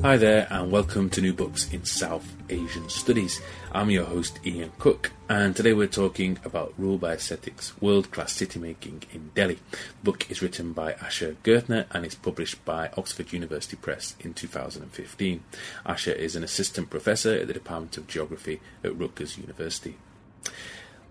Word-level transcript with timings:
Hi 0.00 0.16
there, 0.16 0.46
and 0.48 0.70
welcome 0.70 1.10
to 1.10 1.20
New 1.20 1.32
Books 1.32 1.72
in 1.72 1.84
South 1.84 2.36
Asian 2.48 2.88
Studies. 2.88 3.42
I'm 3.72 3.90
your 3.90 4.04
host, 4.04 4.38
Ian 4.46 4.70
Cook, 4.78 5.10
and 5.28 5.56
today 5.56 5.72
we're 5.72 5.88
talking 5.88 6.38
about 6.44 6.72
Rule 6.78 6.98
by 6.98 7.14
Aesthetics 7.14 7.78
World 7.82 8.12
Class 8.12 8.32
City 8.32 8.60
Making 8.60 9.02
in 9.12 9.32
Delhi. 9.34 9.58
The 9.72 10.04
book 10.04 10.30
is 10.30 10.40
written 10.40 10.72
by 10.72 10.92
Asher 10.92 11.36
Ghertner 11.42 11.86
and 11.90 12.06
is 12.06 12.14
published 12.14 12.64
by 12.64 12.90
Oxford 12.96 13.32
University 13.32 13.76
Press 13.76 14.14
in 14.20 14.34
2015. 14.34 15.42
Asher 15.84 16.12
is 16.12 16.36
an 16.36 16.44
assistant 16.44 16.90
professor 16.90 17.34
at 17.34 17.48
the 17.48 17.52
Department 17.52 17.96
of 17.96 18.06
Geography 18.06 18.60
at 18.84 18.96
Rutgers 18.96 19.36
University. 19.36 19.96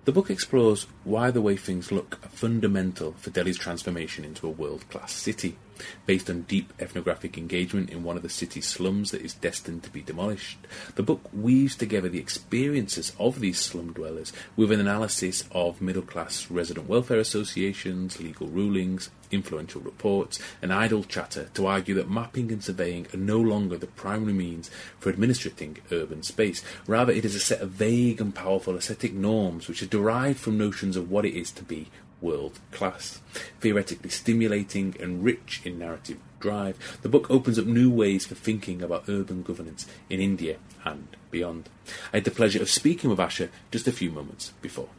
The 0.08 0.14
book 0.14 0.30
explores 0.30 0.88
why 1.04 1.32
the 1.32 1.42
way 1.42 1.58
things 1.58 1.92
look 1.92 2.18
are 2.24 2.30
fundamental 2.30 3.12
for 3.18 3.30
Delhi's 3.30 3.58
transformation 3.58 4.24
into 4.24 4.48
a 4.48 4.52
world 4.52 4.88
class 4.90 5.12
city 5.12 5.58
based 6.06 6.30
on 6.30 6.44
deep 6.44 6.72
ethnographic 6.80 7.38
engagement 7.38 7.90
in 7.90 8.06
one 8.06 8.16
of 8.16 8.24
the 8.24 8.30
city's 8.30 8.66
slums 8.66 9.12
that 9.12 9.22
is 9.22 9.34
destined 9.34 9.84
to 9.84 9.90
be 9.90 10.02
demolished. 10.02 10.60
The 10.96 11.04
book 11.04 11.30
weaves 11.34 11.76
together 11.76 12.08
the 12.08 12.22
experiences 12.22 13.12
of 13.20 13.42
these 13.42 13.60
slum 13.60 13.92
dwellers 13.92 14.32
with 14.56 14.72
an 14.72 14.80
analysis 14.80 15.44
of 15.52 15.82
middle 15.82 16.04
class 16.04 16.50
resident 16.50 16.88
welfare 16.88 17.20
associations, 17.20 18.22
legal 18.22 18.48
rulings, 18.48 19.10
influential 19.32 19.82
reports, 19.82 20.40
and 20.62 20.74
idle 20.74 21.04
chatter 21.04 21.50
to 21.54 21.68
argue 21.68 21.96
that 21.96 22.10
mapping 22.10 22.52
and 22.52 22.64
surveying 22.64 23.08
are 23.14 23.18
no 23.18 23.40
longer 23.40 23.78
the 23.78 23.88
primary 23.88 24.34
means 24.34 24.70
for 25.00 25.10
administrating 25.10 25.78
urban 25.92 26.24
space. 26.24 26.64
Rather, 26.88 27.14
it 27.14 27.26
is 27.26 27.36
a 27.36 27.40
set 27.40 27.62
of 27.62 27.72
vague 27.72 28.22
and 28.22 28.34
powerful 28.34 28.76
aesthetic 28.76 29.14
norms 29.14 29.68
which 29.68 29.82
are 29.82 29.88
derived 29.88 30.40
from 30.40 30.58
notions 30.58 30.96
of 30.96 31.10
what 31.12 31.26
it 31.26 31.38
is 31.38 31.52
to 31.52 31.64
be 31.64 31.88
world 32.22 32.60
class. 32.72 33.20
Theoretically 33.60 34.10
stimulating 34.10 34.96
and 35.00 35.24
rich 35.24 35.62
in 35.64 35.80
narrative 35.80 36.18
drive, 36.40 37.00
the 37.02 37.10
book 37.10 37.30
opens 37.30 37.60
up 37.60 37.66
new 37.66 37.90
ways 37.90 38.26
for 38.26 38.36
thinking 38.36 38.82
about 38.82 39.06
urban 39.08 39.44
governance 39.44 39.88
in 40.10 40.20
India 40.20 40.58
and 40.84 41.08
beyond. 41.32 41.70
I 42.14 42.18
had 42.18 42.24
the 42.24 42.32
pleasure 42.32 42.62
of 42.62 42.70
speaking 42.70 43.10
with 43.10 43.20
Asher 43.20 43.50
just 43.72 43.88
a 43.88 43.92
few 43.92 44.12
moments 44.12 44.54
before. 44.62 44.90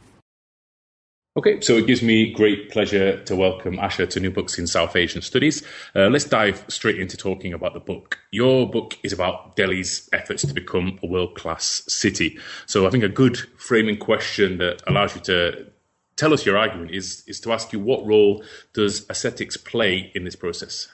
Okay, 1.37 1.61
so 1.61 1.77
it 1.77 1.85
gives 1.85 2.01
me 2.01 2.33
great 2.33 2.71
pleasure 2.71 3.23
to 3.25 3.35
welcome 3.35 3.77
Asher 3.77 4.07
to 4.07 4.19
New 4.19 4.31
Books 4.31 4.57
in 4.57 4.65
South 4.65 4.95
Asian 4.95 5.21
Studies. 5.21 5.63
Uh, 5.95 6.07
let's 6.07 6.25
dive 6.25 6.65
straight 6.69 6.99
into 6.99 7.17
talking 7.17 7.53
about 7.53 7.75
the 7.75 7.79
book. 7.79 8.17
Your 8.31 8.67
book 8.67 8.97
is 9.03 9.13
about 9.13 9.55
Delhi's 9.55 10.09
efforts 10.11 10.41
to 10.41 10.53
become 10.55 10.97
a 11.03 11.07
world 11.07 11.35
class 11.35 11.83
city. 11.87 12.39
So 12.65 12.87
I 12.87 12.89
think 12.89 13.03
a 13.03 13.09
good 13.09 13.37
framing 13.59 13.97
question 13.97 14.57
that 14.57 14.81
allows 14.87 15.13
you 15.13 15.21
to 15.21 15.67
tell 16.15 16.33
us 16.33 16.47
your 16.47 16.57
argument 16.57 16.91
is 16.91 17.23
is 17.27 17.39
to 17.41 17.53
ask 17.53 17.71
you 17.73 17.79
what 17.79 18.03
role 18.07 18.43
does 18.73 19.07
aesthetics 19.07 19.55
play 19.55 20.11
in 20.15 20.23
this 20.23 20.35
process? 20.35 20.87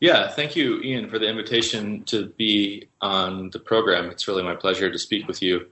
Yeah, 0.00 0.28
thank 0.28 0.54
you, 0.54 0.82
Ian, 0.82 1.08
for 1.08 1.18
the 1.18 1.28
invitation 1.28 2.04
to 2.04 2.26
be 2.36 2.90
on 3.00 3.48
the 3.54 3.58
program. 3.58 4.10
It's 4.10 4.28
really 4.28 4.42
my 4.42 4.54
pleasure 4.54 4.92
to 4.92 4.98
speak 4.98 5.26
with 5.26 5.40
you 5.40 5.66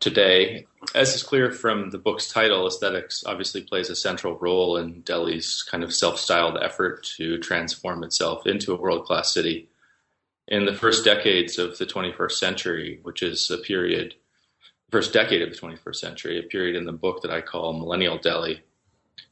today. 0.00 0.66
As 0.94 1.14
is 1.14 1.22
clear 1.22 1.50
from 1.50 1.90
the 1.90 1.98
book's 1.98 2.28
title, 2.28 2.66
aesthetics 2.66 3.22
obviously 3.24 3.62
plays 3.62 3.90
a 3.90 3.96
central 3.96 4.36
role 4.38 4.76
in 4.76 5.02
Delhi's 5.02 5.62
kind 5.62 5.84
of 5.84 5.94
self 5.94 6.18
styled 6.18 6.58
effort 6.60 7.04
to 7.18 7.38
transform 7.38 8.02
itself 8.02 8.46
into 8.46 8.72
a 8.72 8.80
world 8.80 9.04
class 9.04 9.32
city. 9.32 9.68
In 10.48 10.66
the 10.66 10.74
first 10.74 11.04
decades 11.04 11.58
of 11.58 11.78
the 11.78 11.86
21st 11.86 12.32
century, 12.32 12.98
which 13.02 13.22
is 13.22 13.50
a 13.50 13.58
period 13.58 14.14
first 14.90 15.12
decade 15.12 15.42
of 15.42 15.50
the 15.50 15.56
21st 15.56 15.96
century, 15.96 16.38
a 16.38 16.42
period 16.42 16.76
in 16.76 16.84
the 16.84 16.92
book 16.92 17.22
that 17.22 17.30
I 17.30 17.40
call 17.40 17.72
Millennial 17.72 18.18
Delhi. 18.18 18.60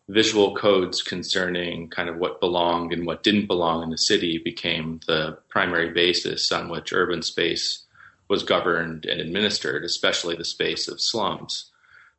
Visual 0.08 0.54
codes 0.54 1.02
concerning 1.02 1.88
kind 1.90 2.08
of 2.08 2.16
what 2.16 2.40
belonged 2.40 2.92
and 2.92 3.06
what 3.06 3.22
didn't 3.22 3.46
belong 3.46 3.82
in 3.82 3.90
the 3.90 3.98
city 3.98 4.38
became 4.38 5.00
the 5.06 5.38
primary 5.48 5.90
basis 5.90 6.50
on 6.52 6.70
which 6.70 6.92
urban 6.92 7.22
space 7.22 7.86
was 8.28 8.42
governed 8.42 9.06
and 9.06 9.20
administered, 9.20 9.84
especially 9.84 10.36
the 10.36 10.44
space 10.44 10.88
of 10.88 11.00
slums. 11.00 11.70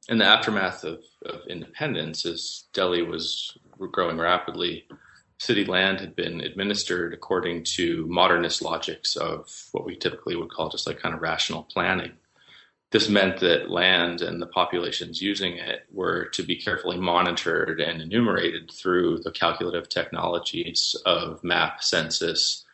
In 0.08 0.18
the 0.18 0.26
aftermath 0.26 0.84
of, 0.84 1.04
of 1.26 1.42
independence, 1.48 2.26
as 2.26 2.66
Delhi 2.74 3.04
was 3.04 3.58
growing 3.92 4.18
rapidly, 4.18 4.86
city 5.38 5.66
land 5.66 6.00
had 6.00 6.16
been 6.16 6.42
administered 6.42 7.14
according 7.14 7.64
to 7.76 8.06
modernist 8.08 8.62
logics 8.62 9.16
of 9.16 9.48
what 9.72 9.86
we 9.86 9.96
typically 9.96 10.36
would 10.36 10.52
call 10.52 10.70
just 10.70 10.88
like 10.88 11.00
kind 11.00 11.16
of 11.16 11.22
rational 11.22 11.64
planning 11.64 12.12
this 12.92 13.10
meant 13.10 13.40
that 13.40 13.70
land 13.70 14.22
and 14.22 14.42
the 14.42 14.48
populations 14.48 15.22
using 15.22 15.58
it 15.58 15.86
were 15.92 16.26
to 16.30 16.44
be 16.44 16.56
carefully 16.56 16.98
monitored 16.98 17.80
and 17.80 18.02
enumerated 18.02 18.72
through 18.72 19.20
the 19.20 19.32
calculative 19.32 19.90
technologies 19.90 20.96
of 21.06 21.44
map, 21.44 21.84
census, 21.84 22.66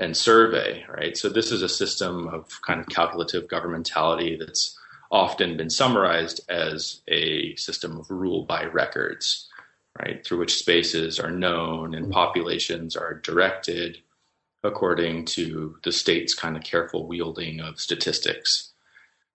and 0.00 0.16
survey, 0.16 0.84
right? 0.88 1.16
So 1.16 1.28
this 1.28 1.52
is 1.52 1.62
a 1.62 1.68
system 1.68 2.26
of 2.28 2.60
kind 2.66 2.80
of 2.80 2.88
calculative 2.88 3.46
governmentality 3.48 4.38
that's 4.38 4.76
often 5.12 5.56
been 5.56 5.70
summarized 5.70 6.40
as 6.48 7.02
a 7.08 7.54
system 7.56 7.98
of 8.00 8.10
rule 8.10 8.44
by 8.44 8.64
records, 8.64 9.48
right? 9.98 10.24
Through 10.24 10.38
which 10.38 10.56
spaces 10.56 11.20
are 11.20 11.30
known 11.30 11.94
and 11.94 12.10
populations 12.10 12.96
are 12.96 13.14
directed 13.14 13.98
according 14.64 15.24
to 15.24 15.76
the 15.84 15.92
state's 15.92 16.34
kind 16.34 16.56
of 16.56 16.62
careful 16.62 17.06
wielding 17.06 17.60
of 17.60 17.80
statistics 17.80 18.70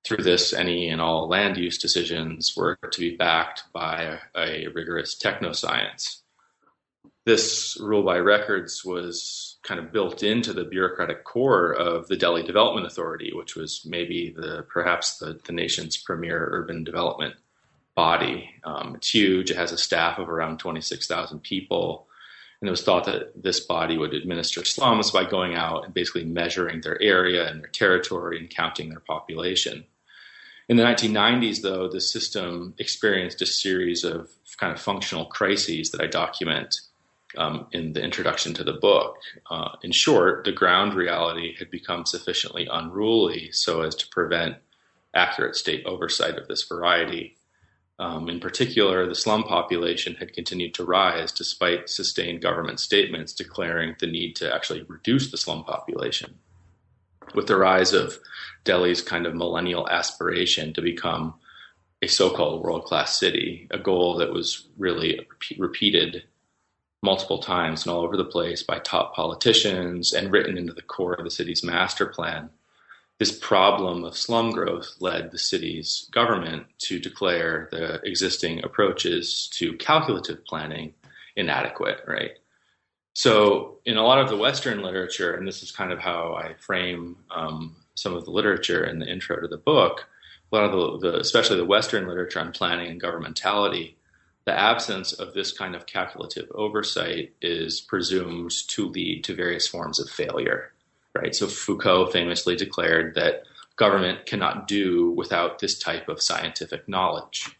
through 0.05 0.23
this, 0.23 0.53
any 0.53 0.89
and 0.89 1.01
all 1.01 1.27
land 1.27 1.57
use 1.57 1.79
decisions 1.79 2.53
were 2.55 2.77
to 2.91 2.99
be 2.99 3.15
backed 3.15 3.63
by 3.73 4.19
a, 4.35 4.67
rigorous 4.67 5.17
technoscience. 5.17 6.21
This 7.25 7.75
rule 7.81 8.03
by 8.03 8.19
records 8.19 8.85
was 8.85 9.54
kind 9.65 9.79
of 9.79 9.91
built 9.91 10.21
into 10.21 10.53
the 10.53 10.63
bureaucratic 10.63 11.23
core 11.23 11.73
of 11.73 12.07
the 12.07 12.15
Delhi 12.15 12.43
Development 12.43 12.85
Authority, 12.85 13.31
which 13.33 13.55
was 13.55 13.85
maybe 13.85 14.33
the 14.35 14.65
perhaps 14.69 15.17
the, 15.17 15.39
the 15.45 15.53
nation's 15.53 15.97
premier 15.97 16.47
urban 16.51 16.83
development 16.83 17.35
body. 17.95 18.51
Um, 18.63 18.95
it's 18.95 19.09
huge. 19.09 19.49
It 19.49 19.57
has 19.57 19.71
a 19.71 19.77
staff 19.77 20.19
of 20.19 20.29
around 20.29 20.59
26,000 20.59 21.39
people. 21.41 22.07
And 22.61 22.67
it 22.67 22.71
was 22.71 22.83
thought 22.83 23.05
that 23.05 23.41
this 23.41 23.59
body 23.59 23.97
would 23.97 24.13
administer 24.13 24.63
slums 24.63 25.11
by 25.11 25.25
going 25.25 25.55
out 25.55 25.85
and 25.85 25.93
basically 25.93 26.25
measuring 26.25 26.81
their 26.81 27.01
area 27.01 27.49
and 27.49 27.61
their 27.61 27.69
territory 27.69 28.39
and 28.39 28.49
counting 28.49 28.89
their 28.89 28.99
population. 28.99 29.85
In 30.67 30.77
the 30.77 30.83
1990s, 30.83 31.61
though, 31.61 31.87
the 31.87 32.01
system 32.01 32.73
experienced 32.77 33.41
a 33.41 33.45
series 33.45 34.03
of 34.03 34.29
kind 34.57 34.73
of 34.73 34.81
functional 34.81 35.25
crises 35.25 35.91
that 35.91 36.01
I 36.01 36.07
document 36.07 36.81
um, 37.37 37.67
in 37.71 37.93
the 37.93 38.01
introduction 38.01 38.53
to 38.55 38.63
the 38.63 38.73
book. 38.73 39.17
Uh, 39.49 39.69
in 39.83 39.91
short, 39.91 40.43
the 40.45 40.51
ground 40.51 40.93
reality 40.93 41.55
had 41.57 41.69
become 41.71 42.05
sufficiently 42.05 42.67
unruly 42.71 43.51
so 43.51 43.81
as 43.81 43.95
to 43.95 44.07
prevent 44.09 44.57
accurate 45.13 45.55
state 45.55 45.85
oversight 45.85 46.37
of 46.37 46.47
this 46.47 46.63
variety. 46.63 47.37
Um, 47.97 48.29
in 48.29 48.39
particular, 48.41 49.07
the 49.07 49.15
slum 49.15 49.43
population 49.43 50.15
had 50.15 50.33
continued 50.33 50.73
to 50.75 50.83
rise 50.83 51.31
despite 51.31 51.89
sustained 51.89 52.41
government 52.41 52.79
statements 52.79 53.33
declaring 53.33 53.95
the 53.99 54.07
need 54.07 54.35
to 54.37 54.53
actually 54.53 54.83
reduce 54.83 55.31
the 55.31 55.37
slum 55.37 55.63
population. 55.63 56.35
With 57.33 57.47
the 57.47 57.55
rise 57.55 57.93
of 57.93 58.19
Delhi's 58.65 59.01
kind 59.01 59.25
of 59.25 59.33
millennial 59.33 59.87
aspiration 59.89 60.73
to 60.73 60.81
become 60.81 61.35
a 62.01 62.07
so-called 62.07 62.61
world-class 62.61 63.17
city, 63.17 63.67
a 63.71 63.79
goal 63.79 64.17
that 64.17 64.33
was 64.33 64.67
really 64.77 65.25
repeated 65.57 66.23
multiple 67.05 67.37
times 67.37 67.85
and 67.85 67.93
all 67.93 68.03
over 68.03 68.17
the 68.17 68.25
place 68.25 68.63
by 68.63 68.79
top 68.79 69.15
politicians 69.15 70.11
and 70.11 70.31
written 70.31 70.57
into 70.57 70.73
the 70.73 70.81
core 70.81 71.13
of 71.13 71.23
the 71.23 71.31
city's 71.31 71.63
master 71.63 72.07
plan. 72.07 72.49
This 73.19 73.31
problem 73.31 74.03
of 74.03 74.17
slum 74.17 74.51
growth 74.51 74.95
led 74.99 75.31
the 75.31 75.37
city's 75.37 76.09
government 76.11 76.65
to 76.79 76.99
declare 76.99 77.69
the 77.71 78.01
existing 78.03 78.63
approaches 78.65 79.47
to 79.53 79.77
calculative 79.77 80.43
planning 80.43 80.93
inadequate, 81.37 82.01
right? 82.07 82.31
So, 83.13 83.77
in 83.85 83.95
a 83.95 84.03
lot 84.03 84.19
of 84.19 84.29
the 84.29 84.35
Western 84.35 84.81
literature, 84.81 85.35
and 85.35 85.47
this 85.47 85.63
is 85.63 85.71
kind 85.71 85.93
of 85.93 85.99
how 85.99 86.33
I 86.33 86.55
frame 86.59 87.15
um, 87.33 87.77
some 87.93 88.13
of 88.13 88.25
the 88.25 88.31
literature 88.31 88.83
in 88.83 88.99
the 88.99 89.07
intro 89.07 89.39
to 89.39 89.47
the 89.47 89.57
book, 89.57 90.05
a 90.51 90.55
lot 90.55 90.65
of 90.65 91.01
the, 91.01 91.11
the, 91.11 91.19
especially 91.19 91.55
the 91.55 91.65
Western 91.65 92.07
literature 92.07 92.41
on 92.41 92.51
planning 92.51 92.91
and 92.91 93.01
governmentality, 93.01 93.93
the 94.45 94.57
absence 94.57 95.13
of 95.13 95.33
this 95.33 95.51
kind 95.51 95.75
of 95.75 95.85
calculative 95.85 96.49
oversight 96.53 97.33
is 97.41 97.81
presumed 97.81 98.51
to 98.69 98.87
lead 98.89 99.23
to 99.23 99.35
various 99.35 99.67
forms 99.67 99.99
of 99.99 100.09
failure, 100.09 100.71
right? 101.15 101.35
So 101.35 101.47
Foucault 101.47 102.11
famously 102.11 102.55
declared 102.55 103.15
that 103.15 103.43
government 103.75 104.25
cannot 104.25 104.67
do 104.67 105.11
without 105.11 105.59
this 105.59 105.79
type 105.79 106.07
of 106.09 106.21
scientific 106.21 106.87
knowledge. 106.87 107.57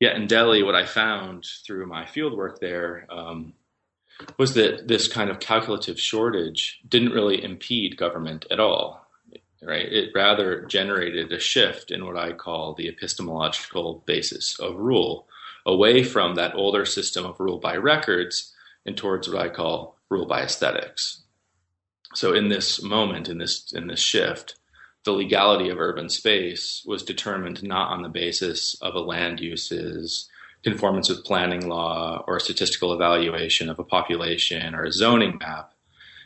Yet 0.00 0.16
in 0.16 0.26
Delhi, 0.26 0.62
what 0.62 0.74
I 0.74 0.84
found 0.84 1.46
through 1.64 1.86
my 1.86 2.04
fieldwork 2.04 2.58
there 2.58 3.06
um, 3.08 3.54
was 4.36 4.54
that 4.54 4.88
this 4.88 5.08
kind 5.08 5.30
of 5.30 5.40
calculative 5.40 5.98
shortage 5.98 6.80
didn't 6.86 7.12
really 7.12 7.42
impede 7.42 7.96
government 7.96 8.46
at 8.50 8.60
all 8.60 9.06
right? 9.62 9.90
It 9.90 10.10
rather 10.14 10.64
generated 10.66 11.32
a 11.32 11.40
shift 11.40 11.90
in 11.90 12.06
what 12.06 12.16
I 12.16 12.32
call 12.32 12.74
the 12.74 12.88
epistemological 12.88 14.02
basis 14.06 14.58
of 14.58 14.76
rule, 14.76 15.26
away 15.66 16.02
from 16.04 16.36
that 16.36 16.54
older 16.54 16.86
system 16.86 17.26
of 17.26 17.40
rule 17.40 17.58
by 17.58 17.76
records 17.76 18.54
and 18.86 18.96
towards 18.96 19.28
what 19.28 19.42
I 19.42 19.48
call 19.48 19.98
rule 20.08 20.26
by 20.26 20.42
aesthetics. 20.42 21.24
So 22.14 22.32
in 22.32 22.48
this 22.48 22.82
moment, 22.82 23.28
in 23.28 23.38
this 23.38 23.72
in 23.72 23.88
this 23.88 24.00
shift, 24.00 24.54
the 25.04 25.12
legality 25.12 25.68
of 25.68 25.78
urban 25.78 26.08
space 26.08 26.82
was 26.86 27.02
determined 27.02 27.62
not 27.62 27.90
on 27.90 28.02
the 28.02 28.08
basis 28.08 28.74
of 28.80 28.94
a 28.94 29.00
land 29.00 29.40
uses 29.40 30.30
conformance 30.62 31.08
with 31.08 31.24
planning 31.24 31.68
law 31.68 32.24
or 32.26 32.36
a 32.36 32.40
statistical 32.40 32.92
evaluation 32.92 33.68
of 33.68 33.78
a 33.78 33.84
population 33.84 34.74
or 34.74 34.84
a 34.84 34.92
zoning 34.92 35.38
map. 35.38 35.72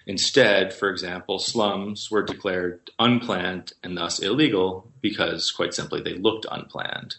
Instead, 0.07 0.73
for 0.73 0.89
example, 0.91 1.39
slums 1.39 2.11
were 2.11 2.23
declared 2.23 2.91
unplanned 2.99 3.73
and 3.83 3.97
thus 3.97 4.19
illegal 4.19 4.91
because, 5.03 5.51
quite 5.51 5.75
simply, 5.75 6.01
they 6.01 6.15
looked 6.15 6.47
unplanned. 6.51 7.17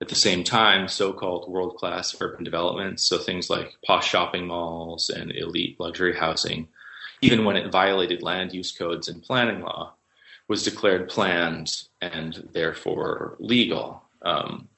At 0.00 0.08
the 0.08 0.14
same 0.14 0.44
time, 0.44 0.88
so 0.88 1.12
called 1.12 1.50
world 1.50 1.76
class 1.76 2.14
urban 2.20 2.44
developments, 2.44 3.02
so 3.02 3.16
things 3.16 3.48
like 3.48 3.76
posh 3.84 4.08
shopping 4.08 4.46
malls 4.46 5.08
and 5.08 5.32
elite 5.34 5.80
luxury 5.80 6.14
housing, 6.14 6.68
even 7.22 7.44
when 7.44 7.56
it 7.56 7.72
violated 7.72 8.22
land 8.22 8.52
use 8.52 8.72
codes 8.72 9.08
and 9.08 9.22
planning 9.22 9.62
law, 9.62 9.94
was 10.48 10.62
declared 10.62 11.08
planned 11.08 11.84
and 12.02 12.48
therefore 12.52 13.36
legal. 13.38 14.02
Um, 14.20 14.68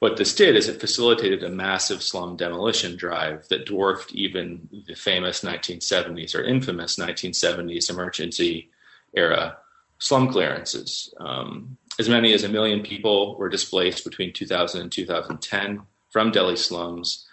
what 0.00 0.16
this 0.16 0.34
did 0.34 0.56
is 0.56 0.68
it 0.68 0.80
facilitated 0.80 1.42
a 1.42 1.48
massive 1.48 2.02
slum 2.02 2.36
demolition 2.36 2.96
drive 2.96 3.46
that 3.48 3.66
dwarfed 3.66 4.12
even 4.12 4.68
the 4.86 4.94
famous 4.94 5.42
1970s 5.42 6.34
or 6.34 6.42
infamous 6.42 6.96
1970s 6.96 7.88
emergency 7.88 8.70
era 9.14 9.56
slum 9.98 10.30
clearances. 10.30 11.14
Um, 11.18 11.78
as 11.98 12.08
many 12.08 12.32
as 12.32 12.44
a 12.44 12.48
million 12.48 12.82
people 12.82 13.36
were 13.36 13.48
displaced 13.48 14.04
between 14.04 14.32
2000 14.32 14.80
and 14.80 14.90
2010 14.90 15.82
from 16.10 16.30
Delhi 16.30 16.56
slums, 16.56 17.26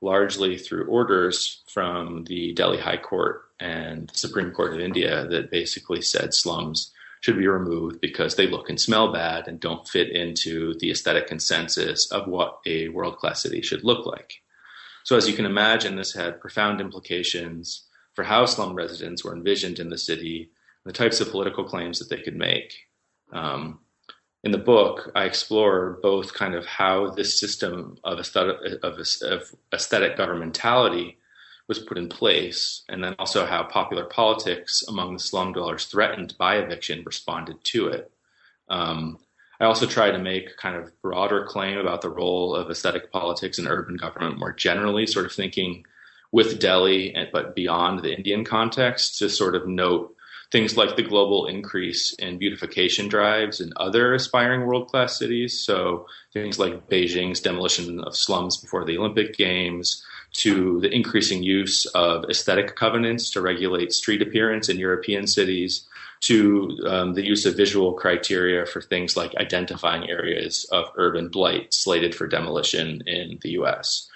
largely 0.00 0.58
through 0.58 0.86
orders 0.86 1.62
from 1.72 2.24
the 2.24 2.52
Delhi 2.52 2.78
High 2.78 2.96
Court 2.96 3.42
and 3.60 4.08
the 4.08 4.18
Supreme 4.18 4.50
Court 4.50 4.74
of 4.74 4.80
India 4.80 5.26
that 5.28 5.50
basically 5.50 6.02
said 6.02 6.34
slums 6.34 6.92
should 7.20 7.36
be 7.36 7.48
removed 7.48 8.00
because 8.00 8.36
they 8.36 8.46
look 8.46 8.70
and 8.70 8.80
smell 8.80 9.12
bad 9.12 9.48
and 9.48 9.58
don't 9.58 9.88
fit 9.88 10.10
into 10.10 10.74
the 10.78 10.90
aesthetic 10.90 11.26
consensus 11.26 12.10
of 12.12 12.28
what 12.28 12.60
a 12.64 12.88
world 12.88 13.16
class 13.16 13.42
city 13.42 13.60
should 13.60 13.82
look 13.82 14.06
like. 14.06 14.34
So, 15.02 15.16
as 15.16 15.28
you 15.28 15.34
can 15.34 15.46
imagine, 15.46 15.96
this 15.96 16.14
had 16.14 16.40
profound 16.40 16.80
implications 16.80 17.86
for 18.14 18.24
how 18.24 18.46
slum 18.46 18.74
residents 18.74 19.24
were 19.24 19.34
envisioned 19.34 19.78
in 19.78 19.90
the 19.90 19.98
city, 19.98 20.50
the 20.84 20.92
types 20.92 21.20
of 21.20 21.30
political 21.30 21.64
claims 21.64 21.98
that 21.98 22.08
they 22.08 22.22
could 22.22 22.36
make. 22.36 22.74
Um, 23.32 23.80
in 24.48 24.52
the 24.52 24.56
book, 24.56 25.12
I 25.14 25.24
explore 25.24 25.98
both 26.02 26.32
kind 26.32 26.54
of 26.54 26.64
how 26.64 27.10
this 27.10 27.38
system 27.38 27.98
of 28.02 28.18
aesthetic, 28.18 28.56
of, 28.82 28.98
of 29.22 29.54
aesthetic 29.74 30.16
governmentality 30.16 31.16
was 31.66 31.78
put 31.78 31.98
in 31.98 32.08
place, 32.08 32.82
and 32.88 33.04
then 33.04 33.14
also 33.18 33.44
how 33.44 33.64
popular 33.64 34.06
politics 34.06 34.82
among 34.88 35.12
the 35.12 35.18
slum 35.18 35.52
dwellers 35.52 35.84
threatened 35.84 36.34
by 36.38 36.56
eviction 36.56 37.02
responded 37.04 37.62
to 37.62 37.88
it. 37.88 38.10
Um, 38.70 39.18
I 39.60 39.66
also 39.66 39.84
try 39.84 40.10
to 40.10 40.18
make 40.18 40.56
kind 40.56 40.76
of 40.76 40.98
broader 41.02 41.44
claim 41.44 41.76
about 41.76 42.00
the 42.00 42.08
role 42.08 42.54
of 42.54 42.70
aesthetic 42.70 43.12
politics 43.12 43.58
in 43.58 43.68
urban 43.68 43.98
government 43.98 44.38
more 44.38 44.54
generally, 44.54 45.06
sort 45.06 45.26
of 45.26 45.32
thinking 45.32 45.84
with 46.32 46.58
Delhi, 46.58 47.14
but 47.34 47.54
beyond 47.54 48.00
the 48.00 48.16
Indian 48.16 48.46
context, 48.46 49.18
to 49.18 49.28
sort 49.28 49.54
of 49.54 49.68
note 49.68 50.14
things 50.50 50.76
like 50.76 50.96
the 50.96 51.02
global 51.02 51.46
increase 51.46 52.14
in 52.14 52.38
beautification 52.38 53.08
drives 53.08 53.60
in 53.60 53.72
other 53.76 54.14
aspiring 54.14 54.66
world 54.66 54.88
class 54.88 55.18
cities. 55.18 55.60
So 55.60 56.06
things 56.32 56.58
like 56.58 56.88
Beijing's 56.88 57.40
demolition 57.40 58.00
of 58.00 58.16
slums 58.16 58.56
before 58.56 58.84
the 58.84 58.96
Olympic 58.96 59.36
Games, 59.36 60.02
to 60.34 60.80
the 60.80 60.94
increasing 60.94 61.42
use 61.42 61.86
of 61.86 62.24
aesthetic 62.28 62.76
covenants 62.76 63.30
to 63.30 63.40
regulate 63.40 63.92
street 63.92 64.22
appearance 64.22 64.68
in 64.68 64.78
European 64.78 65.26
cities, 65.26 65.86
to 66.20 66.76
um, 66.86 67.14
the 67.14 67.24
use 67.24 67.46
of 67.46 67.56
visual 67.56 67.92
criteria 67.92 68.66
for 68.66 68.80
things 68.80 69.16
like 69.16 69.34
identifying 69.36 70.08
areas 70.10 70.64
of 70.72 70.86
urban 70.96 71.28
blight 71.28 71.72
slated 71.72 72.14
for 72.14 72.26
demolition 72.26 73.02
in 73.06 73.38
the 73.42 73.50
US. 73.50 74.08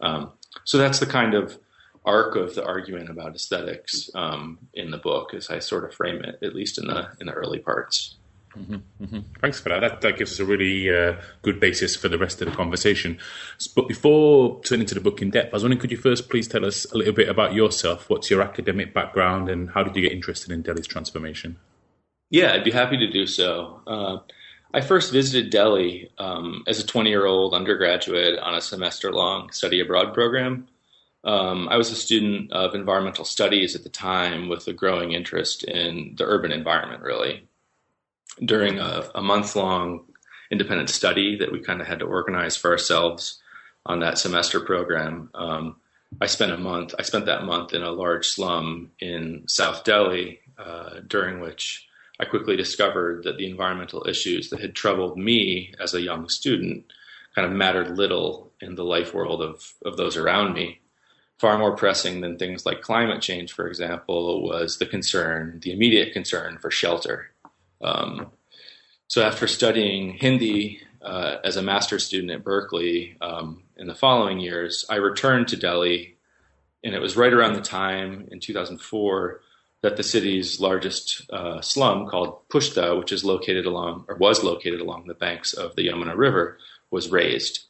Um, 0.00 0.32
so 0.64 0.78
that's 0.78 1.00
the 1.00 1.06
kind 1.06 1.34
of 1.34 1.58
arc 2.04 2.36
of 2.36 2.54
the 2.54 2.64
argument 2.64 3.10
about 3.10 3.34
aesthetics 3.34 4.10
um, 4.14 4.58
in 4.74 4.90
the 4.90 4.98
book 4.98 5.34
as 5.34 5.50
I 5.50 5.58
sort 5.58 5.84
of 5.84 5.94
frame 5.94 6.22
it, 6.24 6.38
at 6.42 6.54
least 6.54 6.78
in 6.78 6.86
the 6.86 7.08
in 7.20 7.26
the 7.26 7.32
early 7.32 7.58
parts. 7.58 8.16
Mm-hmm, 8.56 9.04
mm-hmm. 9.04 9.18
Thanks 9.40 9.60
for 9.60 9.68
that. 9.68 9.80
that. 9.80 10.00
That 10.00 10.18
gives 10.18 10.32
us 10.32 10.40
a 10.40 10.44
really 10.44 10.90
uh, 10.90 11.20
good 11.42 11.60
basis 11.60 11.94
for 11.94 12.08
the 12.08 12.18
rest 12.18 12.42
of 12.42 12.50
the 12.50 12.56
conversation. 12.56 13.18
But 13.76 13.86
before 13.86 14.60
turning 14.64 14.86
to 14.86 14.94
the 14.94 15.00
book 15.00 15.22
in 15.22 15.30
depth, 15.30 15.52
I 15.52 15.56
was 15.56 15.62
wondering, 15.62 15.80
could 15.80 15.92
you 15.92 15.96
first 15.96 16.28
please 16.28 16.48
tell 16.48 16.64
us 16.64 16.84
a 16.92 16.98
little 16.98 17.12
bit 17.12 17.28
about 17.28 17.54
yourself? 17.54 18.10
What's 18.10 18.28
your 18.28 18.42
academic 18.42 18.92
background, 18.92 19.48
and 19.48 19.70
how 19.70 19.84
did 19.84 19.94
you 19.94 20.02
get 20.02 20.12
interested 20.12 20.50
in 20.50 20.62
Delhi's 20.62 20.88
transformation? 20.88 21.58
Yeah, 22.30 22.52
I'd 22.52 22.64
be 22.64 22.70
happy 22.70 22.96
to 22.96 23.10
do 23.10 23.26
so. 23.26 23.80
Uh, 23.86 24.18
I 24.72 24.80
first 24.80 25.12
visited 25.12 25.50
Delhi 25.50 26.10
um, 26.18 26.62
as 26.66 26.78
a 26.78 26.86
20 26.86 27.10
year 27.10 27.26
old 27.26 27.54
undergraduate 27.54 28.38
on 28.38 28.54
a 28.54 28.60
semester 28.60 29.12
long 29.12 29.50
study 29.50 29.80
abroad 29.80 30.14
program. 30.14 30.68
Um, 31.24 31.68
I 31.68 31.76
was 31.76 31.90
a 31.90 31.96
student 31.96 32.50
of 32.52 32.74
environmental 32.74 33.24
studies 33.24 33.74
at 33.74 33.82
the 33.82 33.90
time 33.90 34.48
with 34.48 34.66
a 34.68 34.72
growing 34.72 35.12
interest 35.12 35.64
in 35.64 36.14
the 36.16 36.24
urban 36.24 36.50
environment, 36.50 37.02
really 37.02 37.46
during 38.44 38.78
a, 38.78 39.10
a 39.14 39.22
month 39.22 39.56
long 39.56 40.04
independent 40.50 40.88
study 40.88 41.36
that 41.38 41.52
we 41.52 41.60
kind 41.60 41.80
of 41.80 41.86
had 41.86 41.98
to 42.00 42.06
organize 42.06 42.56
for 42.56 42.70
ourselves 42.70 43.40
on 43.86 44.00
that 44.00 44.18
semester 44.18 44.60
program. 44.60 45.30
Um, 45.34 45.76
I 46.20 46.26
spent 46.26 46.52
a 46.52 46.56
month. 46.56 46.94
I 46.98 47.02
spent 47.02 47.26
that 47.26 47.44
month 47.44 47.72
in 47.72 47.82
a 47.82 47.92
large 47.92 48.28
slum 48.28 48.90
in 48.98 49.44
South 49.46 49.84
Delhi, 49.84 50.40
uh, 50.58 51.00
during 51.06 51.40
which 51.40 51.86
I 52.18 52.24
quickly 52.24 52.56
discovered 52.56 53.24
that 53.24 53.36
the 53.36 53.48
environmental 53.48 54.06
issues 54.08 54.50
that 54.50 54.60
had 54.60 54.74
troubled 54.74 55.16
me 55.16 55.72
as 55.80 55.94
a 55.94 56.02
young 56.02 56.28
student 56.28 56.84
kind 57.34 57.46
of 57.46 57.52
mattered 57.52 57.96
little 57.96 58.52
in 58.60 58.74
the 58.74 58.84
life 58.84 59.14
world 59.14 59.40
of 59.40 59.72
of 59.84 59.96
those 59.96 60.16
around 60.16 60.52
me. 60.52 60.80
Far 61.40 61.56
more 61.56 61.74
pressing 61.74 62.20
than 62.20 62.36
things 62.36 62.66
like 62.66 62.82
climate 62.82 63.22
change, 63.22 63.52
for 63.52 63.66
example, 63.66 64.42
was 64.42 64.76
the 64.76 64.84
concern, 64.84 65.58
the 65.62 65.72
immediate 65.72 66.12
concern 66.12 66.58
for 66.58 66.70
shelter. 66.70 67.30
Um, 67.80 68.30
so 69.08 69.22
after 69.22 69.46
studying 69.46 70.12
Hindi 70.12 70.82
uh, 71.00 71.36
as 71.42 71.56
a 71.56 71.62
master's 71.62 72.04
student 72.04 72.30
at 72.30 72.44
Berkeley 72.44 73.16
um, 73.22 73.62
in 73.78 73.86
the 73.86 73.94
following 73.94 74.38
years, 74.38 74.84
I 74.90 74.96
returned 74.96 75.48
to 75.48 75.56
Delhi, 75.56 76.18
and 76.84 76.94
it 76.94 77.00
was 77.00 77.16
right 77.16 77.32
around 77.32 77.54
the 77.54 77.62
time 77.62 78.28
in 78.30 78.38
2004 78.38 79.40
that 79.80 79.96
the 79.96 80.02
city's 80.02 80.60
largest 80.60 81.22
uh, 81.32 81.62
slum, 81.62 82.06
called 82.06 82.46
Pushta, 82.50 82.98
which 82.98 83.12
is 83.12 83.24
located 83.24 83.64
along 83.64 84.04
or 84.08 84.16
was 84.16 84.44
located 84.44 84.82
along 84.82 85.06
the 85.06 85.14
banks 85.14 85.54
of 85.54 85.74
the 85.74 85.88
Yamuna 85.88 86.14
River, 86.14 86.58
was 86.90 87.10
razed. 87.10 87.60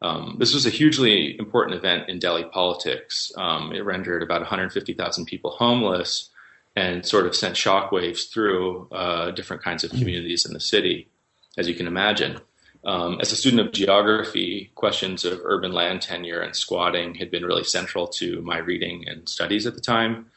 Um, 0.00 0.36
this 0.38 0.54
was 0.54 0.64
a 0.64 0.70
hugely 0.70 1.36
important 1.38 1.76
event 1.76 2.08
in 2.08 2.18
Delhi 2.18 2.44
politics. 2.44 3.32
Um, 3.36 3.72
it 3.72 3.84
rendered 3.84 4.22
about 4.22 4.40
150,000 4.40 5.26
people 5.26 5.50
homeless 5.50 6.30
and 6.76 7.04
sort 7.04 7.26
of 7.26 7.34
sent 7.34 7.56
shockwaves 7.56 8.30
through 8.30 8.88
uh, 8.92 9.32
different 9.32 9.62
kinds 9.62 9.82
of 9.82 9.90
communities 9.90 10.46
in 10.46 10.52
the 10.52 10.60
city, 10.60 11.08
as 11.56 11.68
you 11.68 11.74
can 11.74 11.88
imagine. 11.88 12.40
Um, 12.84 13.18
as 13.20 13.32
a 13.32 13.36
student 13.36 13.66
of 13.66 13.72
geography, 13.72 14.70
questions 14.76 15.24
of 15.24 15.40
urban 15.42 15.72
land 15.72 16.02
tenure 16.02 16.40
and 16.40 16.54
squatting 16.54 17.16
had 17.16 17.30
been 17.30 17.44
really 17.44 17.64
central 17.64 18.06
to 18.06 18.40
my 18.42 18.58
reading 18.58 19.04
and 19.08 19.28
studies 19.28 19.66
at 19.66 19.74
the 19.74 19.80
time. 19.80 20.30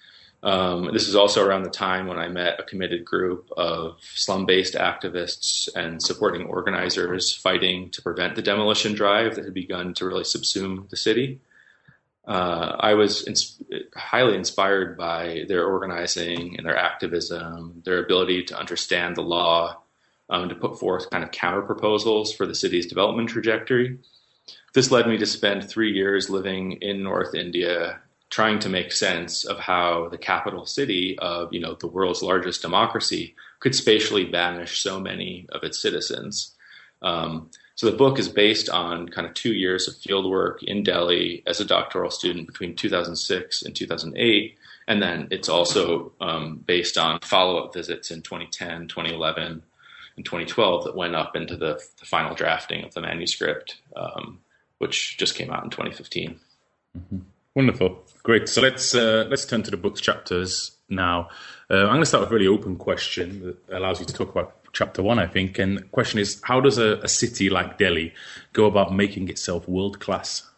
Um, 0.43 0.89
this 0.91 1.07
is 1.07 1.15
also 1.15 1.45
around 1.45 1.63
the 1.63 1.69
time 1.69 2.07
when 2.07 2.17
I 2.17 2.27
met 2.27 2.60
a 2.60 2.63
committed 2.63 3.05
group 3.05 3.51
of 3.55 3.98
slum 4.01 4.45
based 4.45 4.74
activists 4.74 5.69
and 5.75 6.01
supporting 6.01 6.48
organizers 6.48 7.33
fighting 7.33 7.91
to 7.91 8.01
prevent 8.01 8.36
the 8.36 8.41
demolition 8.41 8.93
drive 8.93 9.36
that 9.36 9.45
had 9.45 9.53
begun 9.53 9.93
to 9.95 10.05
really 10.05 10.24
subsume 10.24 10.89
the 10.89 10.98
city 10.98 11.39
uh, 12.27 12.75
I 12.79 12.93
was 12.93 13.27
ins- 13.27 13.62
highly 13.95 14.36
inspired 14.36 14.98
by 14.98 15.45
their 15.48 15.65
organizing 15.65 16.55
and 16.57 16.65
their 16.65 16.77
activism, 16.77 17.81
their 17.83 18.03
ability 18.03 18.43
to 18.45 18.60
understand 18.60 19.15
the 19.15 19.24
law, 19.24 19.81
um, 20.29 20.50
to 20.50 20.55
put 20.55 20.79
forth 20.79 21.10
kind 21.10 21.24
of 21.24 21.31
counter 21.31 21.62
proposals 21.62 22.31
for 22.31 22.45
the 22.45 22.55
city's 22.55 22.86
development 22.86 23.29
trajectory. 23.29 23.98
This 24.74 24.91
led 24.91 25.07
me 25.07 25.17
to 25.17 25.25
spend 25.25 25.67
three 25.67 25.91
years 25.91 26.29
living 26.29 26.74
in 26.74 27.03
North 27.03 27.33
India, 27.33 28.00
trying 28.31 28.57
to 28.57 28.69
make 28.69 28.91
sense 28.91 29.43
of 29.43 29.59
how 29.59 30.07
the 30.09 30.17
capital 30.17 30.65
city 30.65 31.19
of 31.19 31.53
you 31.53 31.59
know 31.59 31.75
the 31.75 31.88
world's 31.88 32.23
largest 32.23 32.61
democracy 32.63 33.35
could 33.59 33.75
spatially 33.75 34.25
banish 34.25 34.81
so 34.81 35.00
many 35.00 35.45
of 35.51 35.63
its 35.63 35.79
citizens. 35.79 36.55
Um, 37.03 37.51
so 37.75 37.89
the 37.89 37.97
book 37.97 38.19
is 38.19 38.29
based 38.29 38.69
on 38.69 39.09
kind 39.09 39.27
of 39.27 39.33
two 39.33 39.53
years 39.53 39.88
of 39.88 39.97
field 39.97 40.29
work 40.29 40.63
in 40.63 40.83
Delhi 40.83 41.43
as 41.45 41.59
a 41.59 41.65
doctoral 41.65 42.11
student 42.11 42.47
between 42.47 42.75
2006 42.75 43.63
and 43.63 43.75
2008. 43.75 44.57
And 44.88 45.01
then 45.01 45.27
it's 45.31 45.50
also 45.50 46.11
um, 46.21 46.63
based 46.65 46.97
on 46.97 47.19
follow 47.21 47.57
up 47.57 47.73
visits 47.73 48.11
in 48.11 48.21
2010, 48.21 48.88
2011, 48.88 49.63
and 50.15 50.25
2012 50.25 50.83
that 50.83 50.95
went 50.95 51.15
up 51.15 51.35
into 51.35 51.55
the, 51.55 51.81
the 52.00 52.05
final 52.05 52.35
drafting 52.35 52.83
of 52.83 52.93
the 52.93 53.01
manuscript, 53.01 53.77
um, 53.95 54.39
which 54.77 55.17
just 55.17 55.35
came 55.35 55.50
out 55.50 55.63
in 55.63 55.69
2015. 55.69 56.39
Mm-hmm. 56.97 57.19
Wonderful, 57.55 58.03
great. 58.24 58.48
So 58.48 58.62
let's 58.62 58.96
uh, 58.96 59.25
let's 59.29 59.46
turn 59.46 59.63
to 59.63 59.72
the 59.72 59.77
book's 59.77 60.00
chapters 60.01 60.77
now. 60.89 61.29
Uh, 61.70 61.84
I'm 61.84 61.88
going 61.88 62.01
to 62.01 62.05
start 62.05 62.22
with 62.22 62.31
a 62.31 62.34
really 62.34 62.48
open 62.48 62.77
question 62.77 63.58
that 63.67 63.77
allows 63.77 64.00
you 64.00 64.05
to 64.05 64.13
talk 64.13 64.29
about 64.29 64.55
chapter 64.74 65.03
one, 65.03 65.20
I 65.20 65.27
think. 65.27 65.60
And 65.60 65.77
the 65.77 65.84
question 65.84 66.20
is 66.20 66.41
how 66.43 66.62
does 66.62 66.77
a, 66.77 66.98
a 67.00 67.08
city 67.08 67.50
like 67.50 67.77
Delhi 67.77 68.13
go 68.53 68.65
about 68.65 68.93
making 68.93 69.29
itself 69.29 69.67
world 69.67 70.00
class? 70.00 70.50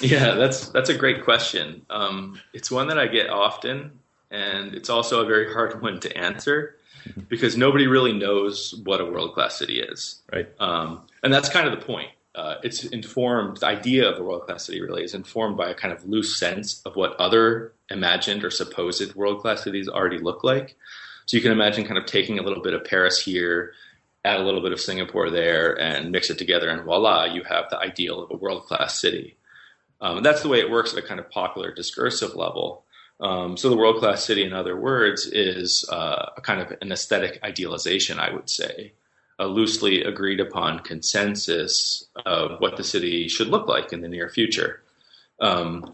Yeah, 0.00 0.34
that's 0.34 0.68
that's 0.68 0.90
a 0.90 0.94
great 0.94 1.24
question. 1.24 1.84
Um, 1.90 2.40
it's 2.52 2.70
one 2.70 2.88
that 2.88 2.98
I 2.98 3.08
get 3.08 3.30
often, 3.30 3.98
and 4.30 4.74
it's 4.74 4.90
also 4.90 5.22
a 5.22 5.26
very 5.26 5.52
hard 5.52 5.82
one 5.82 6.00
to 6.00 6.16
answer 6.16 6.76
because 7.28 7.56
nobody 7.56 7.86
really 7.86 8.12
knows 8.12 8.74
what 8.84 9.00
a 9.00 9.04
world 9.04 9.34
class 9.34 9.58
city 9.58 9.80
is. 9.80 10.22
Right. 10.32 10.48
Um, 10.60 11.02
and 11.22 11.32
that's 11.32 11.48
kind 11.48 11.66
of 11.66 11.78
the 11.78 11.84
point. 11.84 12.10
Uh, 12.34 12.56
it's 12.62 12.84
informed, 12.84 13.56
the 13.58 13.66
idea 13.66 14.08
of 14.08 14.18
a 14.18 14.22
world 14.22 14.42
class 14.42 14.66
city 14.66 14.80
really 14.80 15.02
is 15.02 15.14
informed 15.14 15.56
by 15.56 15.70
a 15.70 15.74
kind 15.74 15.92
of 15.92 16.04
loose 16.04 16.38
sense 16.38 16.82
of 16.84 16.94
what 16.94 17.16
other 17.16 17.72
imagined 17.90 18.44
or 18.44 18.50
supposed 18.50 19.14
world 19.14 19.40
class 19.40 19.64
cities 19.64 19.88
already 19.88 20.18
look 20.18 20.44
like. 20.44 20.76
So 21.26 21.36
you 21.36 21.42
can 21.42 21.52
imagine 21.52 21.84
kind 21.84 21.98
of 21.98 22.06
taking 22.06 22.38
a 22.38 22.42
little 22.42 22.62
bit 22.62 22.74
of 22.74 22.84
Paris 22.84 23.20
here, 23.20 23.72
add 24.24 24.40
a 24.40 24.44
little 24.44 24.62
bit 24.62 24.72
of 24.72 24.80
Singapore 24.80 25.30
there, 25.30 25.78
and 25.78 26.12
mix 26.12 26.30
it 26.30 26.38
together, 26.38 26.68
and 26.68 26.84
voila, 26.84 27.24
you 27.24 27.42
have 27.44 27.64
the 27.70 27.78
ideal 27.78 28.22
of 28.22 28.30
a 28.30 28.36
world 28.36 28.64
class 28.64 29.00
city. 29.00 29.36
Um, 30.00 30.22
that's 30.22 30.42
the 30.42 30.48
way 30.48 30.60
it 30.60 30.70
works 30.70 30.92
at 30.92 31.02
a 31.02 31.06
kind 31.06 31.18
of 31.18 31.30
popular 31.30 31.74
discursive 31.74 32.34
level. 32.34 32.84
Um, 33.20 33.56
so 33.56 33.68
the 33.68 33.76
world 33.76 33.98
class 33.98 34.24
city, 34.24 34.44
in 34.44 34.52
other 34.52 34.78
words, 34.78 35.26
is 35.26 35.84
uh, 35.90 36.30
a 36.36 36.40
kind 36.40 36.60
of 36.60 36.72
an 36.80 36.92
aesthetic 36.92 37.40
idealization, 37.42 38.20
I 38.20 38.32
would 38.32 38.48
say, 38.48 38.92
a 39.38 39.46
loosely 39.46 40.02
agreed 40.02 40.40
upon 40.40 40.80
consensus 40.80 42.06
of 42.26 42.60
what 42.60 42.76
the 42.76 42.84
city 42.84 43.28
should 43.28 43.48
look 43.48 43.68
like 43.68 43.92
in 43.92 44.00
the 44.00 44.08
near 44.08 44.28
future. 44.28 44.82
Um, 45.40 45.92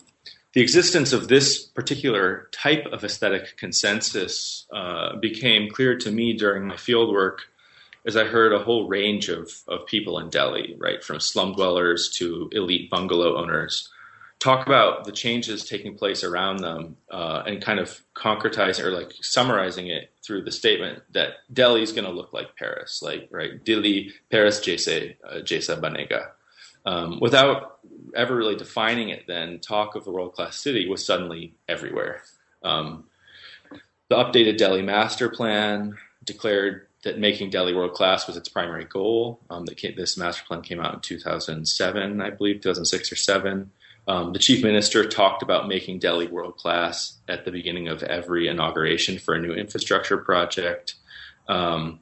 the 0.54 0.60
existence 0.60 1.12
of 1.12 1.28
this 1.28 1.64
particular 1.64 2.48
type 2.52 2.86
of 2.86 3.04
aesthetic 3.04 3.56
consensus 3.56 4.66
uh, 4.72 5.16
became 5.16 5.70
clear 5.70 5.98
to 5.98 6.10
me 6.10 6.32
during 6.32 6.66
my 6.66 6.76
fieldwork 6.76 7.38
as 8.06 8.16
I 8.16 8.24
heard 8.24 8.52
a 8.52 8.62
whole 8.62 8.86
range 8.86 9.28
of, 9.28 9.50
of 9.66 9.86
people 9.86 10.18
in 10.18 10.28
Delhi, 10.28 10.76
right, 10.78 11.02
from 11.02 11.20
slum 11.20 11.54
dwellers 11.54 12.10
to 12.18 12.50
elite 12.52 12.90
bungalow 12.90 13.36
owners, 13.36 13.88
talk 14.38 14.66
about 14.66 15.04
the 15.04 15.12
changes 15.12 15.64
taking 15.64 15.96
place 15.96 16.22
around 16.22 16.58
them 16.58 16.96
uh, 17.10 17.42
and 17.46 17.62
kind 17.62 17.78
of 17.78 18.00
concretizing 18.14 18.84
or 18.84 18.90
like 18.90 19.12
summarizing 19.20 19.88
it 19.88 20.12
through 20.24 20.42
the 20.42 20.52
statement 20.52 21.02
that 21.12 21.30
Delhi 21.52 21.82
is 21.82 21.92
going 21.92 22.04
to 22.04 22.10
look 22.10 22.32
like 22.32 22.56
Paris, 22.56 23.00
like 23.02 23.28
right, 23.30 23.64
Delhi, 23.64 24.12
Paris, 24.30 24.60
jaise, 24.60 25.16
uh, 25.24 25.36
jaisa 25.36 25.80
banega. 25.80 26.28
Um, 26.86 27.18
without 27.20 27.78
ever 28.14 28.36
really 28.36 28.56
defining 28.56 29.08
it, 29.08 29.26
then 29.26 29.60
talk 29.60 29.94
of 29.94 30.04
the 30.04 30.10
world 30.10 30.34
class 30.34 30.58
city 30.58 30.88
was 30.88 31.04
suddenly 31.04 31.54
everywhere. 31.66 32.22
Um, 32.62 33.04
the 34.10 34.16
updated 34.16 34.58
Delhi 34.58 34.82
master 34.82 35.30
plan 35.30 35.96
declared 36.24 36.88
that 37.04 37.18
making 37.18 37.50
Delhi 37.50 37.74
world 37.74 37.92
class 37.92 38.26
was 38.26 38.36
its 38.36 38.48
primary 38.48 38.84
goal. 38.84 39.40
Um, 39.48 39.64
came, 39.66 39.94
this 39.96 40.18
master 40.18 40.44
plan 40.46 40.62
came 40.62 40.80
out 40.80 40.94
in 40.94 41.00
2007, 41.00 42.20
I 42.20 42.30
believe, 42.30 42.60
2006 42.60 43.12
or 43.12 43.16
seven. 43.16 43.70
Um, 44.06 44.32
the 44.32 44.38
chief 44.38 44.62
minister 44.62 45.08
talked 45.08 45.42
about 45.42 45.66
making 45.66 45.98
Delhi 45.98 46.26
world 46.26 46.56
class 46.56 47.16
at 47.28 47.44
the 47.44 47.50
beginning 47.50 47.88
of 47.88 48.02
every 48.02 48.48
inauguration 48.48 49.18
for 49.18 49.34
a 49.34 49.40
new 49.40 49.52
infrastructure 49.52 50.18
project. 50.18 50.94
Um, 51.48 52.00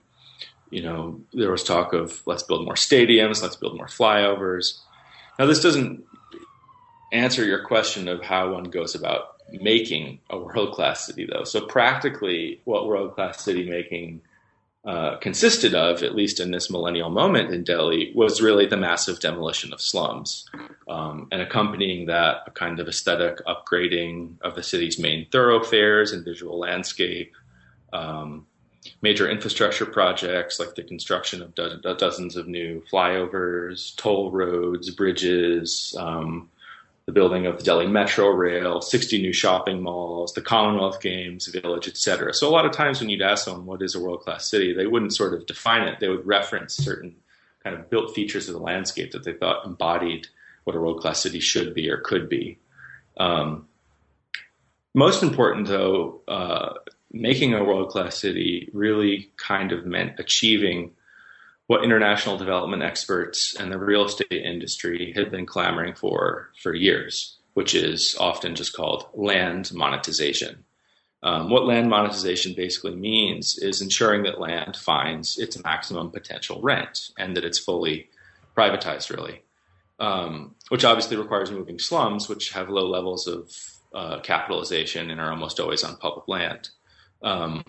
you 0.70 0.82
know, 0.82 1.20
there 1.32 1.50
was 1.50 1.62
talk 1.62 1.92
of 1.92 2.22
let's 2.26 2.42
build 2.42 2.64
more 2.64 2.74
stadiums, 2.74 3.42
let's 3.42 3.56
build 3.56 3.76
more 3.76 3.86
flyovers. 3.86 4.80
Now, 5.38 5.46
this 5.46 5.62
doesn't 5.62 6.04
answer 7.12 7.44
your 7.44 7.64
question 7.64 8.08
of 8.08 8.22
how 8.22 8.54
one 8.54 8.64
goes 8.64 8.94
about 8.94 9.36
making 9.52 10.18
a 10.30 10.38
world 10.38 10.74
class 10.74 11.06
city, 11.06 11.28
though. 11.30 11.44
So, 11.44 11.66
practically, 11.66 12.60
what 12.64 12.86
world 12.86 13.14
class 13.14 13.44
city 13.44 13.68
making 13.68 14.22
uh, 14.84 15.16
consisted 15.18 15.74
of, 15.74 16.02
at 16.02 16.16
least 16.16 16.40
in 16.40 16.50
this 16.50 16.68
millennial 16.68 17.08
moment 17.10 17.54
in 17.54 17.62
Delhi, 17.62 18.12
was 18.16 18.42
really 18.42 18.66
the 18.66 18.76
massive 18.76 19.20
demolition 19.20 19.72
of 19.72 19.80
slums. 19.80 20.48
Um, 20.88 21.28
and 21.30 21.40
accompanying 21.40 22.06
that, 22.06 22.38
a 22.46 22.50
kind 22.50 22.80
of 22.80 22.88
aesthetic 22.88 23.38
upgrading 23.46 24.40
of 24.40 24.56
the 24.56 24.62
city's 24.62 24.98
main 24.98 25.28
thoroughfares 25.30 26.10
and 26.10 26.24
visual 26.24 26.58
landscape. 26.58 27.32
Um, 27.92 28.46
major 29.00 29.30
infrastructure 29.30 29.86
projects 29.86 30.58
like 30.58 30.74
the 30.74 30.82
construction 30.82 31.42
of 31.42 31.54
do- 31.54 31.80
dozens 31.96 32.34
of 32.34 32.48
new 32.48 32.82
flyovers, 32.92 33.94
toll 33.96 34.32
roads, 34.32 34.90
bridges, 34.90 35.94
um, 35.98 36.50
the 37.06 37.12
building 37.12 37.46
of 37.46 37.58
the 37.58 37.64
Delhi 37.64 37.86
Metro 37.86 38.28
Rail, 38.28 38.80
60 38.80 39.20
new 39.20 39.32
shopping 39.32 39.82
malls, 39.82 40.32
the 40.34 40.40
Commonwealth 40.40 41.00
Games 41.00 41.46
Village, 41.46 41.88
etc. 41.88 42.32
So 42.32 42.48
a 42.48 42.50
lot 42.50 42.64
of 42.64 42.72
times 42.72 43.00
when 43.00 43.10
you'd 43.10 43.22
ask 43.22 43.44
someone 43.44 43.66
what 43.66 43.82
is 43.82 43.94
a 43.94 44.00
world-class 44.00 44.48
city, 44.48 44.72
they 44.72 44.86
wouldn't 44.86 45.14
sort 45.14 45.34
of 45.34 45.46
define 45.46 45.82
it. 45.82 45.98
They 45.98 46.08
would 46.08 46.26
reference 46.26 46.74
certain 46.76 47.16
kind 47.64 47.76
of 47.76 47.90
built 47.90 48.14
features 48.14 48.48
of 48.48 48.54
the 48.54 48.60
landscape 48.60 49.12
that 49.12 49.24
they 49.24 49.32
thought 49.32 49.66
embodied 49.66 50.28
what 50.64 50.76
a 50.76 50.80
world-class 50.80 51.20
city 51.20 51.40
should 51.40 51.74
be 51.74 51.90
or 51.90 51.98
could 51.98 52.28
be. 52.28 52.58
Um, 53.16 53.66
most 54.94 55.22
important, 55.22 55.66
though, 55.66 56.20
uh, 56.28 56.74
making 57.10 57.54
a 57.54 57.64
world-class 57.64 58.16
city 58.16 58.70
really 58.72 59.30
kind 59.36 59.72
of 59.72 59.86
meant 59.86 60.20
achieving 60.20 60.92
what 61.66 61.84
international 61.84 62.36
development 62.36 62.82
experts 62.82 63.54
and 63.58 63.70
the 63.72 63.78
real 63.78 64.04
estate 64.04 64.32
industry 64.32 65.12
have 65.16 65.30
been 65.30 65.46
clamoring 65.46 65.94
for 65.94 66.50
for 66.62 66.74
years, 66.74 67.38
which 67.54 67.74
is 67.74 68.16
often 68.18 68.54
just 68.54 68.74
called 68.74 69.06
land 69.14 69.72
monetization. 69.72 70.64
Um, 71.24 71.50
what 71.50 71.66
land 71.66 71.88
monetization 71.88 72.54
basically 72.54 72.96
means 72.96 73.56
is 73.58 73.80
ensuring 73.80 74.24
that 74.24 74.40
land 74.40 74.76
finds 74.76 75.38
its 75.38 75.62
maximum 75.62 76.10
potential 76.10 76.60
rent 76.60 77.10
and 77.16 77.36
that 77.36 77.44
it's 77.44 77.60
fully 77.60 78.08
privatized, 78.56 79.08
really, 79.16 79.42
um, 80.00 80.56
which 80.68 80.84
obviously 80.84 81.16
requires 81.16 81.52
moving 81.52 81.78
slums, 81.78 82.28
which 82.28 82.50
have 82.52 82.68
low 82.68 82.88
levels 82.88 83.28
of 83.28 83.52
uh, 83.94 84.20
capitalization 84.20 85.10
and 85.10 85.20
are 85.20 85.30
almost 85.30 85.60
always 85.60 85.84
on 85.84 85.96
public 85.96 86.26
land. 86.26 86.70
Um, 87.22 87.62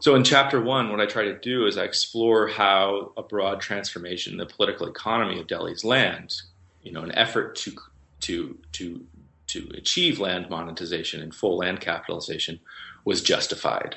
so 0.00 0.14
in 0.14 0.24
chapter 0.24 0.60
one, 0.60 0.90
what 0.90 1.00
I 1.00 1.06
try 1.06 1.24
to 1.24 1.38
do 1.38 1.66
is 1.66 1.78
I 1.78 1.84
explore 1.84 2.48
how 2.48 3.12
a 3.16 3.22
broad 3.22 3.60
transformation 3.60 4.32
in 4.32 4.38
the 4.38 4.46
political 4.46 4.86
economy 4.88 5.40
of 5.40 5.46
Delhi's 5.46 5.84
land, 5.84 6.34
you 6.82 6.92
know, 6.92 7.02
an 7.02 7.12
effort 7.12 7.56
to 7.56 7.76
to 8.20 8.58
to 8.72 9.04
to 9.48 9.70
achieve 9.74 10.18
land 10.18 10.50
monetization 10.50 11.22
and 11.22 11.34
full 11.34 11.56
land 11.58 11.80
capitalization 11.80 12.60
was 13.04 13.22
justified. 13.22 13.96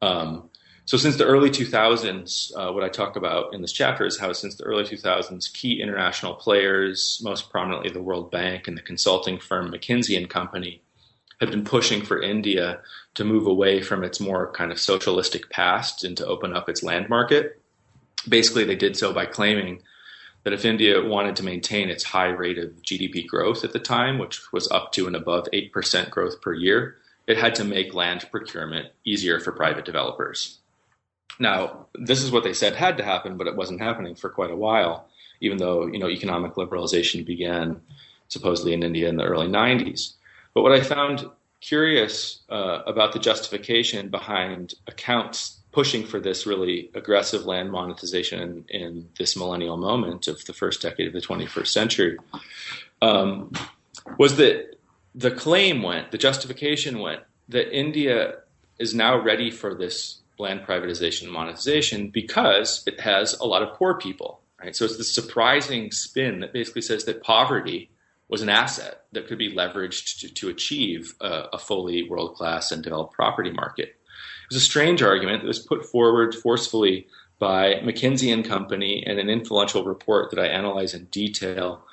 Um, 0.00 0.48
so 0.86 0.96
since 0.96 1.16
the 1.16 1.26
early 1.26 1.50
2000s, 1.50 2.50
uh, 2.56 2.72
what 2.72 2.82
I 2.82 2.88
talk 2.88 3.16
about 3.16 3.52
in 3.52 3.60
this 3.60 3.72
chapter 3.72 4.06
is 4.06 4.18
how 4.18 4.32
since 4.32 4.54
the 4.54 4.64
early 4.64 4.84
2000s, 4.84 5.52
key 5.52 5.82
international 5.82 6.34
players, 6.34 7.20
most 7.22 7.50
prominently 7.50 7.90
the 7.90 8.00
World 8.00 8.30
Bank 8.30 8.66
and 8.66 8.78
the 8.78 8.82
consulting 8.82 9.38
firm 9.38 9.70
McKinsey 9.70 10.16
and 10.16 10.30
Company, 10.30 10.80
had 11.40 11.50
been 11.50 11.64
pushing 11.64 12.02
for 12.02 12.20
India 12.20 12.80
to 13.14 13.24
move 13.24 13.46
away 13.46 13.80
from 13.80 14.02
its 14.02 14.20
more 14.20 14.50
kind 14.52 14.72
of 14.72 14.80
socialistic 14.80 15.50
past 15.50 16.04
and 16.04 16.16
to 16.16 16.26
open 16.26 16.54
up 16.54 16.68
its 16.68 16.82
land 16.82 17.08
market. 17.08 17.60
Basically, 18.28 18.64
they 18.64 18.76
did 18.76 18.96
so 18.96 19.12
by 19.12 19.26
claiming 19.26 19.82
that 20.44 20.52
if 20.52 20.64
India 20.64 21.04
wanted 21.04 21.36
to 21.36 21.44
maintain 21.44 21.88
its 21.88 22.04
high 22.04 22.28
rate 22.28 22.58
of 22.58 22.82
GDP 22.82 23.26
growth 23.26 23.64
at 23.64 23.72
the 23.72 23.78
time, 23.78 24.18
which 24.18 24.52
was 24.52 24.70
up 24.70 24.92
to 24.92 25.06
and 25.06 25.14
above 25.14 25.48
8% 25.52 26.10
growth 26.10 26.40
per 26.40 26.54
year, 26.54 26.96
it 27.26 27.36
had 27.36 27.54
to 27.56 27.64
make 27.64 27.94
land 27.94 28.26
procurement 28.30 28.88
easier 29.04 29.38
for 29.38 29.52
private 29.52 29.84
developers. 29.84 30.58
Now, 31.38 31.86
this 31.94 32.22
is 32.22 32.30
what 32.30 32.42
they 32.42 32.52
said 32.52 32.74
had 32.74 32.96
to 32.96 33.04
happen, 33.04 33.36
but 33.36 33.46
it 33.46 33.56
wasn't 33.56 33.80
happening 33.80 34.14
for 34.14 34.30
quite 34.30 34.50
a 34.50 34.56
while, 34.56 35.08
even 35.40 35.58
though 35.58 35.86
you 35.86 35.98
know 35.98 36.08
economic 36.08 36.54
liberalization 36.54 37.24
began 37.24 37.80
supposedly 38.28 38.72
in 38.72 38.82
India 38.82 39.08
in 39.08 39.16
the 39.16 39.24
early 39.24 39.46
90s. 39.46 40.14
But 40.54 40.62
what 40.62 40.72
I 40.72 40.80
found 40.80 41.28
curious 41.60 42.40
uh, 42.48 42.82
about 42.86 43.12
the 43.12 43.18
justification 43.18 44.08
behind 44.08 44.74
accounts 44.86 45.60
pushing 45.72 46.06
for 46.06 46.18
this 46.18 46.46
really 46.46 46.90
aggressive 46.94 47.44
land 47.44 47.70
monetization 47.70 48.64
in, 48.68 48.80
in 48.80 49.08
this 49.18 49.36
millennial 49.36 49.76
moment 49.76 50.26
of 50.26 50.44
the 50.46 50.52
first 50.52 50.80
decade 50.80 51.06
of 51.06 51.12
the 51.12 51.20
21st 51.20 51.66
century 51.66 52.18
um, 53.02 53.52
was 54.18 54.36
that 54.36 54.76
the 55.14 55.30
claim 55.30 55.82
went, 55.82 56.10
the 56.10 56.18
justification 56.18 57.00
went, 57.00 57.22
that 57.48 57.76
India 57.76 58.36
is 58.78 58.94
now 58.94 59.16
ready 59.16 59.50
for 59.50 59.74
this 59.74 60.20
land 60.38 60.60
privatization 60.60 61.24
and 61.24 61.32
monetization 61.32 62.08
because 62.08 62.84
it 62.86 63.00
has 63.00 63.34
a 63.40 63.44
lot 63.44 63.62
of 63.62 63.74
poor 63.74 63.94
people. 63.94 64.40
Right? 64.60 64.74
So 64.74 64.84
it's 64.84 64.96
this 64.96 65.14
surprising 65.14 65.90
spin 65.90 66.40
that 66.40 66.52
basically 66.52 66.82
says 66.82 67.04
that 67.04 67.22
poverty 67.22 67.90
was 68.28 68.42
an 68.42 68.48
asset 68.48 69.04
that 69.12 69.26
could 69.26 69.38
be 69.38 69.54
leveraged 69.54 70.20
to, 70.20 70.32
to 70.34 70.48
achieve 70.48 71.14
a, 71.20 71.44
a 71.54 71.58
fully 71.58 72.08
world 72.08 72.34
class 72.34 72.70
and 72.70 72.82
developed 72.82 73.14
property 73.14 73.50
market. 73.50 73.88
It 73.88 74.54
was 74.54 74.62
a 74.62 74.64
strange 74.64 75.02
argument 75.02 75.42
that 75.42 75.48
was 75.48 75.58
put 75.58 75.84
forward 75.84 76.34
forcefully 76.34 77.06
by 77.38 77.74
McKinsey 77.74 78.32
and 78.32 78.44
Company 78.44 79.02
in 79.06 79.18
an 79.18 79.30
influential 79.30 79.84
report 79.84 80.30
that 80.30 80.40
I 80.40 80.46
analyze 80.46 80.94
in 80.94 81.04
detail 81.06 81.84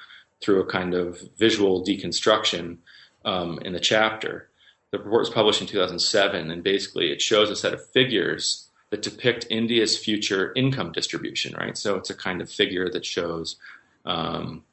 through 0.42 0.62
a 0.62 0.66
kind 0.66 0.94
of 0.94 1.22
visual 1.38 1.84
deconstruction 1.86 2.78
um, 3.24 3.60
in 3.64 3.74
the 3.74 3.80
chapter. 3.80 4.50
the 4.92 5.00
report 5.00 5.22
was 5.22 5.30
published 5.30 5.62
in 5.62 5.68
2007, 5.68 6.52
and 6.52 6.64
basically 6.64 7.12
it 7.12 7.22
shows 7.22 7.50
a 7.50 7.56
set 7.56 7.74
of 7.74 7.90
figures 7.90 8.70
that 8.92 9.02
depict 9.02 9.48
India's 9.50 9.98
future 9.98 10.54
income 10.56 10.92
distribution, 10.92 11.56
right? 11.56 11.78
So 11.78 11.96
it's 11.96 12.10
a 12.10 12.16
kind 12.16 12.42
of 12.42 12.50
figure 12.50 12.90
that 12.92 13.06
shows, 13.06 13.58
um, 14.06 14.64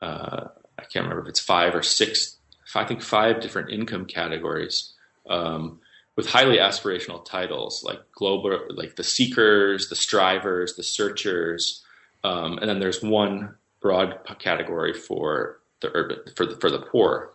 uh, 0.00 0.48
I 0.78 0.82
can't 0.82 1.04
remember 1.04 1.22
if 1.22 1.28
it's 1.28 1.40
five 1.40 1.74
or 1.74 1.82
six, 1.82 2.36
I 2.74 2.84
think 2.84 3.02
five 3.02 3.40
different 3.40 3.70
income 3.70 4.04
categories 4.06 4.92
um, 5.28 5.80
with 6.16 6.28
highly 6.28 6.56
aspirational 6.56 7.24
titles 7.24 7.82
like 7.84 8.00
global, 8.12 8.60
like 8.70 8.96
the 8.96 9.04
seekers, 9.04 9.88
the 9.88 9.96
strivers, 9.96 10.76
the 10.76 10.82
searchers, 10.82 11.84
um, 12.24 12.58
and 12.58 12.68
then 12.68 12.80
there's 12.80 13.02
one 13.02 13.54
broad 13.80 14.18
category 14.38 14.92
for 14.92 15.58
the 15.80 15.90
urban 15.94 16.18
for 16.34 16.46
the 16.46 16.56
for 16.56 16.70
the 16.70 16.80
poor. 16.80 17.32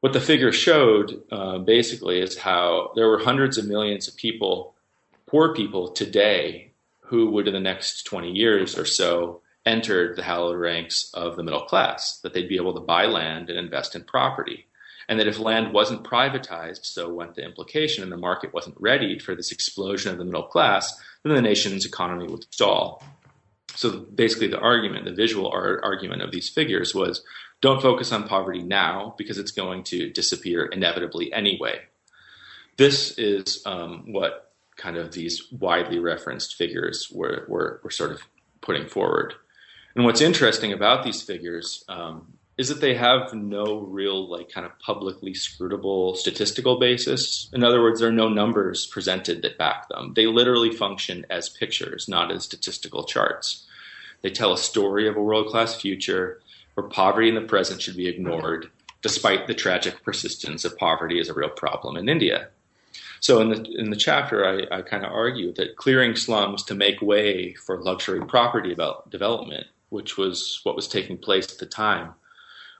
What 0.00 0.12
the 0.12 0.20
figure 0.20 0.52
showed 0.52 1.22
uh, 1.32 1.58
basically 1.58 2.20
is 2.20 2.38
how 2.38 2.92
there 2.94 3.08
were 3.08 3.18
hundreds 3.18 3.58
of 3.58 3.66
millions 3.66 4.06
of 4.06 4.16
people 4.16 4.74
poor 5.26 5.54
people 5.54 5.88
today 5.88 6.72
who 7.00 7.30
would, 7.30 7.48
in 7.48 7.54
the 7.54 7.60
next 7.60 8.02
20 8.04 8.30
years 8.30 8.78
or 8.78 8.84
so, 8.84 9.40
enter 9.68 10.14
the 10.14 10.22
hallowed 10.22 10.58
ranks 10.58 11.10
of 11.14 11.36
the 11.36 11.42
middle 11.42 11.64
class, 11.64 12.20
that 12.22 12.32
they'd 12.32 12.48
be 12.48 12.56
able 12.56 12.74
to 12.74 12.80
buy 12.80 13.06
land 13.06 13.50
and 13.50 13.58
invest 13.58 13.94
in 13.94 14.02
property. 14.04 14.66
And 15.08 15.18
that 15.18 15.28
if 15.28 15.38
land 15.38 15.72
wasn't 15.72 16.04
privatized, 16.04 16.84
so 16.84 17.12
went 17.12 17.34
the 17.34 17.44
implication, 17.44 18.02
and 18.02 18.12
the 18.12 18.16
market 18.16 18.52
wasn't 18.52 18.76
ready 18.78 19.18
for 19.18 19.34
this 19.34 19.52
explosion 19.52 20.12
of 20.12 20.18
the 20.18 20.24
middle 20.24 20.42
class, 20.42 21.00
then 21.22 21.34
the 21.34 21.42
nation's 21.42 21.86
economy 21.86 22.26
would 22.26 22.44
stall. 22.52 23.02
So 23.74 24.00
basically, 24.00 24.48
the 24.48 24.58
argument, 24.58 25.04
the 25.04 25.12
visual 25.12 25.50
argument 25.50 26.22
of 26.22 26.32
these 26.32 26.48
figures 26.48 26.94
was 26.94 27.22
don't 27.60 27.82
focus 27.82 28.12
on 28.12 28.28
poverty 28.28 28.62
now 28.62 29.14
because 29.16 29.38
it's 29.38 29.50
going 29.50 29.84
to 29.84 30.10
disappear 30.10 30.66
inevitably 30.66 31.32
anyway. 31.32 31.80
This 32.76 33.18
is 33.18 33.62
um, 33.66 34.12
what 34.12 34.52
kind 34.76 34.96
of 34.96 35.12
these 35.12 35.50
widely 35.52 35.98
referenced 35.98 36.54
figures 36.54 37.08
were, 37.10 37.44
were, 37.48 37.80
were 37.82 37.90
sort 37.90 38.12
of 38.12 38.20
putting 38.60 38.86
forward. 38.86 39.34
And 39.98 40.04
what's 40.04 40.20
interesting 40.20 40.72
about 40.72 41.02
these 41.02 41.22
figures 41.22 41.84
um, 41.88 42.34
is 42.56 42.68
that 42.68 42.80
they 42.80 42.94
have 42.94 43.34
no 43.34 43.80
real, 43.80 44.28
like, 44.30 44.48
kind 44.48 44.64
of 44.64 44.78
publicly 44.78 45.32
scrutable 45.32 46.16
statistical 46.16 46.78
basis. 46.78 47.50
In 47.52 47.64
other 47.64 47.82
words, 47.82 47.98
there 47.98 48.08
are 48.08 48.12
no 48.12 48.28
numbers 48.28 48.86
presented 48.86 49.42
that 49.42 49.58
back 49.58 49.88
them. 49.88 50.12
They 50.14 50.26
literally 50.26 50.70
function 50.70 51.26
as 51.30 51.48
pictures, 51.48 52.06
not 52.08 52.30
as 52.30 52.44
statistical 52.44 53.02
charts. 53.02 53.66
They 54.22 54.30
tell 54.30 54.52
a 54.52 54.58
story 54.58 55.08
of 55.08 55.16
a 55.16 55.20
world 55.20 55.48
class 55.48 55.74
future 55.74 56.40
where 56.74 56.86
poverty 56.86 57.28
in 57.28 57.34
the 57.34 57.40
present 57.40 57.82
should 57.82 57.96
be 57.96 58.06
ignored, 58.06 58.70
despite 59.02 59.48
the 59.48 59.54
tragic 59.54 60.04
persistence 60.04 60.64
of 60.64 60.78
poverty 60.78 61.18
as 61.18 61.28
a 61.28 61.34
real 61.34 61.50
problem 61.50 61.96
in 61.96 62.08
India. 62.08 62.50
So 63.18 63.40
in 63.40 63.48
the 63.48 63.68
in 63.76 63.90
the 63.90 63.96
chapter, 63.96 64.46
I, 64.46 64.78
I 64.78 64.82
kind 64.82 65.04
of 65.04 65.10
argue 65.10 65.52
that 65.54 65.74
clearing 65.74 66.14
slums 66.14 66.62
to 66.66 66.76
make 66.76 67.02
way 67.02 67.54
for 67.54 67.82
luxury 67.82 68.24
property 68.24 68.76
development, 69.10 69.66
which 69.90 70.16
was 70.16 70.60
what 70.62 70.76
was 70.76 70.88
taking 70.88 71.18
place 71.18 71.50
at 71.50 71.58
the 71.58 71.66
time, 71.66 72.14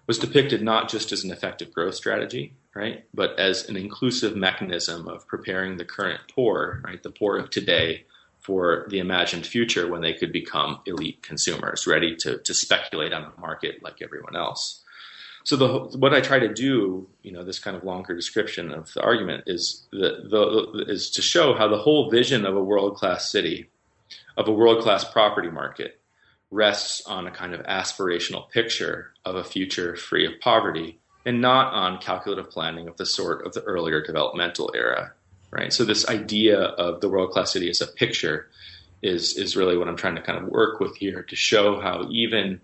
was 0.07 0.19
depicted 0.19 0.63
not 0.63 0.89
just 0.89 1.13
as 1.13 1.25
an 1.25 1.31
effective 1.31 1.73
growth 1.73 1.95
strategy, 1.95 2.55
right, 2.75 3.05
but 3.13 3.39
as 3.39 3.69
an 3.69 3.77
inclusive 3.77 4.35
mechanism 4.37 5.07
of 5.09 5.27
preparing 5.27 5.77
the 5.77 5.85
current 5.85 6.21
poor, 6.35 6.81
right, 6.85 7.03
the 7.03 7.11
poor 7.11 7.37
of 7.37 7.51
today, 7.51 8.05
for 8.39 8.87
the 8.89 8.99
imagined 8.99 9.47
future 9.47 9.89
when 9.89 10.01
they 10.01 10.15
could 10.15 10.33
become 10.33 10.81
elite 10.87 11.23
consumers, 11.23 11.87
ready 11.87 12.17
to 12.17 12.39
to 12.39 12.55
speculate 12.55 13.13
on 13.13 13.23
the 13.23 13.41
market 13.41 13.83
like 13.83 14.01
everyone 14.01 14.37
else. 14.37 14.83
So 15.45 15.57
the 15.57 15.99
what 15.99 16.15
I 16.15 16.21
try 16.21 16.39
to 16.39 16.53
do, 16.53 17.09
you 17.23 17.33
know, 17.33 17.45
this 17.45 17.59
kind 17.59 17.77
of 17.77 17.85
longer 17.85 18.15
description 18.15 18.71
of 18.71 18.93
the 18.93 19.03
argument 19.03 19.45
is 19.47 19.87
that 19.93 20.31
the, 20.31 20.85
is 20.89 21.11
to 21.11 21.23
show 21.23 21.55
how 21.55 21.69
the 21.69 21.79
whole 21.79 22.11
vision 22.11 22.47
of 22.47 22.57
a 22.57 22.63
world 22.63 22.97
class 22.97 23.31
city, 23.31 23.69
of 24.37 24.49
a 24.49 24.53
world 24.53 24.83
class 24.83 25.05
property 25.05 25.51
market, 25.51 25.98
rests 26.51 27.07
on 27.07 27.27
a 27.27 27.31
kind 27.31 27.55
of 27.55 27.65
aspirational 27.67 28.51
picture 28.51 29.13
of 29.25 29.37
a 29.37 29.45
future 29.45 29.97
free 29.97 30.27
of 30.27 30.41
poverty, 30.41 30.99
and 31.27 31.41
not 31.41 31.75
on 31.75 31.99
calculative 31.99 32.51
planning 32.51 32.89
of 32.89 32.97
the 32.97 33.07
sort 33.07 33.45
of 33.47 33.53
the 33.53 33.63
earlier 33.63 34.03
developmental 34.03 34.71
era, 34.75 35.13
right? 35.51 35.73
So 35.73 35.85
this 35.85 36.09
idea 36.09 36.59
of 36.59 37.01
the 37.01 37.09
world 37.09 37.31
class 37.31 37.53
city 37.53 37.69
as 37.69 37.81
a 37.81 37.87
picture 37.87 38.49
is 39.03 39.37
is 39.37 39.57
really 39.57 39.77
what 39.77 39.89
I'm 39.89 39.97
trying 39.97 40.17
to 40.17 40.23
kind 40.23 40.39
of 40.39 40.49
work 40.49 40.81
with 40.81 40.97
here 40.97 41.23
to 41.23 41.37
show 41.37 41.81
how 41.81 42.09
even 42.11 42.61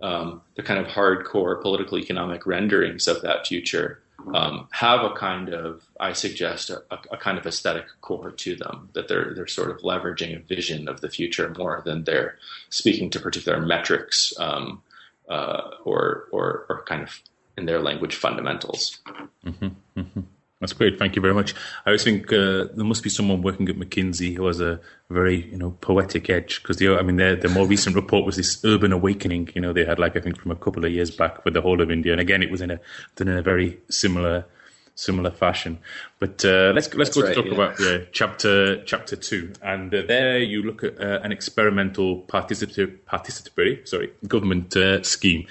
um, 0.00 0.42
the 0.56 0.62
kind 0.62 0.80
of 0.80 0.86
hardcore 0.86 1.60
political 1.60 1.98
economic 1.98 2.46
renderings 2.46 3.06
of 3.06 3.22
that 3.22 3.46
future 3.46 4.00
um, 4.34 4.68
have 4.72 5.02
a 5.02 5.10
kind 5.14 5.50
of, 5.50 5.84
I 6.00 6.12
suggest, 6.12 6.70
a, 6.70 6.82
a, 6.90 7.16
kind 7.16 7.38
of 7.38 7.46
aesthetic 7.46 7.86
core 8.00 8.30
to 8.30 8.56
them. 8.56 8.88
That 8.94 9.08
they're 9.08 9.34
they're 9.34 9.46
sort 9.46 9.70
of 9.70 9.78
leveraging 9.78 10.36
a 10.36 10.40
vision 10.40 10.88
of 10.88 11.00
the 11.00 11.10
future 11.10 11.52
more 11.56 11.82
than 11.84 12.04
they're 12.04 12.38
speaking 12.70 13.10
to 13.10 13.20
particular 13.20 13.60
metrics 13.60 14.32
um, 14.38 14.82
uh, 15.28 15.70
or, 15.84 16.28
or 16.32 16.66
or 16.68 16.84
kind 16.86 17.02
of 17.02 17.20
in 17.56 17.66
their 17.66 17.80
language 17.80 18.14
fundamentals. 18.14 18.98
Mm-hmm, 19.44 20.00
mm-hmm. 20.00 20.20
That's 20.60 20.72
great. 20.72 20.98
Thank 20.98 21.16
you 21.16 21.22
very 21.22 21.34
much. 21.34 21.54
I 21.84 21.90
always 21.90 22.02
think 22.02 22.32
uh, 22.32 22.68
there 22.74 22.84
must 22.84 23.02
be 23.02 23.10
someone 23.10 23.42
working 23.42 23.68
at 23.68 23.76
McKinsey 23.76 24.34
who 24.34 24.46
has 24.46 24.58
a 24.58 24.80
very, 25.10 25.44
you 25.50 25.58
know, 25.58 25.72
poetic 25.82 26.30
edge 26.30 26.62
because 26.62 26.78
the, 26.78 26.96
I 26.96 27.02
mean, 27.02 27.16
their, 27.16 27.36
their 27.36 27.50
more 27.50 27.66
recent 27.66 27.94
report 27.94 28.24
was 28.24 28.36
this 28.36 28.64
urban 28.64 28.90
awakening. 28.90 29.50
You 29.54 29.60
know, 29.60 29.74
they 29.74 29.84
had 29.84 29.98
like 29.98 30.16
I 30.16 30.20
think 30.20 30.40
from 30.40 30.50
a 30.50 30.56
couple 30.56 30.82
of 30.86 30.90
years 30.90 31.10
back 31.10 31.44
with 31.44 31.52
the 31.52 31.60
whole 31.60 31.82
of 31.82 31.90
India, 31.90 32.12
and 32.12 32.20
again, 32.22 32.42
it 32.42 32.50
was 32.50 32.62
in 32.62 32.70
a 32.70 32.80
done 33.16 33.28
in 33.28 33.36
a 33.36 33.42
very 33.42 33.78
similar 33.90 34.46
similar 34.94 35.30
fashion. 35.30 35.78
But 36.18 36.42
uh, 36.42 36.72
let's 36.74 36.92
let's 36.94 37.14
That's 37.14 37.16
go 37.16 37.22
right, 37.22 37.34
to 37.34 37.34
talk 37.34 37.46
yeah. 37.46 37.52
about 37.52 37.80
yeah, 37.80 37.98
chapter 38.12 38.82
chapter 38.84 39.14
two, 39.14 39.52
and 39.62 39.94
uh, 39.94 40.02
there 40.08 40.38
you 40.38 40.62
look 40.62 40.82
at 40.82 40.98
uh, 40.98 41.20
an 41.22 41.32
experimental 41.32 42.22
participatory 42.22 42.96
participatory 43.06 43.86
sorry 43.86 44.10
government 44.26 44.74
uh, 44.74 45.02
scheme. 45.02 45.46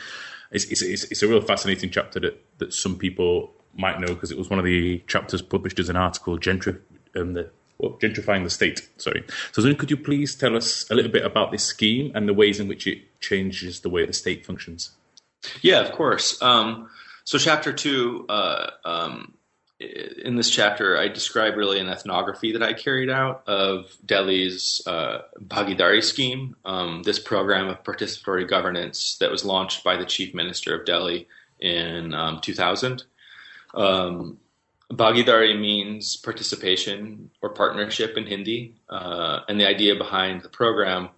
It's, 0.52 0.66
it's, 0.66 0.82
it's, 0.82 1.04
it's 1.06 1.22
a 1.22 1.28
real 1.28 1.42
fascinating 1.42 1.90
chapter 1.90 2.20
that, 2.22 2.42
that 2.60 2.74
some 2.74 2.98
people 2.98 3.52
might 3.76 4.00
know 4.00 4.08
because 4.08 4.32
it 4.32 4.38
was 4.38 4.50
one 4.50 4.60
of 4.60 4.66
the 4.66 5.04
chapters 5.08 5.42
published 5.42 5.80
as 5.80 5.90
an 5.90 5.96
article, 5.96 6.34
um, 6.34 7.34
the, 7.34 7.50
well, 7.78 7.92
gentrifying 7.94 8.44
the 8.44 8.50
state. 8.50 8.88
Sorry. 8.98 9.24
So, 9.52 9.74
could 9.76 9.92
you 9.92 9.98
please 9.98 10.36
tell 10.36 10.56
us 10.56 10.90
a 10.90 10.96
little 10.96 11.12
bit 11.12 11.26
about 11.26 11.52
this 11.52 11.64
scheme 11.64 12.12
and 12.16 12.28
the 12.28 12.34
ways 12.34 12.60
in 12.60 12.68
which 12.68 12.88
it 12.88 13.20
changes 13.20 13.82
the 13.82 13.90
way 13.90 14.06
the 14.06 14.14
state 14.14 14.46
functions? 14.46 14.92
Yeah, 15.62 15.82
of 15.82 15.92
course. 15.92 16.42
Um, 16.42 16.90
so, 17.24 17.38
chapter 17.38 17.74
two. 17.74 18.26
Uh, 18.30 18.72
um, 18.86 19.34
in 19.80 20.38
this 20.38 20.50
chapter, 20.50 20.98
I 20.98 21.10
describe 21.10 21.58
really 21.58 21.80
an 21.80 21.90
ethnography 21.90 22.54
that 22.54 22.64
I 22.64 22.74
carried 22.74 23.10
out 23.10 23.44
of 23.46 23.94
Delhi's 24.06 24.82
uh, 24.88 25.24
Bhagidari 25.40 26.02
scheme, 26.02 26.56
um, 26.64 27.04
this 27.04 27.20
program 27.20 27.68
of 27.68 27.84
participatory 27.84 28.48
governance 28.48 29.18
that 29.20 29.30
was 29.30 29.44
launched 29.44 29.84
by 29.84 29.98
the 29.98 30.06
chief 30.06 30.34
minister 30.34 30.80
of 30.80 30.86
Delhi 30.86 31.28
in 31.60 32.14
um, 32.14 32.40
2000. 32.40 33.04
Um, 33.76 34.40
Bhagidari 34.92 35.60
means 35.60 36.16
participation 36.16 37.32
or 37.42 37.50
partnership 37.50 38.18
in 38.18 38.26
Hindi. 38.26 38.76
Uh, 38.90 39.40
and 39.50 39.60
the 39.60 39.68
idea 39.68 39.96
behind 39.96 40.42
the 40.42 40.50
program 40.50 41.10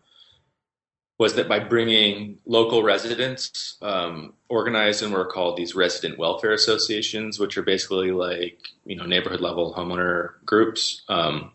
was 1.20 1.34
that 1.34 1.50
by 1.50 1.60
bringing 1.60 2.38
local 2.46 2.84
residents 2.84 3.78
um, 3.82 4.34
organized 4.50 5.02
in 5.02 5.12
what 5.12 5.20
are 5.20 5.26
called 5.26 5.58
these 5.58 5.76
resident 5.76 6.18
welfare 6.18 6.54
associations, 6.54 7.40
which 7.40 7.58
are 7.58 7.64
basically 7.64 8.12
like 8.12 8.60
you 8.86 8.96
know 8.96 9.06
neighborhood 9.06 9.42
level 9.42 9.74
homeowner 9.74 10.34
groups, 10.46 11.02
um, 11.10 11.52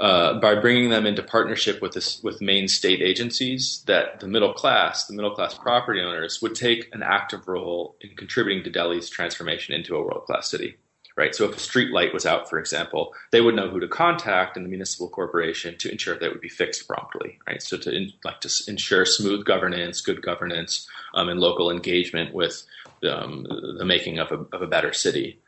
uh, 0.00 0.40
by 0.40 0.54
bringing 0.54 0.90
them 0.90 1.06
into 1.06 1.22
partnership 1.22 1.80
with 1.82 1.92
this 1.92 2.22
with 2.22 2.40
main 2.40 2.66
state 2.66 3.02
agencies, 3.02 3.84
that 3.86 4.20
the 4.20 4.26
middle 4.26 4.52
class, 4.52 5.06
the 5.06 5.14
middle 5.14 5.34
class 5.34 5.54
property 5.54 6.00
owners, 6.00 6.40
would 6.40 6.54
take 6.54 6.88
an 6.92 7.02
active 7.02 7.46
role 7.46 7.96
in 8.00 8.16
contributing 8.16 8.64
to 8.64 8.70
Delhi's 8.70 9.10
transformation 9.10 9.74
into 9.74 9.94
a 9.94 10.02
world 10.02 10.24
class 10.24 10.50
city 10.50 10.76
right? 11.20 11.34
So 11.34 11.44
if 11.44 11.54
a 11.54 11.60
street 11.60 11.92
light 11.92 12.14
was 12.14 12.24
out, 12.24 12.48
for 12.48 12.58
example, 12.58 13.12
they 13.30 13.42
would 13.42 13.54
know 13.54 13.68
who 13.68 13.78
to 13.80 13.88
contact 13.88 14.56
in 14.56 14.62
the 14.62 14.70
municipal 14.70 15.08
corporation 15.08 15.76
to 15.78 15.92
ensure 15.92 16.14
that 16.14 16.24
it 16.24 16.32
would 16.32 16.40
be 16.40 16.48
fixed 16.48 16.88
promptly, 16.88 17.38
right? 17.46 17.62
So 17.62 17.76
to 17.76 17.94
in, 17.94 18.12
like 18.24 18.40
to 18.40 18.50
ensure 18.68 19.04
smooth 19.04 19.44
governance, 19.44 20.00
good 20.00 20.22
governance, 20.22 20.88
um, 21.12 21.28
and 21.28 21.38
local 21.38 21.70
engagement 21.70 22.32
with 22.32 22.62
um, 23.08 23.46
the 23.78 23.84
making 23.84 24.18
of 24.18 24.32
a, 24.32 24.56
of 24.56 24.62
a, 24.62 24.66
better 24.66 24.94
city. 24.94 25.38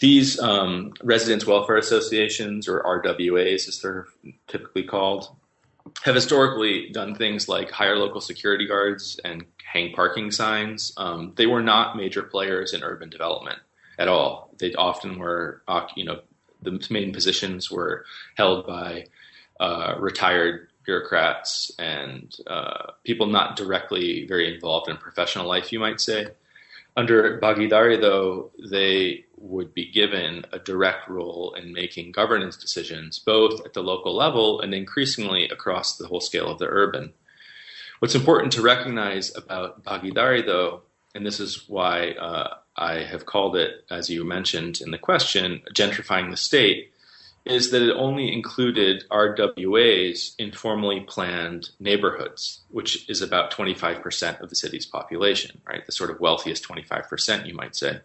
These 0.00 0.40
um, 0.40 0.92
residents' 1.02 1.46
welfare 1.46 1.76
associations, 1.76 2.68
or 2.68 2.82
RWAs, 2.82 3.68
as 3.68 3.80
they're 3.80 4.06
typically 4.48 4.82
called, 4.82 5.28
have 6.02 6.14
historically 6.14 6.90
done 6.90 7.14
things 7.14 7.48
like 7.48 7.70
hire 7.70 7.96
local 7.96 8.20
security 8.20 8.66
guards 8.66 9.20
and 9.24 9.44
hang 9.64 9.92
parking 9.92 10.30
signs. 10.30 10.92
Um, 10.96 11.32
they 11.36 11.46
were 11.46 11.62
not 11.62 11.96
major 11.96 12.22
players 12.22 12.72
in 12.72 12.82
urban 12.82 13.10
development 13.10 13.58
at 13.98 14.08
all. 14.08 14.50
They 14.58 14.74
often 14.74 15.18
were, 15.18 15.62
you 15.96 16.04
know, 16.04 16.20
the 16.62 16.84
main 16.90 17.12
positions 17.12 17.70
were 17.70 18.04
held 18.36 18.66
by 18.66 19.06
uh, 19.60 19.94
retired 19.98 20.68
bureaucrats 20.84 21.70
and 21.78 22.34
uh, 22.46 22.92
people 23.04 23.26
not 23.26 23.56
directly 23.56 24.26
very 24.26 24.52
involved 24.54 24.88
in 24.88 24.96
professional 24.96 25.46
life, 25.46 25.72
you 25.72 25.78
might 25.78 26.00
say. 26.00 26.28
Under 26.96 27.40
Bhagidari, 27.40 28.00
though, 28.00 28.52
they 28.70 29.24
would 29.36 29.74
be 29.74 29.90
given 29.90 30.44
a 30.52 30.58
direct 30.58 31.08
role 31.08 31.54
in 31.54 31.72
making 31.72 32.12
governance 32.12 32.56
decisions, 32.56 33.18
both 33.18 33.64
at 33.64 33.74
the 33.74 33.82
local 33.82 34.14
level 34.14 34.60
and 34.60 34.72
increasingly 34.72 35.48
across 35.48 35.96
the 35.96 36.06
whole 36.06 36.20
scale 36.20 36.48
of 36.48 36.58
the 36.58 36.68
urban. 36.68 37.12
What's 37.98 38.14
important 38.14 38.52
to 38.52 38.62
recognize 38.62 39.36
about 39.36 39.84
Bhagidari, 39.84 40.46
though, 40.46 40.82
and 41.14 41.26
this 41.26 41.40
is 41.40 41.68
why 41.68 42.10
uh, 42.12 42.54
I 42.76 43.04
have 43.04 43.26
called 43.26 43.56
it, 43.56 43.84
as 43.90 44.08
you 44.08 44.24
mentioned 44.24 44.80
in 44.80 44.90
the 44.90 44.98
question, 44.98 45.62
gentrifying 45.72 46.30
the 46.30 46.36
state, 46.36 46.92
is 47.44 47.70
that 47.70 47.82
it 47.82 47.94
only 47.94 48.32
included 48.32 49.04
RWA's 49.10 50.34
informally 50.38 51.00
planned 51.00 51.70
neighborhoods, 51.78 52.60
which 52.70 53.08
is 53.08 53.20
about 53.20 53.50
25% 53.50 54.40
of 54.40 54.48
the 54.48 54.56
city's 54.56 54.86
population, 54.86 55.60
right? 55.66 55.84
The 55.84 55.92
sort 55.92 56.10
of 56.10 56.20
wealthiest 56.20 56.66
25%, 56.66 57.46
you 57.46 57.54
might 57.54 57.76
say. 57.76 58.00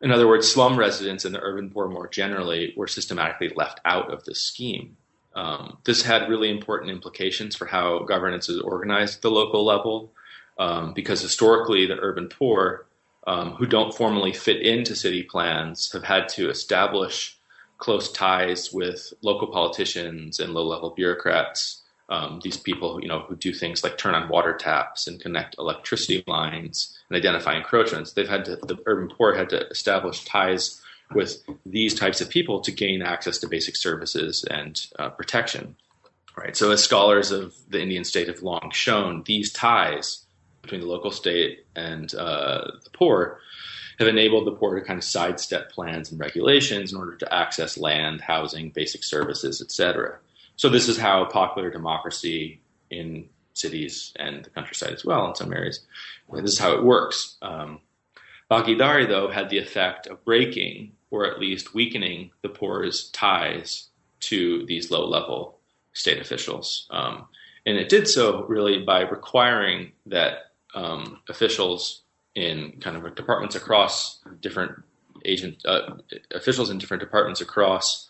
In 0.00 0.10
other 0.10 0.26
words, 0.26 0.50
slum 0.50 0.76
residents 0.76 1.24
and 1.24 1.34
the 1.34 1.42
urban 1.42 1.70
poor 1.70 1.86
more 1.86 2.08
generally 2.08 2.72
were 2.76 2.88
systematically 2.88 3.50
left 3.54 3.80
out 3.84 4.12
of 4.12 4.24
this 4.24 4.40
scheme. 4.40 4.96
Um, 5.34 5.78
this 5.84 6.02
had 6.02 6.28
really 6.28 6.50
important 6.50 6.90
implications 6.90 7.54
for 7.54 7.66
how 7.66 8.00
governance 8.00 8.48
is 8.48 8.60
organized 8.60 9.16
at 9.16 9.22
the 9.22 9.30
local 9.30 9.64
level, 9.64 10.10
um, 10.58 10.92
because 10.92 11.20
historically 11.20 11.86
the 11.86 12.00
urban 12.00 12.28
poor, 12.28 12.86
um, 13.26 13.52
who 13.52 13.66
don't 13.66 13.94
formally 13.94 14.32
fit 14.32 14.60
into 14.60 14.96
city 14.96 15.22
plans, 15.22 15.92
have 15.92 16.04
had 16.04 16.28
to 16.30 16.50
establish 16.50 17.38
close 17.80 18.12
ties 18.12 18.72
with 18.72 19.12
local 19.22 19.48
politicians 19.48 20.38
and 20.38 20.54
low-level 20.54 20.90
bureaucrats. 20.90 21.82
Um, 22.08 22.40
these 22.42 22.56
people, 22.56 23.00
you 23.00 23.08
know, 23.08 23.20
who 23.20 23.36
do 23.36 23.52
things 23.52 23.84
like 23.84 23.96
turn 23.96 24.14
on 24.14 24.28
water 24.28 24.52
taps 24.52 25.06
and 25.06 25.20
connect 25.20 25.56
electricity 25.58 26.24
lines 26.26 26.98
and 27.08 27.16
identify 27.16 27.56
encroachments. 27.56 28.12
They've 28.12 28.28
had 28.28 28.44
to, 28.46 28.56
the 28.56 28.78
urban 28.86 29.08
poor 29.16 29.34
had 29.34 29.48
to 29.50 29.68
establish 29.68 30.24
ties 30.24 30.80
with 31.14 31.42
these 31.64 31.94
types 31.94 32.20
of 32.20 32.28
people 32.28 32.60
to 32.60 32.72
gain 32.72 33.02
access 33.02 33.38
to 33.38 33.48
basic 33.48 33.76
services 33.76 34.44
and 34.50 34.86
uh, 34.98 35.10
protection. 35.10 35.76
Right. 36.36 36.56
So, 36.56 36.70
as 36.70 36.82
scholars 36.82 37.30
of 37.32 37.54
the 37.68 37.80
Indian 37.80 38.04
state 38.04 38.28
have 38.28 38.42
long 38.42 38.70
shown, 38.72 39.22
these 39.24 39.52
ties 39.52 40.24
between 40.62 40.80
the 40.80 40.86
local 40.86 41.10
state 41.10 41.66
and 41.74 42.14
uh, 42.14 42.70
the 42.84 42.90
poor 42.90 43.40
have 44.00 44.08
enabled 44.08 44.46
the 44.46 44.52
poor 44.52 44.74
to 44.74 44.84
kind 44.84 44.98
of 44.98 45.04
sidestep 45.04 45.70
plans 45.70 46.10
and 46.10 46.18
regulations 46.18 46.92
in 46.92 46.98
order 46.98 47.16
to 47.16 47.32
access 47.32 47.76
land, 47.76 48.22
housing, 48.22 48.70
basic 48.70 49.04
services, 49.04 49.60
etc. 49.60 50.18
So 50.56 50.68
this 50.70 50.88
is 50.88 50.96
how 50.96 51.26
popular 51.26 51.70
democracy 51.70 52.60
in 52.90 53.28
cities 53.52 54.14
and 54.16 54.44
the 54.44 54.50
countryside 54.50 54.94
as 54.94 55.04
well 55.04 55.28
in 55.28 55.34
some 55.34 55.52
areas. 55.52 55.80
This 56.32 56.52
is 56.52 56.58
how 56.58 56.72
it 56.72 56.82
works. 56.82 57.36
Um, 57.42 57.80
Bhagidari, 58.50 59.06
though, 59.06 59.30
had 59.30 59.50
the 59.50 59.58
effect 59.58 60.06
of 60.06 60.24
breaking 60.24 60.92
or 61.10 61.26
at 61.26 61.38
least 61.38 61.74
weakening 61.74 62.30
the 62.42 62.48
poor's 62.48 63.10
ties 63.10 63.88
to 64.20 64.64
these 64.66 64.90
low 64.90 65.06
level 65.06 65.58
state 65.92 66.20
officials. 66.20 66.86
Um, 66.90 67.26
and 67.66 67.76
it 67.76 67.90
did 67.90 68.08
so 68.08 68.44
really 68.46 68.82
by 68.82 69.02
requiring 69.02 69.92
that 70.06 70.52
um, 70.74 71.20
officials 71.28 72.02
in 72.34 72.78
kind 72.80 72.96
of 72.96 73.14
departments 73.14 73.56
across 73.56 74.20
different 74.40 74.72
agent 75.24 75.62
uh, 75.66 75.94
officials 76.34 76.70
in 76.70 76.78
different 76.78 77.02
departments 77.02 77.40
across 77.40 78.08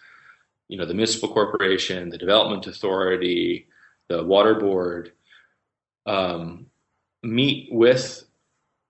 you 0.68 0.76
know 0.76 0.85
the 0.85 0.94
municipal 0.94 1.33
corporation 1.33 2.11
the 2.11 2.18
development 2.18 2.66
authority 2.66 3.66
the 4.09 4.22
water 4.22 4.54
board 4.54 5.12
um, 6.06 6.66
meet 7.22 7.68
with 7.72 8.24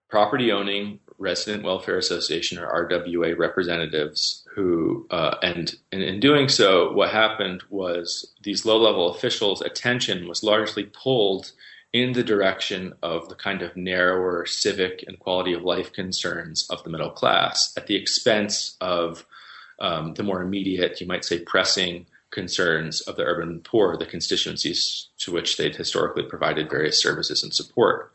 property 0.08 0.50
owning 0.52 0.98
resident 1.18 1.62
welfare 1.62 1.98
association 1.98 2.58
or 2.58 2.88
rwa 2.88 3.38
representatives 3.38 4.46
who 4.54 5.06
uh, 5.10 5.36
and, 5.42 5.76
and 5.92 6.02
in 6.02 6.18
doing 6.18 6.48
so 6.48 6.92
what 6.92 7.10
happened 7.10 7.62
was 7.70 8.34
these 8.42 8.66
low 8.66 8.78
level 8.78 9.14
officials 9.14 9.62
attention 9.62 10.28
was 10.28 10.42
largely 10.42 10.84
pulled 10.84 11.52
in 11.92 12.12
the 12.12 12.22
direction 12.22 12.94
of 13.02 13.28
the 13.28 13.34
kind 13.34 13.62
of 13.62 13.76
narrower 13.76 14.46
civic 14.46 15.04
and 15.06 15.18
quality 15.18 15.52
of 15.52 15.62
life 15.62 15.92
concerns 15.92 16.68
of 16.70 16.82
the 16.84 16.90
middle 16.90 17.10
class 17.10 17.72
at 17.76 17.86
the 17.86 17.96
expense 17.96 18.76
of 18.80 19.26
um, 19.80 20.14
the 20.14 20.22
more 20.22 20.42
immediate, 20.42 21.00
you 21.00 21.06
might 21.06 21.24
say, 21.24 21.40
pressing 21.40 22.06
concerns 22.30 23.00
of 23.02 23.16
the 23.16 23.24
urban 23.24 23.60
poor, 23.60 23.96
the 23.96 24.06
constituencies 24.06 25.08
to 25.18 25.32
which 25.32 25.56
they'd 25.56 25.74
historically 25.74 26.22
provided 26.22 26.70
various 26.70 27.02
services 27.02 27.42
and 27.42 27.52
support. 27.52 28.12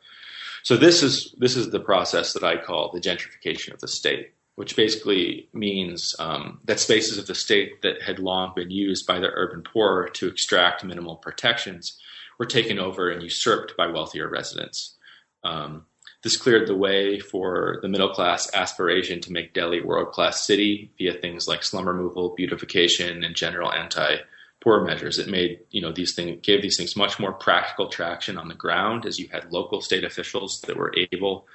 So 0.64 0.78
this 0.78 1.04
is 1.04 1.36
this 1.38 1.56
is 1.56 1.70
the 1.70 1.80
process 1.80 2.34
that 2.34 2.44
I 2.44 2.58
call 2.58 2.92
the 2.92 3.02
gentrification 3.02 3.74
of 3.74 3.82
the 3.82 3.88
state, 3.88 4.32
which 4.56 4.76
basically 4.76 5.50
means 5.54 6.16
um, 6.18 6.60
that 6.64 6.80
spaces 6.80 7.18
of 7.18 7.28
the 7.28 7.36
state 7.36 7.82
that 7.82 8.02
had 8.02 8.20
long 8.20 8.54
been 8.56 8.72
used 8.72 9.06
by 9.06 9.20
the 9.20 9.32
urban 9.34 9.64
poor 9.64 10.08
to 10.14 10.28
extract 10.28 10.84
minimal 10.84 11.18
protections 11.18 12.00
were 12.38 12.46
taken 12.46 12.80
over 12.80 13.10
and 13.10 13.24
usurped 13.24 13.78
by 13.78 13.88
wealthier 13.88 14.28
residents. 14.28 14.96
Um, 15.44 15.86
this 16.24 16.38
cleared 16.38 16.68
the 16.68 16.76
way 16.76 17.20
for 17.20 17.78
the 17.82 17.88
middle 17.88 18.10
class 18.10 18.52
aspiration 18.54 19.22
to 19.22 19.32
make 19.32 19.54
Delhi 19.54 19.80
a 19.80 19.86
world 19.86 20.12
class 20.12 20.46
city 20.46 20.92
via 20.98 21.14
things 21.14 21.48
like 21.48 21.64
slum 21.64 21.88
removal, 21.88 22.34
beautification, 22.36 23.24
and 23.24 23.36
general 23.36 23.72
anti 23.72 24.18
poor 24.60 24.84
measures. 24.84 25.20
It 25.20 25.30
made 25.30 25.60
you 25.70 25.82
know 25.82 25.92
these 25.92 26.16
things 26.16 26.40
gave 26.42 26.64
these 26.64 26.78
things 26.78 26.96
much 26.96 27.20
more 27.20 27.34
practical 27.34 27.90
traction 27.90 28.38
on 28.38 28.48
the 28.48 28.56
ground 28.56 29.06
as 29.06 29.20
you 29.20 29.28
had 29.28 29.54
local 29.54 29.82
state 29.82 30.04
officials 30.04 30.62
that 30.62 30.78
were 30.78 30.94
able 31.12 31.48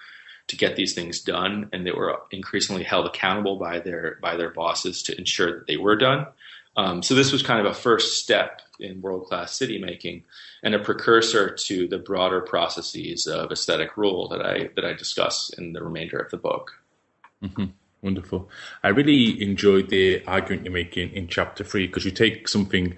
to 0.47 0.57
get 0.57 0.77
these 0.77 0.95
things 0.95 1.21
done 1.21 1.69
and 1.73 1.85
they 1.85 1.93
were 1.93 2.23
increasingly 2.31 2.83
held 2.85 3.07
accountable 3.07 3.57
by 3.57 3.81
their 3.81 4.19
by 4.23 4.37
their 4.37 4.51
bosses 4.51 5.03
to 5.03 5.19
ensure 5.19 5.53
that 5.53 5.67
they 5.67 5.77
were 5.77 5.97
done. 5.97 6.27
Um, 6.77 7.03
so 7.03 7.15
this 7.15 7.33
was 7.33 7.43
kind 7.43 7.65
of 7.65 7.71
a 7.71 7.75
first 7.75 8.19
step 8.19 8.63
in 8.79 9.01
world 9.01 9.27
class 9.27 9.57
city 9.57 9.79
making 9.79 10.25
and 10.63 10.75
a 10.75 10.79
precursor 10.79 11.55
to 11.55 11.87
the 11.89 11.99
broader 11.99 12.41
processes 12.41 13.27
of 13.27 13.51
aesthetic 13.51 13.97
rule 13.97 14.29
that 14.29 14.41
I 14.41 14.71
that 14.77 14.85
I 14.85 14.93
discuss 14.95 15.51
in 15.59 15.73
the 15.73 15.83
remainder 15.83 16.19
of 16.19 16.31
the 16.31 16.37
book. 16.37 16.81
Mm-hmm. 17.43 17.67
Wonderful. 18.03 18.49
I 18.83 18.89
really 18.89 19.43
enjoyed 19.43 19.91
the 19.91 20.25
argument 20.25 20.65
you're 20.65 20.73
making 20.73 21.13
in 21.13 21.29
chapter 21.29 21.65
three 21.65 21.87
because 21.87 22.05
you 22.05 22.11
take 22.11 22.49
something, 22.49 22.97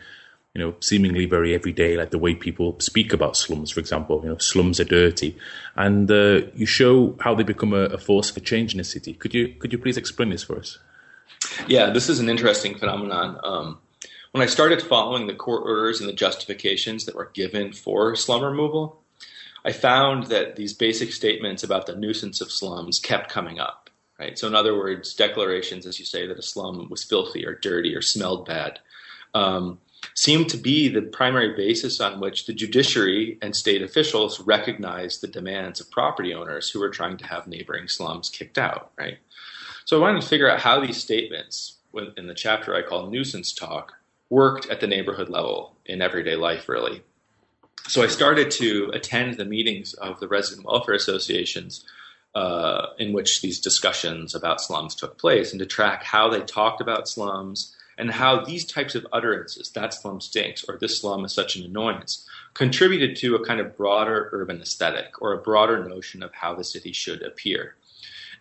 you 0.55 0.59
know, 0.61 0.77
seemingly 0.79 1.27
very 1.27 1.55
everyday, 1.55 1.97
like 1.97 2.11
the 2.11 2.19
way 2.19 2.37
people 2.37 2.79
speak 2.79 3.13
about 3.13 3.37
slums, 3.37 3.73
for 3.73 3.81
example. 3.81 4.21
You 4.23 4.31
know, 4.31 4.39
slums 4.39 4.79
are 4.79 4.85
dirty, 4.85 5.37
and 5.75 6.09
uh, 6.09 6.43
you 6.55 6.67
show 6.67 7.17
how 7.19 7.35
they 7.35 7.43
become 7.43 7.73
a, 7.73 7.87
a 7.87 7.99
force 7.99 8.31
for 8.31 8.39
change 8.41 8.75
in 8.75 8.81
a 8.81 8.85
city. 8.85 9.15
Could 9.15 9.35
you 9.35 9.49
could 9.59 9.73
you 9.73 9.79
please 9.79 9.97
explain 9.97 10.31
this 10.31 10.45
for 10.45 10.59
us? 10.59 10.79
Yeah, 11.67 11.91
this 11.91 12.09
is 12.09 12.21
an 12.21 12.29
interesting 12.29 12.79
phenomenon. 12.79 13.39
Um, 13.43 13.79
when 14.33 14.43
I 14.43 14.47
started 14.47 14.83
following 14.83 15.27
the 15.27 15.35
court 15.35 15.63
orders 15.65 16.01
and 16.01 16.09
the 16.09 16.15
justifications 16.15 17.05
that 17.05 17.15
were 17.15 17.31
given 17.35 17.73
for 17.73 18.17
slum 18.17 18.43
removal, 18.43 19.03
I 19.65 19.73
found 19.73 20.29
that 20.29 20.57
these 20.57 20.73
basic 20.73 21.13
statements 21.13 21.63
about 21.63 21.87
the 21.87 21.95
nuisance 21.95 22.41
of 22.41 22.51
slums 22.51 22.99
kept 22.99 23.31
coming 23.31 23.61
up. 23.61 23.91
Right. 24.19 24.39
So, 24.39 24.47
in 24.47 24.55
other 24.55 24.77
words, 24.77 25.15
declarations, 25.15 25.85
as 25.85 25.99
you 25.99 26.05
say, 26.05 26.27
that 26.27 26.39
a 26.39 26.43
slum 26.43 26.89
was 26.91 27.03
filthy 27.03 27.45
or 27.45 27.55
dirty 27.55 27.95
or 27.95 28.03
smelled 28.03 28.47
bad, 28.47 28.79
um, 29.35 29.79
seemed 30.15 30.49
to 30.51 30.57
be 30.57 30.89
the 30.89 31.03
primary 31.03 31.55
basis 31.57 32.01
on 32.01 32.21
which 32.21 32.47
the 32.47 32.53
judiciary 32.53 33.39
and 33.43 33.57
state 33.57 33.83
officials 33.83 34.41
recognized 34.41 35.21
the 35.21 35.29
demands 35.29 35.81
of 35.81 35.91
property 35.91 36.35
owners 36.35 36.71
who 36.71 36.79
were 36.79 36.91
trying 36.91 37.17
to 37.17 37.27
have 37.27 37.47
neighboring 37.47 37.89
slums 37.89 38.31
kicked 38.31 38.59
out. 38.59 38.93
Right. 38.97 39.19
So 39.85 39.97
I 39.97 40.01
wanted 40.01 40.23
to 40.23 40.29
figure 40.29 40.51
out 40.51 40.61
how 40.61 40.81
these 40.81 40.97
statements, 40.97 41.79
in 42.17 42.27
the 42.27 42.35
chapter 42.35 42.75
I 42.75 42.83
call 42.83 43.11
nuisance 43.11 43.53
talk, 43.53 43.95
worked 44.31 44.71
at 44.71 44.81
the 44.81 44.87
neighborhood 44.87 45.29
level 45.29 45.77
in 45.85 46.01
everyday 46.01 46.37
life, 46.37 46.69
really. 46.69 47.03
So 47.89 48.03
I 48.03 48.07
started 48.07 48.51
to 48.53 48.91
attend 48.95 49.35
the 49.35 49.45
meetings 49.45 49.93
of 49.95 50.21
the 50.21 50.29
resident 50.29 50.67
welfare 50.67 50.95
associations 50.95 51.85
uh, 52.35 52.87
in 52.99 53.13
which 53.13 53.43
these 53.43 53.61
discussions 53.61 54.35
about 54.35 54.61
slums 54.61 54.95
took 54.95 55.19
place 55.19 55.53
and 55.53 55.59
to 55.59 55.67
track 55.67 56.03
how 56.05 56.31
they 56.31 56.41
talked 56.41 56.81
about 56.81 57.09
slums 57.09 57.77
and 57.99 58.11
how 58.11 58.43
these 58.43 58.65
types 58.65 58.95
of 58.95 59.07
utterances, 59.13 59.71
that 59.71 59.93
slum 59.93 60.21
stinks 60.21 60.65
or 60.67 60.79
this 60.79 60.99
slum 61.01 61.25
is 61.25 61.35
such 61.35 61.57
an 61.57 61.65
annoyance, 61.65 62.27
contributed 62.55 63.17
to 63.17 63.35
a 63.35 63.45
kind 63.45 63.61
of 63.61 63.77
broader 63.77 64.31
urban 64.33 64.63
aesthetic 64.63 65.21
or 65.21 65.33
a 65.33 65.39
broader 65.39 65.85
notion 65.87 66.23
of 66.23 66.33
how 66.33 66.55
the 66.55 66.65
city 66.65 66.93
should 66.93 67.23
appear. 67.23 67.75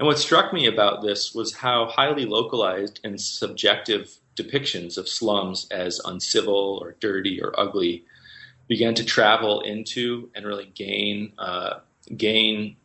And 0.02 0.08
what 0.08 0.18
struck 0.18 0.52
me 0.52 0.66
about 0.66 1.04
this 1.04 1.36
was 1.36 1.54
how 1.54 1.86
highly 1.86 2.26
localized 2.26 3.00
and 3.04 3.22
subjective 3.22 4.18
depictions 4.36 4.98
of 4.98 5.08
slums 5.08 5.68
as 5.70 6.02
uncivil 6.04 6.80
or 6.82 6.96
dirty 7.00 7.40
or 7.40 7.54
ugly 7.56 8.04
began 8.68 8.96
to 8.96 9.06
travel 9.06 9.62
into 9.62 10.32
and 10.34 10.44
really 10.44 10.72
gain 10.74 11.34
uh, 11.38 11.82
gain 12.18 12.78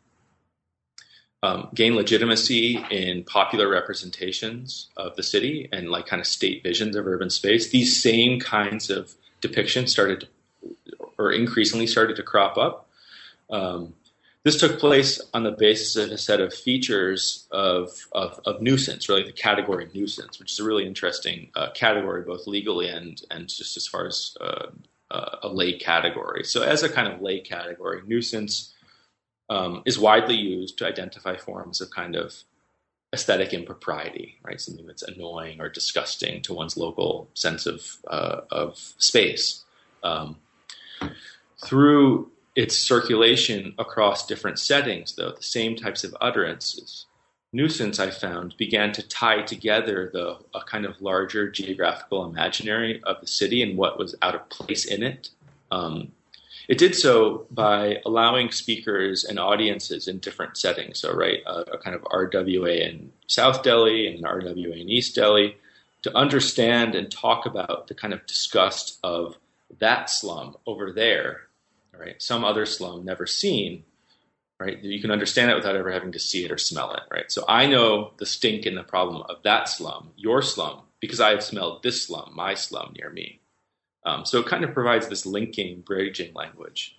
um, 1.41 1.69
gain 1.73 1.95
legitimacy 1.95 2.85
in 2.91 3.23
popular 3.23 3.67
representations 3.67 4.89
of 4.95 5.15
the 5.15 5.23
city 5.23 5.67
and 5.71 5.89
like 5.89 6.05
kind 6.05 6.19
of 6.19 6.27
state 6.27 6.61
visions 6.61 6.95
of 6.95 7.07
urban 7.07 7.31
space. 7.31 7.71
These 7.71 7.99
same 7.99 8.39
kinds 8.39 8.91
of 8.91 9.15
depictions 9.41 9.89
started 9.89 10.19
to, 10.19 10.27
or 11.17 11.31
increasingly 11.31 11.87
started 11.87 12.15
to 12.17 12.21
crop 12.21 12.59
up. 12.59 12.87
Um, 13.49 13.95
this 14.47 14.59
took 14.59 14.79
place 14.79 15.19
on 15.33 15.43
the 15.43 15.51
basis 15.51 15.97
of 15.97 16.09
a 16.09 16.17
set 16.17 16.39
of 16.39 16.53
features 16.53 17.47
of, 17.51 17.89
of, 18.13 18.39
of 18.45 18.61
nuisance, 18.61 19.09
really 19.09 19.23
the 19.23 19.33
category 19.33 19.89
nuisance, 19.93 20.39
which 20.39 20.53
is 20.53 20.59
a 20.59 20.63
really 20.63 20.87
interesting 20.87 21.51
uh, 21.55 21.69
category, 21.71 22.21
both 22.21 22.47
legally 22.47 22.87
and, 22.87 23.21
and 23.29 23.49
just 23.49 23.75
as 23.75 23.85
far 23.85 24.07
as 24.07 24.37
uh, 24.39 24.67
uh, 25.11 25.37
a 25.43 25.49
lay 25.49 25.77
category. 25.77 26.45
So, 26.45 26.63
as 26.63 26.81
a 26.81 26.89
kind 26.89 27.11
of 27.11 27.21
lay 27.21 27.41
category, 27.41 28.01
nuisance 28.07 28.73
um, 29.49 29.83
is 29.85 29.99
widely 29.99 30.35
used 30.35 30.77
to 30.77 30.87
identify 30.87 31.35
forms 31.35 31.81
of 31.81 31.89
kind 31.89 32.15
of 32.15 32.33
aesthetic 33.13 33.53
impropriety, 33.53 34.37
right? 34.43 34.61
Something 34.61 34.87
that's 34.87 35.03
annoying 35.03 35.59
or 35.59 35.67
disgusting 35.67 36.41
to 36.43 36.53
one's 36.53 36.77
local 36.77 37.29
sense 37.33 37.65
of 37.65 37.97
uh, 38.07 38.41
of 38.49 38.77
space. 38.97 39.65
Um, 40.03 40.37
through 41.65 42.31
its 42.57 42.75
circulation 42.75 43.75
across 43.77 44.25
different 44.25 44.57
settings, 44.57 45.13
though 45.13 45.31
the 45.31 45.43
same 45.43 45.75
types 45.75 46.03
of 46.03 46.17
utterances, 46.19 47.05
nuisance 47.53 47.99
I 47.99 48.09
found 48.09 48.57
began 48.57 48.91
to 48.93 49.07
tie 49.07 49.43
together 49.43 50.09
the 50.11 50.39
a 50.55 50.61
kind 50.65 50.83
of 50.83 50.99
larger 50.99 51.51
geographical 51.51 52.25
imaginary 52.25 52.99
of 53.03 53.21
the 53.21 53.27
city 53.27 53.61
and 53.61 53.77
what 53.77 53.99
was 53.99 54.15
out 54.23 54.33
of 54.33 54.49
place 54.49 54.85
in 54.85 55.03
it. 55.03 55.29
Um, 55.69 56.13
it 56.67 56.79
did 56.79 56.95
so 56.95 57.45
by 57.51 58.01
allowing 58.07 58.49
speakers 58.49 59.23
and 59.23 59.37
audiences 59.37 60.07
in 60.07 60.17
different 60.17 60.57
settings. 60.57 60.99
So, 60.99 61.13
right, 61.13 61.41
a, 61.45 61.75
a 61.75 61.77
kind 61.77 61.95
of 61.95 62.01
RWA 62.05 62.89
in 62.89 63.11
South 63.27 63.61
Delhi 63.61 64.07
and 64.07 64.17
an 64.17 64.23
RWA 64.23 64.81
in 64.81 64.89
East 64.89 65.13
Delhi 65.13 65.57
to 66.01 66.17
understand 66.17 66.95
and 66.95 67.11
talk 67.11 67.45
about 67.45 67.87
the 67.87 67.93
kind 67.93 68.15
of 68.15 68.25
disgust 68.25 68.97
of 69.03 69.37
that 69.79 70.09
slum 70.09 70.57
over 70.65 70.91
there, 70.91 71.46
right? 71.99 72.21
Some 72.21 72.43
other 72.43 72.65
slum 72.65 73.05
never 73.05 73.25
seen, 73.25 73.83
right? 74.59 74.81
You 74.83 75.01
can 75.01 75.11
understand 75.11 75.51
it 75.51 75.55
without 75.55 75.75
ever 75.75 75.91
having 75.91 76.11
to 76.13 76.19
see 76.19 76.45
it 76.45 76.51
or 76.51 76.57
smell 76.57 76.93
it, 76.93 77.03
right? 77.11 77.31
So 77.31 77.43
I 77.47 77.67
know 77.67 78.11
the 78.17 78.25
stink 78.25 78.65
and 78.65 78.77
the 78.77 78.83
problem 78.83 79.23
of 79.29 79.43
that 79.43 79.69
slum, 79.69 80.11
your 80.15 80.41
slum, 80.41 80.81
because 80.99 81.19
I 81.19 81.29
have 81.29 81.43
smelled 81.43 81.83
this 81.83 82.03
slum, 82.03 82.31
my 82.35 82.53
slum 82.55 82.93
near 82.97 83.09
me. 83.09 83.39
Um, 84.05 84.25
so 84.25 84.39
it 84.39 84.47
kind 84.47 84.63
of 84.63 84.73
provides 84.73 85.07
this 85.07 85.25
linking, 85.25 85.81
bridging 85.81 86.33
language. 86.33 86.97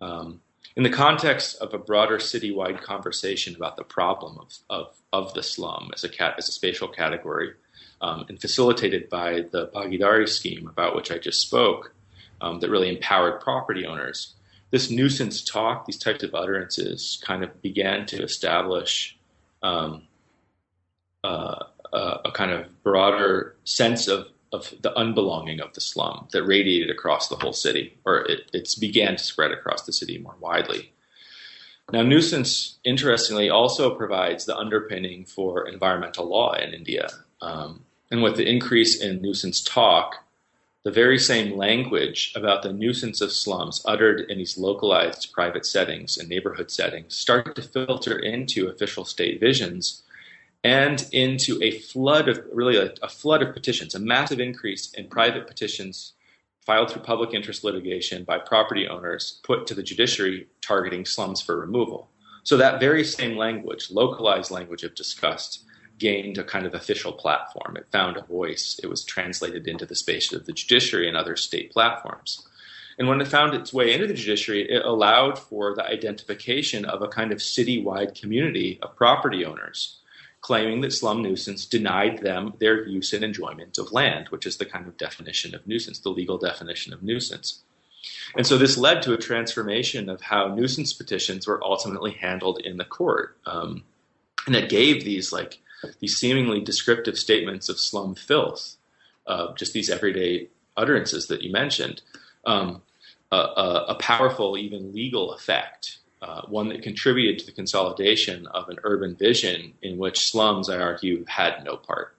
Um, 0.00 0.40
in 0.76 0.82
the 0.84 0.90
context 0.90 1.56
of 1.60 1.74
a 1.74 1.78
broader 1.78 2.18
citywide 2.18 2.80
conversation 2.80 3.56
about 3.56 3.76
the 3.76 3.84
problem 3.84 4.38
of, 4.38 4.52
of, 4.68 4.94
of 5.12 5.34
the 5.34 5.42
slum 5.42 5.90
as 5.94 6.04
a, 6.04 6.08
cat, 6.08 6.34
as 6.38 6.48
a 6.48 6.52
spatial 6.52 6.86
category, 6.86 7.54
um, 8.00 8.24
and 8.28 8.40
facilitated 8.40 9.08
by 9.08 9.44
the 9.50 9.68
Bhagidari 9.74 10.28
scheme 10.28 10.68
about 10.68 10.94
which 10.94 11.10
I 11.10 11.18
just 11.18 11.40
spoke, 11.40 11.94
um, 12.40 12.60
that 12.60 12.70
really 12.70 12.88
empowered 12.88 13.40
property 13.40 13.84
owners, 13.84 14.34
this 14.70 14.90
nuisance 14.90 15.42
talk, 15.42 15.86
these 15.86 15.98
types 15.98 16.22
of 16.22 16.34
utterances, 16.34 17.22
kind 17.24 17.42
of 17.42 17.60
began 17.62 18.06
to 18.06 18.22
establish 18.22 19.18
um, 19.62 20.06
uh, 21.24 21.64
uh, 21.92 22.18
a 22.24 22.32
kind 22.32 22.52
of 22.52 22.82
broader 22.82 23.56
sense 23.64 24.08
of 24.08 24.28
of 24.52 24.74
the 24.82 24.90
unbelonging 24.96 25.60
of 25.60 25.72
the 25.74 25.80
slum 25.80 26.26
that 26.32 26.42
radiated 26.42 26.90
across 26.90 27.28
the 27.28 27.36
whole 27.36 27.52
city, 27.52 27.96
or 28.04 28.26
it 28.28 28.68
began 28.80 29.16
to 29.16 29.22
spread 29.22 29.52
across 29.52 29.82
the 29.82 29.92
city 29.92 30.18
more 30.18 30.34
widely. 30.40 30.92
Now, 31.92 32.02
nuisance, 32.02 32.78
interestingly, 32.84 33.48
also 33.48 33.94
provides 33.94 34.44
the 34.44 34.56
underpinning 34.56 35.24
for 35.24 35.68
environmental 35.68 36.26
law 36.28 36.54
in 36.54 36.72
India. 36.74 37.08
Um, 37.40 37.84
and 38.10 38.22
with 38.22 38.36
the 38.36 38.48
increase 38.48 39.00
in 39.00 39.22
nuisance 39.22 39.62
talk, 39.62 40.16
the 40.82 40.90
very 40.90 41.18
same 41.18 41.56
language 41.58 42.32
about 42.34 42.62
the 42.62 42.72
nuisance 42.72 43.20
of 43.20 43.32
slums 43.32 43.82
uttered 43.84 44.22
in 44.30 44.38
these 44.38 44.56
localized 44.56 45.30
private 45.32 45.66
settings 45.66 46.16
and 46.16 46.28
neighborhood 46.28 46.70
settings 46.70 47.14
start 47.14 47.54
to 47.54 47.62
filter 47.62 48.18
into 48.18 48.68
official 48.68 49.04
state 49.04 49.40
visions 49.40 50.02
and 50.64 51.06
into 51.12 51.62
a 51.62 51.78
flood 51.80 52.28
of 52.28 52.42
really 52.52 52.76
a, 52.76 52.94
a, 53.02 53.08
flood 53.08 53.42
of 53.42 53.52
petitions, 53.52 53.94
a 53.94 53.98
massive 53.98 54.40
increase 54.40 54.92
in 54.92 55.06
private 55.08 55.46
petitions 55.46 56.14
filed 56.64 56.90
through 56.90 57.02
public 57.02 57.34
interest 57.34 57.64
litigation 57.64 58.24
by 58.24 58.38
property 58.38 58.86
owners 58.88 59.40
put 59.42 59.66
to 59.66 59.74
the 59.74 59.82
judiciary 59.82 60.46
targeting 60.62 61.04
slums 61.04 61.40
for 61.40 61.58
removal. 61.58 62.10
So 62.42 62.56
that 62.56 62.80
very 62.80 63.04
same 63.04 63.36
language, 63.36 63.90
localized 63.90 64.50
language 64.50 64.82
of 64.82 64.94
disgust, 64.94 65.64
gained 66.00 66.38
a 66.38 66.44
kind 66.44 66.66
of 66.66 66.74
official 66.74 67.12
platform. 67.12 67.76
It 67.76 67.86
found 67.92 68.16
a 68.16 68.22
voice. 68.22 68.80
It 68.82 68.88
was 68.88 69.04
translated 69.04 69.68
into 69.68 69.86
the 69.86 69.94
space 69.94 70.32
of 70.32 70.46
the 70.46 70.52
judiciary 70.52 71.06
and 71.06 71.16
other 71.16 71.36
state 71.36 71.70
platforms. 71.70 72.44
And 72.98 73.06
when 73.06 73.20
it 73.20 73.28
found 73.28 73.54
its 73.54 73.72
way 73.72 73.94
into 73.94 74.08
the 74.08 74.14
judiciary, 74.14 74.68
it 74.68 74.84
allowed 74.84 75.38
for 75.38 75.74
the 75.74 75.86
identification 75.86 76.84
of 76.84 77.00
a 77.00 77.08
kind 77.08 77.30
of 77.30 77.38
citywide 77.38 78.20
community 78.20 78.80
of 78.82 78.96
property 78.96 79.44
owners 79.44 80.00
claiming 80.40 80.80
that 80.80 80.92
slum 80.92 81.22
nuisance 81.22 81.66
denied 81.66 82.18
them 82.18 82.54
their 82.58 82.86
use 82.86 83.12
and 83.12 83.24
enjoyment 83.24 83.76
of 83.78 83.92
land, 83.92 84.28
which 84.28 84.46
is 84.46 84.56
the 84.56 84.64
kind 84.64 84.86
of 84.86 84.96
definition 84.96 85.54
of 85.54 85.66
nuisance, 85.66 85.98
the 85.98 86.08
legal 86.08 86.38
definition 86.38 86.92
of 86.92 87.02
nuisance. 87.02 87.60
And 88.34 88.46
so 88.46 88.56
this 88.56 88.78
led 88.78 89.02
to 89.02 89.12
a 89.12 89.18
transformation 89.18 90.08
of 90.08 90.22
how 90.22 90.54
nuisance 90.54 90.92
petitions 90.92 91.46
were 91.46 91.62
ultimately 91.62 92.12
handled 92.12 92.60
in 92.64 92.78
the 92.78 92.84
court. 92.84 93.36
Um, 93.44 93.84
and 94.46 94.56
it 94.56 94.70
gave 94.70 95.04
these 95.04 95.32
like 95.32 95.58
these 96.00 96.16
seemingly 96.16 96.60
descriptive 96.60 97.16
statements 97.16 97.68
of 97.68 97.78
slum 97.78 98.14
filth, 98.14 98.76
uh, 99.26 99.52
just 99.54 99.72
these 99.72 99.90
everyday 99.90 100.48
utterances 100.76 101.26
that 101.28 101.42
you 101.42 101.52
mentioned, 101.52 102.02
um, 102.44 102.82
a, 103.32 103.36
a, 103.36 103.96
powerful, 104.00 104.58
even 104.58 104.92
legal 104.92 105.32
effect 105.32 106.00
uh, 106.22 106.42
one 106.48 106.68
that 106.68 106.82
contributed 106.82 107.38
to 107.38 107.46
the 107.46 107.52
consolidation 107.52 108.46
of 108.48 108.68
an 108.68 108.76
urban 108.84 109.16
vision 109.16 109.72
in 109.82 109.96
which 109.96 110.30
slums, 110.30 110.68
I 110.68 110.78
argue, 110.78 111.24
had 111.26 111.64
no 111.64 111.76
part. 111.76 112.14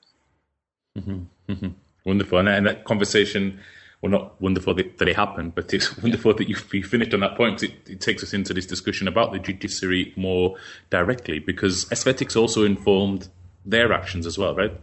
Mm-hmm. 0.98 1.20
Mm-hmm. 1.50 1.70
Wonderful. 2.06 2.40
And, 2.40 2.50
and, 2.50 2.66
that 2.66 2.86
conversation, 2.86 3.60
well, 4.02 4.12
not 4.12 4.42
wonderful 4.42 4.74
that, 4.74 4.98
that 4.98 5.08
it 5.08 5.16
happened, 5.16 5.54
but 5.54 5.72
it's 5.74 5.96
wonderful 6.02 6.32
yeah. 6.32 6.38
that 6.40 6.50
you've, 6.50 6.74
you 6.74 6.84
finished 6.84 7.14
on 7.14 7.20
that 7.20 7.38
point. 7.38 7.62
It, 7.62 7.74
it, 7.86 8.02
takes 8.02 8.24
us 8.24 8.34
into 8.34 8.56
this 8.56 8.66
discussion 8.66 9.08
about 9.08 9.34
the 9.34 9.40
judiciary 9.40 10.14
more 10.16 10.56
directly 10.90 11.38
because 11.38 11.90
aesthetics 11.92 12.36
also 12.36 12.64
informed 12.64 13.30
their 13.66 13.94
actions 13.94 14.26
as 14.26 14.38
well, 14.38 14.56
right? 14.56 14.74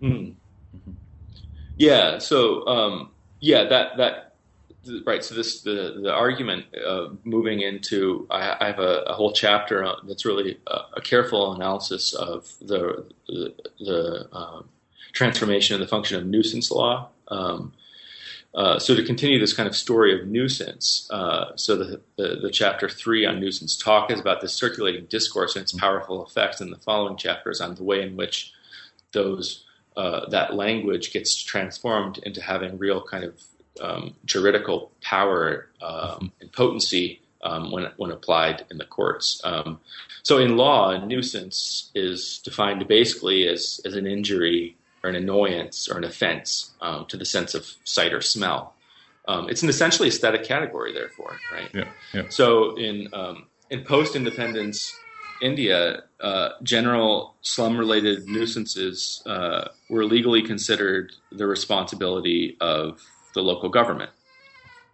Mm. 0.00 0.34
Yeah. 1.76 2.18
So, 2.18 2.66
um, 2.66 3.10
yeah, 3.40 3.64
that, 3.64 3.96
that 3.96 4.32
right 5.04 5.22
so 5.24 5.34
this 5.34 5.62
the 5.62 6.00
the 6.02 6.12
argument 6.12 6.66
uh, 6.84 7.08
moving 7.24 7.60
into 7.60 8.26
I, 8.30 8.56
I 8.60 8.66
have 8.66 8.78
a, 8.78 9.02
a, 9.06 9.14
whole 9.14 9.32
chapter 9.32 9.88
that's 10.04 10.24
really 10.24 10.58
a, 10.66 10.80
a, 10.94 11.00
careful 11.00 11.52
analysis 11.52 12.14
of 12.14 12.52
the 12.60 13.04
the, 13.28 13.54
the 13.78 14.28
um, 14.32 14.68
transformation 15.12 15.74
of 15.74 15.80
the 15.80 15.86
function 15.86 16.18
of 16.18 16.26
nuisance 16.26 16.70
law. 16.70 17.08
Um, 17.28 17.72
uh, 18.54 18.78
so 18.78 18.94
to 18.94 19.02
continue 19.02 19.38
this 19.38 19.54
kind 19.54 19.66
of 19.66 19.74
story 19.74 20.18
of 20.18 20.26
nuisance, 20.26 21.08
uh, 21.10 21.56
so 21.56 21.76
the, 21.76 22.00
the, 22.16 22.36
the 22.42 22.50
chapter 22.50 22.88
three 22.88 23.24
on 23.24 23.40
nuisance 23.40 23.76
talk 23.76 24.10
is 24.10 24.20
about 24.20 24.42
this 24.42 24.52
circulating 24.52 25.06
discourse 25.06 25.56
and 25.56 25.62
its 25.62 25.72
powerful 25.72 26.24
effects, 26.24 26.60
and 26.60 26.70
the 26.70 26.78
following 26.78 27.16
chapters 27.16 27.60
on 27.60 27.74
the 27.74 27.82
way 27.82 28.02
in 28.02 28.16
which 28.16 28.52
those 29.12 29.64
uh, 29.96 30.28
that 30.30 30.54
language 30.54 31.12
gets 31.12 31.42
transformed 31.42 32.18
into 32.18 32.42
having 32.42 32.78
real 32.78 33.02
kind 33.02 33.24
of 33.24 33.42
um, 33.80 34.14
juridical 34.24 34.90
power 35.00 35.68
um, 35.80 36.32
and 36.40 36.52
potency 36.52 37.20
um, 37.42 37.70
when 37.70 37.90
when 37.96 38.10
applied 38.10 38.64
in 38.70 38.78
the 38.78 38.84
courts. 38.84 39.40
Um, 39.44 39.80
so 40.22 40.38
in 40.38 40.56
law, 40.56 40.90
a 40.90 41.04
nuisance 41.04 41.90
is 41.94 42.38
defined 42.44 42.86
basically 42.86 43.48
as 43.48 43.80
as 43.86 43.94
an 43.94 44.06
injury 44.06 44.76
or 45.02 45.10
an 45.10 45.16
annoyance 45.16 45.88
or 45.88 45.98
an 45.98 46.04
offense 46.04 46.72
um, 46.80 47.06
to 47.06 47.16
the 47.16 47.24
sense 47.24 47.54
of 47.54 47.66
sight 47.84 48.12
or 48.12 48.20
smell. 48.20 48.74
Um, 49.28 49.48
it's 49.48 49.62
an 49.62 49.68
essentially 49.68 50.08
aesthetic 50.08 50.44
category, 50.44 50.92
therefore, 50.92 51.38
right? 51.52 51.70
Yeah. 51.72 51.88
yeah. 52.12 52.22
So 52.28 52.76
in 52.76 53.08
in 53.70 53.84
post-independence 53.84 54.94
India, 55.40 56.04
uh, 56.20 56.50
general 56.62 57.34
slum-related 57.42 58.26
nuisances 58.26 59.22
uh, 59.26 59.68
were 59.90 60.04
legally 60.04 60.42
considered 60.42 61.12
the 61.32 61.46
responsibility 61.46 62.56
of 62.60 63.00
the 63.34 63.42
local 63.42 63.68
government. 63.68 64.10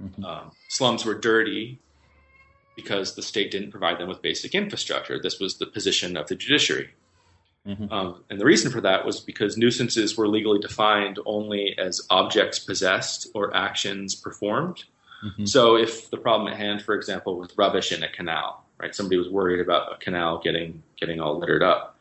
Mm-hmm. 0.03 0.25
Um, 0.25 0.53
slums 0.68 1.05
were 1.05 1.14
dirty 1.14 1.81
because 2.77 3.14
the 3.14 3.23
state 3.23 3.51
didn't 3.51 3.73
provide 3.73 3.99
them 3.99 4.09
with 4.09 4.23
basic 4.23 4.55
infrastructure. 4.55 5.21
This 5.21 5.38
was 5.38 5.59
the 5.59 5.66
position 5.66 6.16
of 6.16 6.29
the 6.29 6.37
judiciary. 6.37 6.90
Mm-hmm. 7.66 7.92
Um, 7.92 8.25
and 8.31 8.40
the 8.40 8.44
reason 8.44 8.71
for 8.71 8.81
that 8.81 9.05
was 9.05 9.21
because 9.21 9.57
nuisances 9.57 10.16
were 10.16 10.29
legally 10.29 10.59
defined 10.59 11.18
only 11.27 11.77
as 11.79 12.07
objects 12.09 12.59
possessed 12.59 13.29
or 13.35 13.55
actions 13.55 14.14
performed. 14.14 14.85
Mm-hmm. 15.25 15.47
So, 15.47 15.77
if 15.77 16.11
the 16.11 16.16
problem 16.16 16.53
at 16.53 16.59
hand, 16.59 16.83
for 16.83 16.94
example, 16.94 17.37
was 17.37 17.51
rubbish 17.57 17.90
in 17.92 18.03
a 18.05 18.09
canal, 18.09 18.64
right? 18.79 18.94
Somebody 18.94 19.16
was 19.16 19.29
worried 19.29 19.61
about 19.61 19.92
a 19.92 19.97
canal 19.97 20.40
getting 20.40 20.83
getting 20.97 21.21
all 21.21 21.38
littered 21.38 21.62
up 21.62 21.99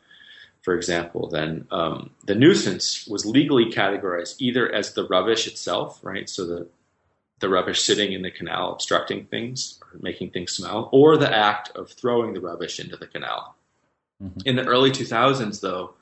for 0.67 0.76
example, 0.76 1.30
then 1.30 1.65
um, 1.72 2.10
the 2.26 2.36
nuisance 2.36 3.08
was 3.08 3.26
legally 3.26 3.72
categorized 3.72 4.36
either 4.39 4.70
as 4.70 4.91
the 4.91 5.08
rubbish 5.08 5.48
itself, 5.48 6.04
right? 6.04 6.30
So 6.30 6.46
the 6.46 6.67
the 7.39 7.48
rubbish 7.48 7.84
sitting 7.84 8.12
in 8.12 8.22
the 8.22 8.32
canal 8.32 8.74
obstructing 8.74 9.28
things 9.28 9.80
or 9.82 10.00
making 10.02 10.32
things 10.32 10.52
smell, 10.52 10.89
or 10.91 11.15
the 11.15 11.34
act 11.34 11.70
of 11.78 11.91
throwing 11.91 12.34
the 12.34 12.41
rubbish 12.41 12.82
into 12.82 12.98
the 12.98 13.08
canal. 13.08 13.56
Mm-hmm. 14.23 14.39
In 14.45 14.56
the 14.56 14.65
early 14.65 14.91
2000s, 14.91 15.62
though, 15.62 15.93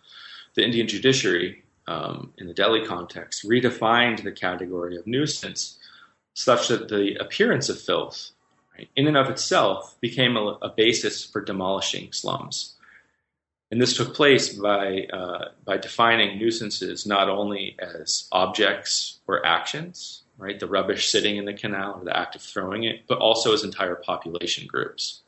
the 0.56 0.63
Indian 0.63 0.88
judiciary, 0.88 1.63
um, 1.88 2.34
in 2.38 2.47
the 2.47 2.54
Delhi 2.54 2.86
context, 2.86 3.47
redefined 3.47 4.23
the 4.23 4.32
category 4.32 4.97
of 4.97 5.06
nuisance 5.06 5.78
such 6.34 6.67
that 6.67 6.89
the 6.89 7.15
appearance 7.15 7.69
of 7.69 7.80
filth, 7.80 8.32
right, 8.78 8.89
in 8.95 9.08
and 9.08 9.17
of 9.17 9.30
itself, 9.30 9.95
became 10.01 10.36
a, 10.36 10.58
a, 10.62 10.69
basis 10.69 11.25
for 11.25 11.41
demolishing 11.41 12.12
slums. 12.12 12.75
And 13.71 13.82
this 13.82 13.95
took 13.95 14.13
place 14.13 14.54
by, 14.54 15.08
uh, 15.12 15.49
by 15.65 15.78
defining 15.78 16.38
nuisances 16.38 17.06
not 17.06 17.30
only 17.30 17.75
as 17.80 18.28
objects 18.32 19.19
or 19.28 19.45
actions, 19.45 20.23
right, 20.38 20.60
the 20.60 20.67
rubbish 20.67 21.10
sitting 21.10 21.38
in 21.38 21.45
the 21.45 21.54
canal 21.54 21.99
or 21.99 22.06
the 22.06 22.17
act 22.17 22.36
of 22.36 22.41
throwing 22.41 22.84
it, 22.84 23.08
but 23.08 23.17
also 23.17 23.54
as 23.54 23.63
entire 23.63 23.95
population 23.95 24.67
groups. 24.67 25.21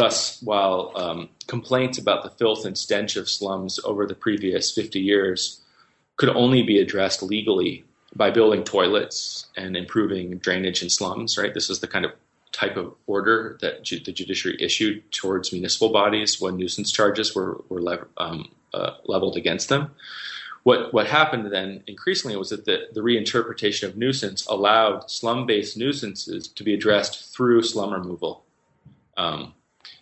Thus, 0.00 0.40
while 0.40 0.92
um, 0.96 1.28
complaints 1.46 1.98
about 1.98 2.22
the 2.22 2.30
filth 2.30 2.64
and 2.64 2.78
stench 2.78 3.16
of 3.16 3.28
slums 3.28 3.78
over 3.84 4.06
the 4.06 4.14
previous 4.14 4.72
50 4.72 4.98
years 4.98 5.60
could 6.16 6.30
only 6.30 6.62
be 6.62 6.78
addressed 6.78 7.22
legally 7.22 7.84
by 8.16 8.30
building 8.30 8.64
toilets 8.64 9.48
and 9.58 9.76
improving 9.76 10.38
drainage 10.38 10.82
in 10.82 10.88
slums, 10.88 11.36
right? 11.36 11.52
This 11.52 11.68
is 11.68 11.80
the 11.80 11.86
kind 11.86 12.06
of 12.06 12.12
type 12.50 12.78
of 12.78 12.94
order 13.06 13.58
that 13.60 13.82
ju- 13.82 14.00
the 14.00 14.10
judiciary 14.10 14.56
issued 14.58 15.12
towards 15.12 15.52
municipal 15.52 15.92
bodies 15.92 16.40
when 16.40 16.56
nuisance 16.56 16.90
charges 16.90 17.34
were, 17.34 17.62
were 17.68 18.08
um, 18.16 18.50
uh, 18.72 18.92
leveled 19.04 19.36
against 19.36 19.68
them. 19.68 19.90
What, 20.62 20.94
what 20.94 21.08
happened 21.08 21.52
then 21.52 21.84
increasingly 21.86 22.38
was 22.38 22.48
that 22.48 22.64
the, 22.64 22.88
the 22.94 23.02
reinterpretation 23.02 23.82
of 23.82 23.98
nuisance 23.98 24.46
allowed 24.46 25.10
slum 25.10 25.44
based 25.44 25.76
nuisances 25.76 26.48
to 26.48 26.64
be 26.64 26.72
addressed 26.72 27.34
through 27.34 27.64
slum 27.64 27.92
removal. 27.92 28.46
Um, 29.18 29.52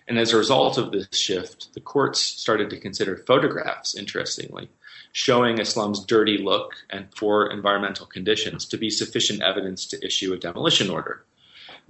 and 0.08 0.18
as 0.18 0.32
a 0.32 0.38
result 0.38 0.78
of 0.78 0.90
this 0.90 1.08
shift, 1.12 1.74
the 1.74 1.80
courts 1.80 2.18
started 2.18 2.70
to 2.70 2.80
consider 2.80 3.16
photographs, 3.16 3.94
interestingly, 3.94 4.70
showing 5.12 5.60
a 5.60 5.66
slum's 5.66 6.04
dirty 6.04 6.38
look 6.38 6.72
and 6.88 7.10
poor 7.10 7.46
environmental 7.46 8.06
conditions 8.06 8.64
to 8.66 8.78
be 8.78 8.88
sufficient 8.88 9.42
evidence 9.42 9.86
to 9.86 10.04
issue 10.04 10.32
a 10.32 10.38
demolition 10.38 10.88
order. 10.88 11.24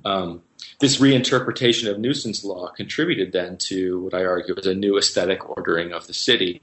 Um, 0.04 0.42
this 0.80 0.98
reinterpretation 0.98 1.88
of 1.88 1.98
nuisance 2.00 2.44
law 2.44 2.68
contributed 2.68 3.32
then 3.32 3.56
to 3.68 4.00
what 4.00 4.14
I 4.14 4.24
argue 4.24 4.54
is 4.54 4.66
a 4.66 4.74
new 4.74 4.98
aesthetic 4.98 5.48
ordering 5.56 5.92
of 5.92 6.06
the 6.08 6.14
city, 6.14 6.62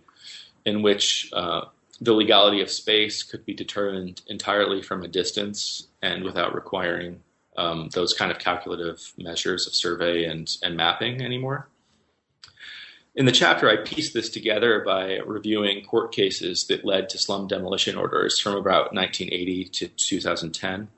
in 0.65 0.81
which 0.81 1.29
uh, 1.33 1.65
the 2.01 2.13
legality 2.13 2.61
of 2.61 2.69
space 2.69 3.23
could 3.23 3.45
be 3.45 3.53
determined 3.53 4.21
entirely 4.27 4.81
from 4.81 5.03
a 5.03 5.07
distance 5.07 5.87
and 6.01 6.23
without 6.23 6.53
requiring 6.53 7.21
um, 7.57 7.89
those 7.93 8.13
kind 8.13 8.31
of 8.31 8.39
calculative 8.39 9.13
measures 9.17 9.67
of 9.67 9.75
survey 9.75 10.25
and, 10.25 10.57
and 10.63 10.75
mapping 10.75 11.21
anymore. 11.21 11.67
In 13.15 13.25
the 13.25 13.31
chapter, 13.31 13.69
I 13.69 13.77
pieced 13.77 14.13
this 14.13 14.29
together 14.29 14.81
by 14.85 15.19
reviewing 15.25 15.85
court 15.85 16.11
cases 16.11 16.67
that 16.67 16.83
led 16.83 17.07
to 17.09 17.17
slum 17.17 17.47
demolition 17.47 17.95
orders 17.95 18.39
from 18.39 18.55
about 18.55 18.93
1980 18.93 19.65
to 19.65 19.87
2010, 19.87 20.89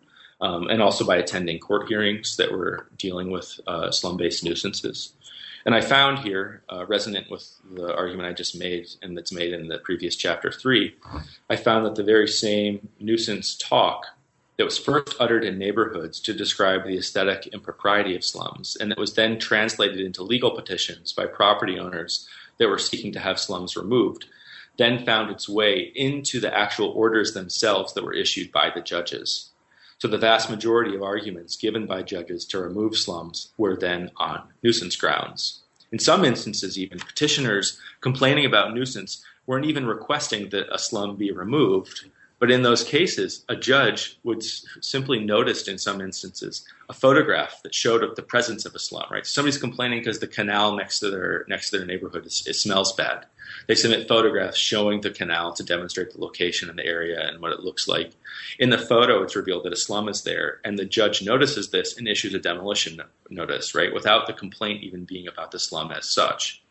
um, 0.41 0.67
and 0.67 0.81
also 0.81 1.05
by 1.05 1.17
attending 1.17 1.59
court 1.59 1.87
hearings 1.87 2.37
that 2.37 2.51
were 2.51 2.87
dealing 2.97 3.29
with 3.29 3.59
uh, 3.67 3.91
slum 3.91 4.17
based 4.17 4.43
nuisances. 4.43 5.13
And 5.63 5.75
I 5.75 5.81
found 5.81 6.19
here, 6.19 6.63
uh, 6.71 6.85
resonant 6.87 7.29
with 7.29 7.45
the 7.71 7.93
argument 7.93 8.29
I 8.29 8.33
just 8.33 8.57
made 8.57 8.87
and 9.03 9.15
that's 9.15 9.33
made 9.33 9.53
in 9.53 9.67
the 9.67 9.77
previous 9.77 10.15
chapter 10.15 10.51
three, 10.51 10.95
I 11.49 11.55
found 11.55 11.85
that 11.85 11.95
the 11.95 12.03
very 12.03 12.27
same 12.27 12.87
nuisance 12.99 13.55
talk 13.55 14.05
that 14.57 14.65
was 14.65 14.77
first 14.77 15.15
uttered 15.19 15.43
in 15.43 15.57
neighborhoods 15.57 16.19
to 16.19 16.33
describe 16.33 16.83
the 16.83 16.97
aesthetic 16.97 17.47
impropriety 17.47 18.15
of 18.15 18.23
slums, 18.23 18.75
and 18.79 18.89
that 18.89 18.97
was 18.97 19.13
then 19.13 19.37
translated 19.39 19.99
into 19.99 20.23
legal 20.23 20.51
petitions 20.51 21.13
by 21.13 21.25
property 21.25 21.77
owners 21.77 22.27
that 22.57 22.67
were 22.67 22.79
seeking 22.79 23.11
to 23.11 23.19
have 23.19 23.39
slums 23.39 23.77
removed, 23.77 24.25
then 24.77 25.05
found 25.05 25.29
its 25.29 25.47
way 25.47 25.91
into 25.95 26.39
the 26.39 26.55
actual 26.55 26.89
orders 26.89 27.33
themselves 27.33 27.93
that 27.93 28.03
were 28.03 28.13
issued 28.13 28.51
by 28.51 28.71
the 28.73 28.81
judges. 28.81 29.51
So 29.99 30.07
the 30.07 30.17
vast 30.17 30.49
majority 30.49 30.95
of 30.95 31.01
arguments 31.01 31.55
given 31.55 31.85
by 31.85 32.03
judges 32.03 32.45
to 32.45 32.59
remove 32.59 32.97
slums 32.97 33.51
were 33.57 33.75
then 33.75 34.11
on 34.17 34.43
nuisance 34.63 34.95
grounds. 34.95 35.61
In 35.91 35.99
some 35.99 36.25
instances, 36.25 36.77
even 36.77 36.99
petitioners 36.99 37.79
complaining 38.01 38.45
about 38.45 38.73
nuisance 38.73 39.23
weren't 39.45 39.65
even 39.65 39.85
requesting 39.85 40.49
that 40.49 40.71
a 40.71 40.77
slum 40.77 41.15
be 41.15 41.31
removed, 41.31 42.05
but 42.39 42.51
in 42.51 42.61
those 42.61 42.83
cases, 42.83 43.43
a 43.49 43.55
judge 43.55 44.19
would 44.23 44.43
simply 44.43 45.19
notice 45.19 45.67
in 45.67 45.77
some 45.77 46.01
instances 46.01 46.65
a 46.89 46.93
photograph 46.93 47.61
that 47.63 47.73
showed 47.73 48.15
the 48.15 48.21
presence 48.21 48.65
of 48.65 48.75
a 48.75 48.79
slum. 48.79 49.05
Right, 49.09 49.25
somebody's 49.25 49.57
complaining 49.57 49.99
because 49.99 50.19
the 50.19 50.27
canal 50.27 50.75
next 50.75 50.99
to 50.99 51.09
their 51.09 51.45
next 51.47 51.71
to 51.71 51.77
their 51.77 51.87
neighborhood 51.87 52.25
is, 52.25 52.45
it 52.47 52.55
smells 52.55 52.93
bad. 52.93 53.25
They 53.67 53.75
submit 53.75 54.07
photographs 54.07 54.57
showing 54.57 55.01
the 55.01 55.09
canal 55.09 55.53
to 55.53 55.63
demonstrate 55.63 56.11
the 56.11 56.21
location 56.21 56.69
and 56.69 56.77
the 56.77 56.85
area 56.85 57.27
and 57.27 57.41
what 57.41 57.53
it 57.53 57.61
looks 57.61 57.87
like. 57.87 58.13
In 58.59 58.69
the 58.69 58.77
photo, 58.77 59.23
it's 59.23 59.35
revealed 59.35 59.63
that 59.63 59.73
a 59.73 59.77
slum 59.77 60.07
is 60.07 60.23
there, 60.23 60.59
and 60.63 60.77
the 60.77 60.85
judge 60.85 61.21
notices 61.21 61.69
this 61.69 61.97
and 61.97 62.07
issues 62.07 62.33
a 62.33 62.39
demolition 62.39 63.01
notice. 63.29 63.73
Right, 63.73 63.93
without 63.93 64.27
the 64.27 64.33
complaint 64.33 64.83
even 64.83 65.05
being 65.05 65.27
about 65.27 65.51
the 65.51 65.59
slum 65.59 65.91
as 65.91 66.07
such. 66.07 66.61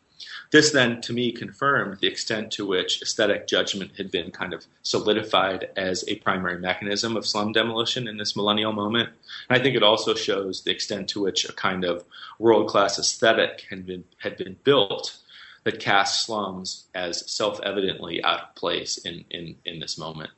This 0.52 0.70
then, 0.70 1.00
to 1.02 1.12
me, 1.12 1.32
confirmed 1.32 1.98
the 2.00 2.06
extent 2.06 2.52
to 2.52 2.66
which 2.66 3.02
aesthetic 3.02 3.46
judgment 3.46 3.92
had 3.96 4.10
been 4.10 4.30
kind 4.30 4.52
of 4.52 4.64
solidified 4.82 5.68
as 5.76 6.04
a 6.08 6.16
primary 6.16 6.58
mechanism 6.58 7.16
of 7.16 7.26
slum 7.26 7.52
demolition 7.52 8.06
in 8.06 8.16
this 8.16 8.36
millennial 8.36 8.72
moment. 8.72 9.10
And 9.48 9.58
I 9.58 9.62
think 9.62 9.76
it 9.76 9.82
also 9.82 10.14
shows 10.14 10.62
the 10.62 10.70
extent 10.70 11.08
to 11.10 11.22
which 11.22 11.44
a 11.48 11.52
kind 11.52 11.84
of 11.84 12.04
world 12.38 12.68
class 12.68 12.98
aesthetic 12.98 13.66
had 13.70 13.86
been, 13.86 14.04
had 14.18 14.36
been 14.36 14.56
built 14.62 15.18
that 15.64 15.80
casts 15.80 16.26
slums 16.26 16.86
as 16.94 17.28
self 17.30 17.60
evidently 17.62 18.22
out 18.22 18.40
of 18.40 18.54
place 18.54 18.98
in, 18.98 19.24
in, 19.30 19.56
in 19.64 19.80
this 19.80 19.98
moment. 19.98 20.30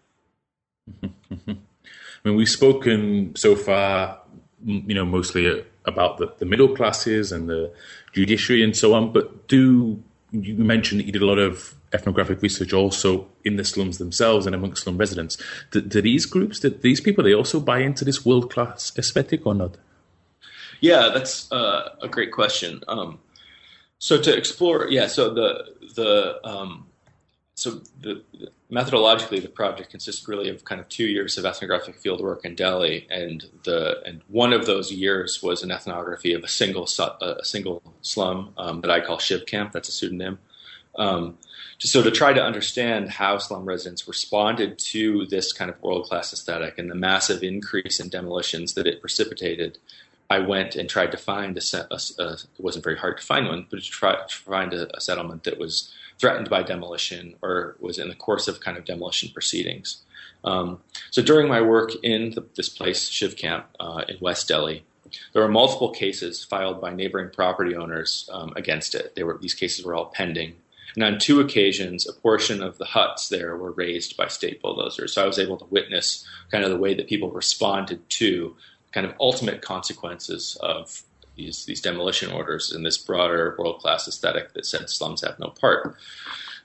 I 1.02 2.28
mean, 2.28 2.34
we've 2.34 2.48
spoken 2.48 3.36
so 3.36 3.54
far, 3.54 4.20
you 4.64 4.94
know, 4.94 5.04
mostly 5.04 5.64
about 5.88 6.18
the, 6.18 6.32
the 6.38 6.44
middle 6.44 6.74
classes 6.74 7.32
and 7.32 7.48
the 7.48 7.72
judiciary 8.12 8.62
and 8.62 8.76
so 8.76 8.94
on. 8.94 9.12
But 9.12 9.48
do 9.48 10.02
you 10.32 10.54
mentioned 10.54 11.00
that 11.00 11.06
you 11.06 11.12
did 11.12 11.22
a 11.22 11.26
lot 11.26 11.38
of 11.38 11.74
ethnographic 11.92 12.42
research 12.42 12.72
also 12.72 13.26
in 13.44 13.56
the 13.56 13.64
slums 13.64 13.98
themselves 13.98 14.46
and 14.46 14.54
amongst 14.54 14.82
slum 14.82 14.98
residents. 14.98 15.38
Do, 15.70 15.80
do 15.80 16.02
these 16.02 16.26
groups, 16.26 16.60
do 16.60 16.70
these 16.70 17.00
people, 17.00 17.24
they 17.24 17.34
also 17.34 17.60
buy 17.60 17.80
into 17.80 18.04
this 18.04 18.24
world 18.24 18.52
class 18.52 18.92
aesthetic 18.98 19.46
or 19.46 19.54
not? 19.54 19.76
Yeah, 20.80 21.10
that's 21.12 21.50
uh, 21.50 21.94
a 22.02 22.08
great 22.08 22.32
question. 22.32 22.82
Um, 22.88 23.18
so 23.98 24.20
to 24.20 24.36
explore, 24.36 24.86
yeah, 24.88 25.08
so 25.08 25.34
the 25.34 25.64
the 25.96 26.46
um, 26.46 26.86
so 27.58 27.80
the, 28.00 28.22
the, 28.38 28.52
methodologically 28.70 29.42
the 29.42 29.48
project 29.48 29.90
consists 29.90 30.28
really 30.28 30.48
of 30.48 30.64
kind 30.64 30.80
of 30.80 30.88
two 30.88 31.06
years 31.06 31.36
of 31.36 31.44
ethnographic 31.44 32.00
fieldwork 32.00 32.44
in 32.44 32.54
Delhi, 32.54 33.04
and 33.10 33.46
the 33.64 34.00
and 34.06 34.20
one 34.28 34.52
of 34.52 34.64
those 34.66 34.92
years 34.92 35.42
was 35.42 35.64
an 35.64 35.72
ethnography 35.72 36.34
of 36.34 36.44
a 36.44 36.48
single 36.48 36.88
a 37.20 37.44
single 37.44 37.82
slum 38.00 38.52
um, 38.56 38.80
that 38.82 38.92
I 38.92 39.00
call 39.00 39.18
Shiv 39.18 39.46
Camp. 39.46 39.72
That's 39.72 39.88
a 39.88 39.92
pseudonym. 39.92 40.38
Um, 41.00 41.36
so 41.78 42.00
to 42.00 42.12
try 42.12 42.32
to 42.32 42.40
understand 42.40 43.10
how 43.10 43.38
slum 43.38 43.64
residents 43.64 44.06
responded 44.06 44.78
to 44.92 45.26
this 45.26 45.52
kind 45.52 45.68
of 45.68 45.82
world 45.82 46.06
class 46.06 46.32
aesthetic 46.32 46.78
and 46.78 46.88
the 46.88 46.94
massive 46.94 47.42
increase 47.42 47.98
in 47.98 48.08
demolitions 48.08 48.74
that 48.74 48.86
it 48.86 49.00
precipitated, 49.00 49.78
I 50.30 50.38
went 50.38 50.76
and 50.76 50.88
tried 50.88 51.10
to 51.10 51.16
find 51.16 51.58
a, 51.58 51.62
a, 51.90 51.98
a 52.22 52.32
it 52.34 52.60
wasn't 52.60 52.84
very 52.84 52.98
hard 52.98 53.18
to 53.18 53.26
find 53.26 53.48
one, 53.48 53.66
but 53.68 53.82
to 53.82 53.90
try 53.90 54.14
to 54.14 54.34
find 54.34 54.72
a, 54.74 54.96
a 54.96 55.00
settlement 55.00 55.42
that 55.42 55.58
was 55.58 55.92
threatened 56.18 56.50
by 56.50 56.62
demolition 56.62 57.34
or 57.42 57.76
was 57.80 57.98
in 57.98 58.08
the 58.08 58.14
course 58.14 58.48
of 58.48 58.60
kind 58.60 58.76
of 58.76 58.84
demolition 58.84 59.30
proceedings. 59.32 60.02
Um, 60.44 60.80
so 61.10 61.22
during 61.22 61.48
my 61.48 61.60
work 61.60 61.92
in 62.02 62.30
the, 62.30 62.44
this 62.56 62.68
place, 62.68 63.08
Shiv 63.08 63.36
Camp 63.36 63.66
uh, 63.80 64.04
in 64.08 64.16
West 64.20 64.48
Delhi, 64.48 64.84
there 65.32 65.42
were 65.42 65.48
multiple 65.48 65.90
cases 65.90 66.44
filed 66.44 66.80
by 66.80 66.92
neighboring 66.92 67.30
property 67.30 67.74
owners 67.74 68.28
um, 68.32 68.52
against 68.56 68.94
it. 68.94 69.14
They 69.14 69.22
were, 69.22 69.38
these 69.40 69.54
cases 69.54 69.84
were 69.84 69.94
all 69.94 70.06
pending. 70.06 70.54
And 70.94 71.04
on 71.04 71.18
two 71.18 71.40
occasions, 71.40 72.08
a 72.08 72.12
portion 72.12 72.62
of 72.62 72.78
the 72.78 72.84
huts 72.84 73.28
there 73.28 73.56
were 73.56 73.72
razed 73.72 74.16
by 74.16 74.28
state 74.28 74.60
bulldozers. 74.60 75.14
So 75.14 75.22
I 75.22 75.26
was 75.26 75.38
able 75.38 75.56
to 75.58 75.64
witness 75.66 76.26
kind 76.50 76.64
of 76.64 76.70
the 76.70 76.78
way 76.78 76.94
that 76.94 77.08
people 77.08 77.30
responded 77.30 78.08
to 78.10 78.56
kind 78.92 79.06
of 79.06 79.14
ultimate 79.20 79.62
consequences 79.62 80.56
of 80.60 81.02
these 81.38 81.64
these 81.64 81.80
demolition 81.80 82.30
orders 82.30 82.72
in 82.74 82.82
this 82.82 82.98
broader 82.98 83.54
world 83.58 83.80
class 83.80 84.06
aesthetic 84.06 84.52
that 84.52 84.66
said 84.66 84.90
slums 84.90 85.22
have 85.22 85.38
no 85.38 85.48
part. 85.48 85.96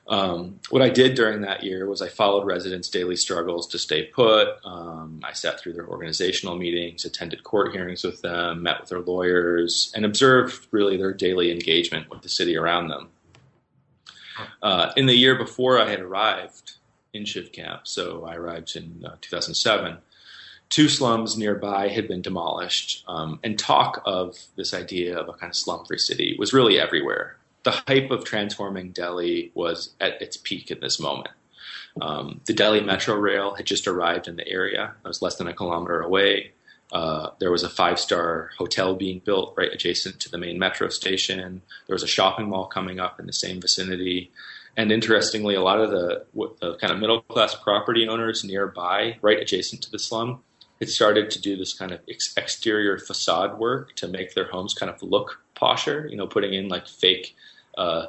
Um, 0.06 0.60
what 0.70 0.82
I 0.82 0.90
did 0.90 1.16
during 1.16 1.42
that 1.42 1.64
year 1.64 1.88
was 1.88 2.02
I 2.02 2.10
followed 2.10 2.46
residents' 2.46 2.90
daily 2.90 3.16
struggles 3.16 3.68
to 3.68 3.80
stay 3.80 4.04
put. 4.04 4.50
Um, 4.66 5.22
I 5.24 5.32
sat 5.32 5.62
through 5.62 5.74
their 5.74 5.88
organizational 5.88 6.58
meetings, 6.58 7.06
attended 7.06 7.46
court 7.46 7.72
hearings 7.72 8.04
with 8.04 8.22
them, 8.22 8.64
met 8.64 8.82
with 8.82 8.90
their 8.90 9.00
lawyers, 9.00 9.94
and 9.96 10.04
observed 10.04 10.68
really 10.72 10.98
their 10.98 11.14
daily 11.14 11.52
engagement 11.52 12.10
with 12.10 12.22
the 12.22 12.28
city 12.28 12.58
around 12.58 12.90
them. 12.90 13.12
Uh, 14.62 14.92
in 14.98 15.06
the 15.06 15.16
year 15.16 15.36
before 15.36 15.80
I 15.80 15.90
had 15.90 16.02
arrived 16.02 16.74
in 17.14 17.24
Shiv 17.24 17.54
Camp, 17.54 17.88
so 17.88 18.26
I 18.26 18.36
arrived 18.36 18.76
in 18.76 19.06
uh, 19.06 19.16
2007, 19.22 20.00
two 20.74 20.90
slums 20.90 21.38
nearby 21.38 21.88
had 21.88 22.08
been 22.08 22.24
demolished, 22.24 23.04
um, 23.08 23.40
and 23.44 23.60
talk 23.60 24.02
of 24.08 24.36
this 24.56 24.74
idea 24.74 25.16
of 25.16 25.30
a 25.30 25.34
kind 25.34 25.52
of 25.52 25.56
slum-free 25.56 26.00
city 26.00 26.36
was 26.40 26.52
really 26.52 26.80
everywhere. 26.80 27.38
The 27.62 27.84
hype 27.88 28.10
of 28.10 28.26
transforming 28.26 28.90
Delhi 28.90 29.52
was 29.54 29.94
at 30.02 30.20
its 30.20 30.36
peak 30.36 30.72
at 30.72 30.82
this 30.82 31.00
moment. 31.00 31.30
Um, 32.02 32.42
the 32.46 32.54
Delhi 32.54 32.82
Metro 32.82 33.14
Rail 33.14 33.54
had 33.54 33.68
just 33.68 33.88
arrived 33.88 34.28
in 34.28 34.36
the 34.36 34.48
area. 34.48 34.96
It 35.06 35.08
was 35.08 35.22
less 35.22 35.36
than 35.36 35.48
a 35.48 35.54
kilometer 35.54 36.02
away. 36.02 36.54
Uh, 36.92 37.30
there 37.38 37.52
was 37.52 37.62
a 37.62 37.70
five 37.70 38.00
star 38.00 38.50
hotel 38.58 38.96
being 38.96 39.20
built 39.20 39.54
right 39.56 39.72
adjacent 39.72 40.20
to 40.22 40.32
the 40.32 40.40
main 40.40 40.58
metro 40.58 40.90
station. 40.90 41.62
There 41.86 41.94
was 41.94 42.02
a 42.02 42.08
shopping 42.08 42.50
mall 42.50 42.66
coming 42.66 43.00
up 43.00 43.20
in 43.20 43.28
the 43.28 43.34
same 43.34 43.62
vicinity. 43.62 44.32
And 44.76 44.92
interestingly, 44.92 45.54
a 45.54 45.62
lot 45.62 45.80
of 45.80 45.92
the, 45.92 46.26
the 46.34 46.78
kind 46.78 46.92
of 46.92 46.98
middle 46.98 47.22
class 47.22 47.54
property 47.54 48.08
owners 48.08 48.44
nearby, 48.44 49.18
right 49.22 49.40
adjacent 49.40 49.84
to 49.84 49.92
the 49.92 50.00
slum, 50.00 50.42
had 50.80 50.90
started 50.90 51.32
to 51.32 51.42
do 51.42 51.56
this 51.56 51.74
kind 51.74 51.92
of 51.92 52.02
ex- 52.10 52.34
exterior 52.36 52.98
facade 52.98 53.58
work 53.58 53.96
to 53.96 54.08
make 54.08 54.34
their 54.34 54.50
homes 54.50 54.74
kind 54.74 54.92
of 54.92 55.02
look 55.02 55.42
posher, 55.56 56.10
you 56.10 56.18
know, 56.18 56.28
putting 56.28 56.54
in 56.54 56.68
like 56.68 56.88
fake 56.88 57.36
uh, 57.78 58.08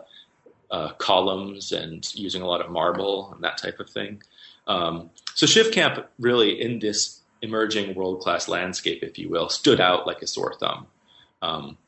uh, 0.70 0.92
columns 0.94 1.72
and 1.72 2.12
using 2.14 2.42
a 2.42 2.46
lot 2.46 2.60
of 2.60 2.70
marble 2.70 3.32
and 3.32 3.44
that 3.44 3.58
type 3.58 3.80
of 3.80 3.88
thing. 3.88 4.22
Um, 4.66 5.10
so 5.34 5.46
Shiv 5.46 5.72
Camp 5.72 6.06
really, 6.18 6.60
in 6.60 6.78
this 6.78 7.20
emerging 7.42 7.94
world 7.94 8.20
class 8.20 8.48
landscape, 8.48 9.02
if 9.02 9.18
you 9.18 9.28
will, 9.28 9.48
stood 9.48 9.80
out 9.80 10.06
like 10.06 10.22
a 10.22 10.26
sore 10.26 10.54
thumb. 10.58 10.86
Um, 11.42 11.78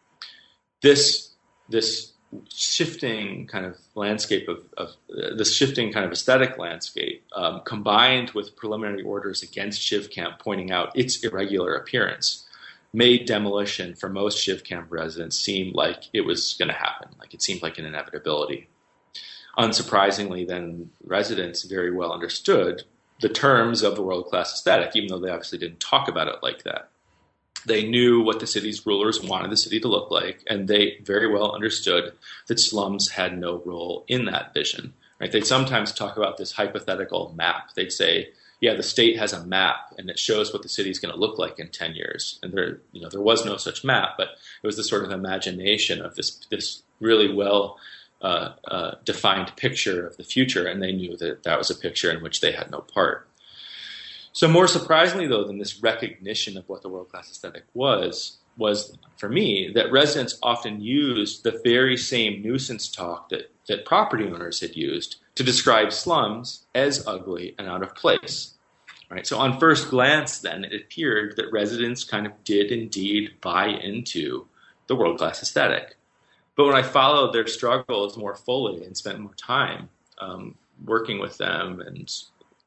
this 0.83 1.31
this 1.69 2.13
shifting 2.49 3.47
kind 3.47 3.67
of 3.67 3.77
landscape 3.95 4.49
of, 4.49 4.65
of 4.77 4.91
uh, 5.11 5.35
this 5.37 5.55
shifting 5.55 5.93
kind 5.93 6.05
of 6.05 6.13
aesthetic 6.13 6.59
landscape, 6.59 7.25
um, 7.35 7.63
combined 7.65 8.31
with 8.31 8.57
preliminary 8.57 9.03
orders 9.03 9.43
against 9.43 9.81
Shiv 9.81 10.11
Camp 10.11 10.39
pointing 10.39 10.71
out 10.71 10.97
its 10.97 11.23
irregular 11.23 11.75
appearance, 11.75 12.47
made 12.93 13.27
demolition 13.27 13.95
for 13.95 14.09
most 14.09 14.39
Shiv 14.39 14.65
Camp 14.65 14.87
residents 14.91 15.39
seem 15.39 15.73
like 15.73 16.05
it 16.13 16.23
was 16.23 16.55
going 16.59 16.69
to 16.69 16.75
happen. 16.75 17.09
Like 17.19 17.35
it 17.35 17.43
seemed 17.43 17.63
like 17.63 17.79
an 17.79 17.85
inevitability. 17.85 18.69
Unsurprisingly, 19.59 20.47
then 20.47 20.91
residents 21.05 21.63
very 21.63 21.91
well 21.91 22.13
understood 22.13 22.85
the 23.21 23.29
terms 23.29 23.83
of 23.83 23.97
the 23.97 24.03
world 24.03 24.27
class 24.27 24.53
aesthetic, 24.53 24.95
even 24.95 25.09
though 25.09 25.19
they 25.19 25.31
obviously 25.31 25.59
didn't 25.59 25.81
talk 25.81 26.09
about 26.09 26.29
it 26.29 26.37
like 26.43 26.65
that. 26.65 26.91
They 27.67 27.89
knew 27.89 28.21
what 28.23 28.41
the 28.41 28.47
city's 28.47 28.87
rulers 28.87 29.23
wanted 29.23 29.51
the 29.51 29.57
city 29.57 29.81
to 29.81 29.89
look 29.89 30.11
like, 30.11 30.43
and 30.47 30.69
they 30.69 30.99
very 31.03 31.27
well 31.27 31.53
understood 31.53 32.13
that 32.47 32.61
slums 32.61 33.11
had 33.11 33.39
no 33.39 33.63
role 33.65 34.05
in 34.09 34.25
that 34.27 34.55
vision. 34.55 34.95
Right? 35.21 35.33
They'd 35.33 35.47
sometimes 35.47 35.93
talk 35.93 36.17
about 36.17 36.37
this 36.37 36.53
hypothetical 36.53 37.33
map. 37.37 37.75
They'd 37.75 37.93
say, 37.93 38.31
"Yeah, 38.61 38.75
the 38.75 38.83
state 38.83 39.19
has 39.19 39.33
a 39.33 39.45
map, 39.45 39.95
and 39.99 40.11
it 40.11 40.19
shows 40.19 40.53
what 40.53 40.63
the 40.63 40.69
city's 40.69 40.99
going 40.99 41.13
to 41.13 41.21
look 41.21 41.39
like 41.39 41.59
in 41.59 41.69
ten 41.69 41.95
years." 41.95 42.39
And 42.43 42.53
there, 42.53 42.81
you 42.93 43.01
know, 43.01 43.09
there 43.09 43.21
was 43.21 43.45
no 43.45 43.57
such 43.57 43.85
map, 43.85 44.17
but 44.17 44.29
it 44.63 44.67
was 44.67 44.77
this 44.77 44.89
sort 44.89 45.05
of 45.05 45.11
imagination 45.11 46.03
of 46.03 46.15
this 46.15 46.31
this 46.51 46.83
really 47.01 47.33
well 47.33 47.79
uh, 48.23 48.53
uh, 48.69 48.95
defined 49.05 49.55
picture 49.57 50.07
of 50.07 50.17
the 50.17 50.25
future, 50.25 50.67
and 50.67 50.83
they 50.83 50.93
knew 50.93 51.17
that 51.17 51.43
that 51.43 51.59
was 51.59 51.71
a 51.71 51.75
picture 51.75 52.11
in 52.11 52.23
which 52.23 52.41
they 52.41 52.53
had 52.53 52.71
no 52.71 52.81
part. 52.81 53.27
So, 54.37 54.47
more 54.49 54.69
surprisingly, 54.69 55.27
though, 55.27 55.45
than 55.45 55.57
this 55.57 55.83
recognition 55.83 56.59
of 56.59 56.69
what 56.69 56.83
the 56.83 56.91
world 56.91 57.09
class 57.09 57.31
aesthetic 57.31 57.65
was, 57.73 58.37
was 58.59 58.95
for 59.17 59.31
me 59.31 59.73
that 59.75 59.91
residents 59.91 60.39
often 60.43 60.83
used 60.83 61.43
the 61.43 61.59
very 61.65 61.97
same 61.97 62.43
nuisance 62.43 62.87
talk 62.87 63.31
that, 63.31 63.51
that 63.67 63.87
property 63.87 64.27
owners 64.27 64.61
had 64.61 64.77
used 64.77 65.17
to 65.37 65.43
describe 65.43 65.91
slums 65.91 66.67
as 66.75 67.07
ugly 67.07 67.55
and 67.59 67.67
out 67.67 67.83
of 67.83 67.95
place. 67.95 68.53
Right? 69.09 69.27
So, 69.27 69.39
on 69.39 69.59
first 69.59 69.89
glance, 69.89 70.41
then, 70.41 70.65
it 70.65 70.83
appeared 70.83 71.37
that 71.37 71.51
residents 71.51 72.05
kind 72.05 72.27
of 72.27 72.45
did 72.45 72.71
indeed 72.71 73.37
buy 73.41 73.69
into 73.69 74.47
the 74.87 74.97
world 74.97 75.17
class 75.17 75.43
aesthetic. 75.43 75.97
But 76.57 76.67
when 76.67 76.77
I 76.77 76.83
followed 76.83 77.33
their 77.33 77.47
struggles 77.47 78.19
more 78.19 78.35
fully 78.35 78.85
and 78.85 78.95
spent 78.95 79.19
more 79.19 79.35
time 79.35 79.89
um, 80.19 80.57
working 80.85 81.21
with 81.21 81.39
them 81.39 81.81
and 81.81 82.13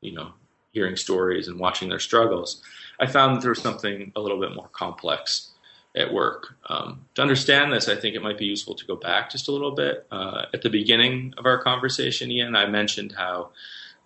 you 0.01 0.13
know 0.13 0.33
hearing 0.71 0.95
stories 0.95 1.47
and 1.47 1.59
watching 1.59 1.89
their 1.89 1.99
struggles, 1.99 2.61
I 2.99 3.07
found 3.07 3.35
that 3.35 3.41
there 3.41 3.51
was 3.51 3.61
something 3.61 4.11
a 4.15 4.19
little 4.19 4.39
bit 4.39 4.55
more 4.55 4.67
complex 4.67 5.49
at 5.95 6.13
work. 6.13 6.55
Um, 6.67 7.05
to 7.15 7.21
understand 7.21 7.73
this, 7.73 7.87
I 7.87 7.95
think 7.95 8.15
it 8.15 8.21
might 8.21 8.37
be 8.37 8.45
useful 8.45 8.75
to 8.75 8.85
go 8.85 8.95
back 8.95 9.31
just 9.31 9.47
a 9.47 9.51
little 9.51 9.71
bit. 9.71 10.05
Uh, 10.11 10.45
at 10.53 10.61
the 10.61 10.69
beginning 10.69 11.33
of 11.37 11.45
our 11.45 11.61
conversation, 11.61 12.31
Ian, 12.31 12.55
I 12.55 12.67
mentioned 12.67 13.13
how 13.17 13.49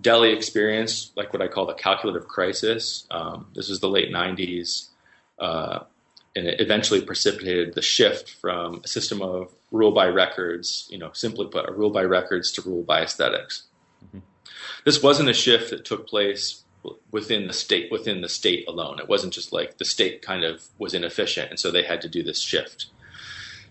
Delhi 0.02 0.32
experienced 0.32 1.16
like 1.18 1.34
what 1.34 1.42
I 1.42 1.48
call 1.48 1.66
the 1.66 1.74
calculative 1.74 2.28
crisis. 2.28 3.06
Um, 3.12 3.48
this 3.54 3.70
was 3.70 3.80
the 3.80 3.90
late 3.90 4.12
90s. 4.12 4.90
Uh, 5.40 5.80
and 6.36 6.48
it 6.48 6.62
eventually 6.62 7.02
precipitated 7.02 7.74
the 7.74 7.82
shift 7.82 8.30
from 8.30 8.82
a 8.84 8.88
system 8.88 9.22
of 9.22 9.54
rule 9.72 9.92
by 9.92 10.08
records, 10.08 10.88
you 10.90 10.98
know, 10.98 11.12
simply 11.14 11.48
put, 11.48 11.70
a 11.70 11.72
rule 11.72 11.92
by 11.92 12.04
records 12.04 12.52
to 12.54 12.62
rule 12.62 12.84
by 12.84 13.02
esthetics 13.02 13.64
mm-hmm. 13.64 13.73
This 14.86 15.02
wasn't 15.02 15.30
a 15.30 15.34
shift 15.34 15.70
that 15.70 15.86
took 15.86 16.08
place 16.08 16.64
within 17.12 17.48
the 17.48 17.54
state 17.54 17.92
within 17.92 18.22
the 18.22 18.30
state 18.30 18.68
alone. 18.68 19.00
It 19.00 19.08
wasn't 19.08 19.34
just 19.34 19.54
like 19.54 19.78
the 19.78 19.86
state 19.86 20.22
kind 20.22 20.44
of 20.44 20.66
was 20.78 20.94
inefficient, 20.94 21.50
and 21.50 21.60
so 21.60 21.72
they 21.72 21.84
had 21.84 22.02
to 22.02 22.10
do 22.10 22.24
this 22.24 22.42
shift. 22.42 22.88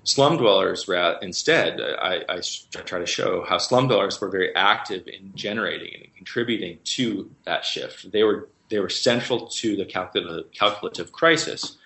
Slum 0.04 0.36
dwellers, 0.36 0.88
instead, 1.20 1.80
I, 1.80 2.24
I 2.28 2.40
try 2.84 2.98
to 2.98 3.06
show 3.06 3.44
how 3.48 3.58
slum 3.58 3.86
dwellers 3.86 4.20
were 4.20 4.30
very 4.30 4.52
active 4.56 5.06
in 5.06 5.32
generating 5.34 5.94
and 5.94 6.16
contributing 6.16 6.78
to 6.84 7.30
that 7.44 7.64
shift. 7.64 8.10
They 8.10 8.24
were 8.24 8.48
they 8.68 8.80
were 8.80 8.88
central 8.88 9.48
to 9.48 9.76
the 9.76 9.84
calculative, 9.84 10.50
calculative 10.52 11.12
crisis 11.12 11.76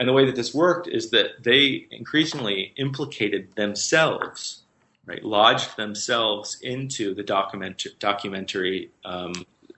and 0.00 0.08
the 0.08 0.14
way 0.14 0.24
that 0.24 0.34
this 0.34 0.54
worked 0.54 0.88
is 0.88 1.10
that 1.10 1.42
they 1.42 1.86
increasingly 1.90 2.72
implicated 2.76 3.54
themselves, 3.54 4.59
right, 5.10 5.24
lodged 5.24 5.76
themselves 5.76 6.58
into 6.62 7.14
the 7.14 7.22
document- 7.22 7.86
documentary 7.98 8.90
um, 9.04 9.32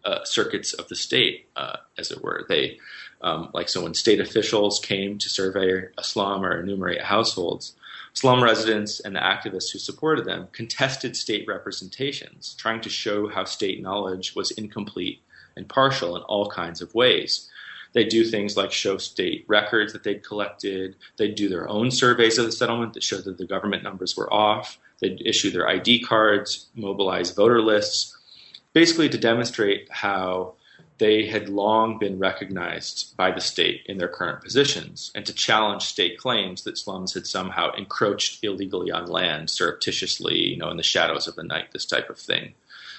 uh, 0.04 0.24
circuits 0.24 0.74
of 0.74 0.88
the 0.88 0.96
state, 0.96 1.46
uh, 1.56 1.76
as 1.96 2.10
it 2.10 2.22
were. 2.22 2.44
They, 2.48 2.78
um, 3.22 3.48
like 3.54 3.68
so, 3.68 3.82
when 3.82 3.94
state 3.94 4.20
officials 4.20 4.78
came 4.78 5.18
to 5.18 5.28
survey 5.28 5.88
a 5.96 6.04
slum 6.04 6.44
or 6.44 6.60
enumerate 6.60 7.02
households, 7.02 7.74
slum 8.12 8.42
residents 8.42 9.00
and 9.00 9.16
the 9.16 9.20
activists 9.20 9.72
who 9.72 9.78
supported 9.78 10.26
them 10.26 10.48
contested 10.52 11.16
state 11.16 11.46
representations, 11.48 12.54
trying 12.58 12.80
to 12.82 12.90
show 12.90 13.28
how 13.28 13.44
state 13.44 13.80
knowledge 13.80 14.34
was 14.34 14.50
incomplete 14.50 15.22
and 15.56 15.68
partial 15.68 16.16
in 16.16 16.22
all 16.22 16.50
kinds 16.50 16.82
of 16.82 16.94
ways. 16.94 17.48
They 17.94 18.04
do 18.04 18.24
things 18.24 18.56
like 18.56 18.72
show 18.72 18.96
state 18.98 19.44
records 19.48 19.92
that 19.92 20.02
they'd 20.02 20.24
collected. 20.24 20.96
They'd 21.16 21.34
do 21.34 21.48
their 21.48 21.68
own 21.68 21.90
surveys 21.90 22.38
of 22.38 22.46
the 22.46 22.52
settlement 22.52 22.94
that 22.94 23.02
showed 23.02 23.24
that 23.24 23.38
the 23.38 23.46
government 23.46 23.82
numbers 23.82 24.16
were 24.16 24.32
off. 24.32 24.78
They'd 25.02 25.20
issue 25.26 25.50
their 25.50 25.68
ID 25.68 26.04
cards, 26.04 26.68
mobilize 26.74 27.32
voter 27.32 27.60
lists, 27.60 28.16
basically 28.72 29.08
to 29.08 29.18
demonstrate 29.18 29.90
how 29.90 30.54
they 30.98 31.26
had 31.26 31.48
long 31.48 31.98
been 31.98 32.20
recognized 32.20 33.16
by 33.16 33.32
the 33.32 33.40
state 33.40 33.82
in 33.86 33.98
their 33.98 34.08
current 34.08 34.40
positions 34.40 35.10
and 35.16 35.26
to 35.26 35.32
challenge 35.32 35.82
state 35.82 36.16
claims 36.16 36.62
that 36.62 36.78
slums 36.78 37.14
had 37.14 37.26
somehow 37.26 37.72
encroached 37.72 38.44
illegally 38.44 38.92
on 38.92 39.06
land 39.06 39.50
surreptitiously, 39.50 40.38
you 40.38 40.56
know, 40.56 40.70
in 40.70 40.76
the 40.76 40.82
shadows 40.84 41.26
of 41.26 41.34
the 41.34 41.42
night, 41.42 41.72
this 41.72 41.86
type 41.86 42.08
of 42.08 42.18
thing. 42.18 42.54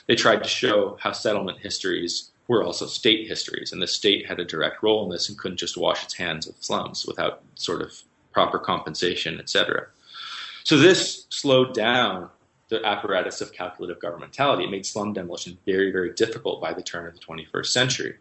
They 0.06 0.16
tried 0.16 0.44
to 0.44 0.50
show 0.50 0.98
how 1.00 1.14
settlement 1.14 1.60
histories 1.60 2.32
were 2.50 2.64
also 2.64 2.86
state 2.86 3.30
histories, 3.30 3.72
and 3.72 3.82
the 3.82 3.88
state 3.88 4.28
had 4.28 4.42
a 4.42 4.46
direct 4.46 4.84
role 4.84 5.06
in 5.06 5.10
this 5.10 5.30
and 5.30 5.38
couldn't 5.38 5.58
just 5.58 5.78
wash 5.78 6.04
its 6.04 6.16
hands 6.16 6.46
of 6.46 6.56
slums 6.60 7.06
without 7.06 7.42
sort 7.56 7.82
of 7.82 8.04
proper 8.34 8.60
compensation, 8.60 9.40
etc. 9.40 9.88
So 10.64 10.78
this 10.78 11.26
slowed 11.30 11.74
down 11.74 12.30
the 12.70 12.84
apparatus 12.86 13.42
of 13.42 13.52
calculative 13.52 14.00
governmentality. 14.00 14.64
It 14.64 14.72
made 14.72 14.86
slum 14.86 15.14
demolition 15.14 15.58
very, 15.66 15.92
very 15.92 16.14
difficult 16.14 16.62
by 16.62 16.74
the 16.74 16.82
turn 16.82 17.08
of 17.08 17.14
the 17.14 17.20
21st 17.20 17.68
century. 17.68 18.16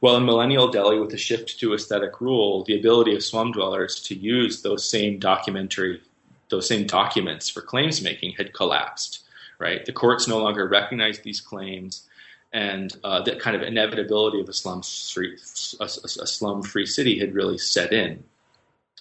Well, 0.00 0.16
in 0.16 0.26
millennial 0.26 0.68
Delhi, 0.68 0.98
with 0.98 1.10
the 1.10 1.16
shift 1.16 1.58
to 1.60 1.74
aesthetic 1.74 2.20
rule, 2.20 2.64
the 2.64 2.78
ability 2.78 3.14
of 3.14 3.24
slum 3.24 3.52
dwellers 3.52 4.00
to 4.02 4.14
use 4.14 4.60
those 4.60 4.84
same 4.84 5.18
documentary, 5.18 6.02
those 6.50 6.68
same 6.68 6.86
documents 6.86 7.48
for 7.48 7.62
claims 7.62 8.02
making 8.02 8.32
had 8.32 8.52
collapsed. 8.52 9.22
Right, 9.58 9.86
the 9.86 9.92
courts 9.92 10.28
no 10.28 10.36
longer 10.36 10.68
recognized 10.68 11.24
these 11.24 11.40
claims 11.40 12.06
and 12.52 12.94
uh, 13.04 13.22
that 13.22 13.40
kind 13.40 13.56
of 13.56 13.62
inevitability 13.62 14.40
of 14.40 14.48
a 14.50 14.52
slum 14.52 14.82
free, 14.82 15.38
a, 15.80 15.84
a, 15.84 15.88
slum 15.88 16.62
free 16.62 16.84
city 16.84 17.18
had 17.18 17.34
really 17.34 17.56
set 17.56 17.92
in, 17.92 18.22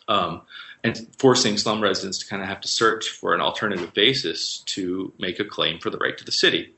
um, 0.07 0.41
and 0.86 1.07
forcing 1.17 1.57
slum 1.57 1.81
residents 1.81 2.19
to 2.19 2.27
kind 2.27 2.43
of 2.43 2.47
have 2.47 2.61
to 2.61 2.67
search 2.67 3.09
for 3.09 3.33
an 3.33 3.41
alternative 3.41 3.91
basis 3.95 4.59
to 4.67 5.11
make 5.17 5.39
a 5.39 5.43
claim 5.45 5.79
for 5.79 5.89
the 5.89 5.97
right 5.97 6.15
to 6.15 6.23
the 6.23 6.31
city. 6.31 6.75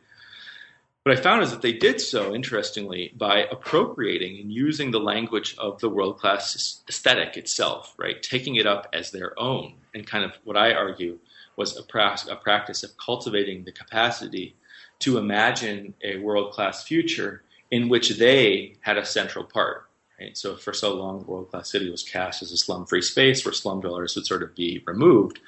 What 1.03 1.17
I 1.17 1.21
found 1.21 1.43
is 1.43 1.51
that 1.51 1.61
they 1.61 1.73
did 1.73 1.99
so, 1.99 2.33
interestingly, 2.33 3.13
by 3.17 3.43
appropriating 3.51 4.39
and 4.39 4.51
using 4.51 4.91
the 4.91 4.99
language 4.99 5.55
of 5.57 5.79
the 5.79 5.89
world 5.89 6.19
class 6.19 6.81
aesthetic 6.87 7.35
itself, 7.35 7.93
right? 7.97 8.21
Taking 8.23 8.55
it 8.55 8.65
up 8.65 8.87
as 8.93 9.11
their 9.11 9.37
own, 9.37 9.75
and 9.93 10.07
kind 10.07 10.23
of 10.23 10.31
what 10.45 10.55
I 10.55 10.73
argue 10.73 11.19
was 11.57 11.77
a, 11.77 11.83
pra- 11.83 12.17
a 12.29 12.35
practice 12.37 12.83
of 12.83 12.95
cultivating 12.97 13.65
the 13.65 13.73
capacity 13.73 14.55
to 14.99 15.17
imagine 15.17 15.93
a 16.01 16.17
world 16.19 16.53
class 16.53 16.83
future 16.83 17.43
in 17.71 17.89
which 17.89 18.17
they 18.17 18.77
had 18.81 18.97
a 18.97 19.05
central 19.05 19.43
part. 19.43 19.86
Right? 20.20 20.38
So 20.38 20.55
for 20.55 20.74
so 20.74 20.95
long, 20.95 21.26
world 21.26 21.51
class 21.51 21.72
city 21.72 21.89
was 21.89 22.03
cast 22.03 22.41
as 22.41 22.51
a 22.51 22.57
slum 22.57 22.86
free 22.86 23.01
space 23.01 23.45
where 23.45 23.53
slum 23.53 23.82
dwellers 23.82 24.15
would 24.15 24.26
sort 24.26 24.43
of 24.43 24.55
be 24.55 24.84
removed. 24.86 25.39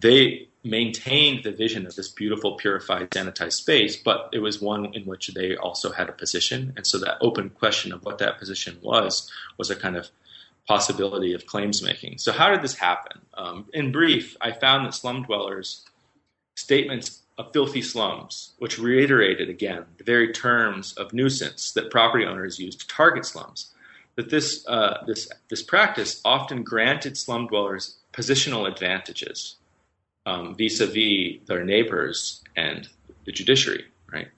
They 0.00 0.48
maintained 0.64 1.44
the 1.44 1.52
vision 1.52 1.86
of 1.86 1.94
this 1.94 2.08
beautiful, 2.08 2.56
purified, 2.56 3.10
sanitized 3.10 3.52
space, 3.52 3.96
but 3.96 4.28
it 4.32 4.40
was 4.40 4.60
one 4.60 4.92
in 4.94 5.04
which 5.04 5.28
they 5.28 5.56
also 5.56 5.92
had 5.92 6.08
a 6.08 6.12
position. 6.12 6.72
And 6.76 6.86
so 6.86 6.98
that 6.98 7.18
open 7.20 7.50
question 7.50 7.92
of 7.92 8.04
what 8.04 8.18
that 8.18 8.38
position 8.38 8.78
was 8.82 9.30
was 9.58 9.70
a 9.70 9.76
kind 9.76 9.96
of 9.96 10.08
possibility 10.66 11.32
of 11.32 11.46
claims 11.46 11.82
making. 11.82 12.18
So, 12.18 12.32
how 12.32 12.50
did 12.50 12.62
this 12.62 12.74
happen? 12.74 13.20
Um, 13.34 13.66
in 13.72 13.92
brief, 13.92 14.36
I 14.40 14.52
found 14.52 14.86
that 14.86 14.94
slum 14.94 15.22
dwellers' 15.22 15.84
statements 16.56 17.22
of 17.38 17.52
filthy 17.52 17.82
slums, 17.82 18.52
which 18.58 18.78
reiterated 18.78 19.48
again 19.48 19.86
the 19.98 20.04
very 20.04 20.32
terms 20.32 20.92
of 20.94 21.12
nuisance 21.12 21.72
that 21.72 21.90
property 21.90 22.24
owners 22.24 22.58
use 22.58 22.76
to 22.76 22.86
target 22.86 23.24
slums, 23.24 23.72
that 24.20 24.28
this, 24.28 24.66
uh, 24.68 25.02
this, 25.06 25.30
this 25.48 25.62
practice 25.62 26.20
often 26.26 26.62
granted 26.62 27.16
slum 27.16 27.46
dwellers 27.46 27.96
positional 28.12 28.70
advantages 28.70 29.56
vis 30.58 30.80
a 30.80 30.86
vis 30.86 31.40
their 31.46 31.64
neighbors 31.64 32.44
and 32.54 32.86
the 33.24 33.32
judiciary, 33.32 33.84
right? 34.12 34.28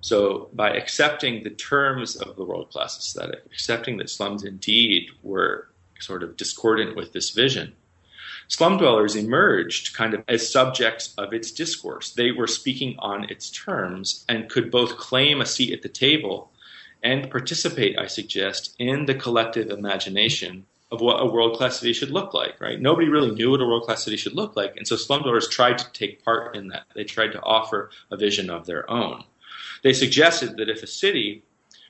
So, 0.00 0.50
by 0.52 0.70
accepting 0.70 1.42
the 1.42 1.50
terms 1.50 2.14
of 2.14 2.36
the 2.36 2.44
world 2.44 2.70
class 2.70 2.96
aesthetic, 2.96 3.42
accepting 3.46 3.96
that 3.96 4.08
slums 4.08 4.44
indeed 4.44 5.10
were 5.22 5.68
sort 5.98 6.22
of 6.22 6.36
discordant 6.36 6.94
with 6.94 7.12
this 7.12 7.30
vision, 7.30 7.72
slum 8.46 8.76
dwellers 8.76 9.16
emerged 9.16 9.96
kind 9.96 10.14
of 10.14 10.22
as 10.28 10.48
subjects 10.48 11.12
of 11.18 11.32
its 11.32 11.50
discourse. 11.50 12.12
They 12.12 12.30
were 12.30 12.46
speaking 12.46 12.94
on 13.00 13.24
its 13.30 13.50
terms 13.50 14.24
and 14.28 14.48
could 14.48 14.70
both 14.70 14.96
claim 14.96 15.40
a 15.40 15.46
seat 15.46 15.72
at 15.72 15.82
the 15.82 15.88
table 15.88 16.52
and 17.04 17.30
participate, 17.30 17.98
I 17.98 18.06
suggest, 18.06 18.74
in 18.78 19.04
the 19.04 19.14
collective 19.14 19.68
imagination 19.68 20.64
of 20.90 21.02
what 21.02 21.20
a 21.20 21.26
world 21.26 21.56
class 21.56 21.78
city 21.78 21.92
should 21.92 22.10
look 22.10 22.32
like, 22.32 22.58
right? 22.60 22.80
Nobody 22.80 23.08
really 23.08 23.30
knew 23.30 23.50
what 23.50 23.60
a 23.60 23.66
world 23.66 23.82
class 23.82 24.04
city 24.04 24.16
should 24.16 24.34
look 24.34 24.56
like. 24.56 24.76
And 24.76 24.88
so 24.88 24.96
slum 24.96 25.22
dwellers 25.22 25.48
tried 25.48 25.78
to 25.78 25.92
take 25.92 26.24
part 26.24 26.56
in 26.56 26.68
that. 26.68 26.84
They 26.94 27.04
tried 27.04 27.32
to 27.32 27.42
offer 27.42 27.90
a 28.10 28.16
vision 28.16 28.48
of 28.48 28.64
their 28.64 28.90
own. 28.90 29.24
They 29.82 29.92
suggested 29.92 30.56
that 30.56 30.70
if 30.70 30.82
a 30.82 30.86
city 30.86 31.42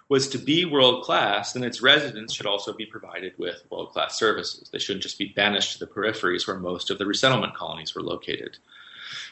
was 0.09 0.29
to 0.29 0.39
be 0.39 0.65
world 0.65 1.05
class, 1.05 1.53
then 1.53 1.63
its 1.63 1.81
residents 1.81 2.35
should 2.35 2.47
also 2.47 2.73
be 2.73 2.85
provided 2.85 3.35
with 3.39 3.63
world 3.71 3.93
class 3.93 4.19
services. 4.19 4.69
They 4.71 4.79
shouldn't 4.79 5.03
just 5.03 5.19
be 5.19 5.33
banished 5.37 5.75
to 5.75 5.79
the 5.79 5.91
peripheries 5.91 6.47
where 6.47 6.59
most 6.59 6.91
of 6.91 6.99
the 6.99 7.07
resettlement 7.07 7.55
colonies 7.55 7.95
were 7.95 8.03
located. 8.03 8.59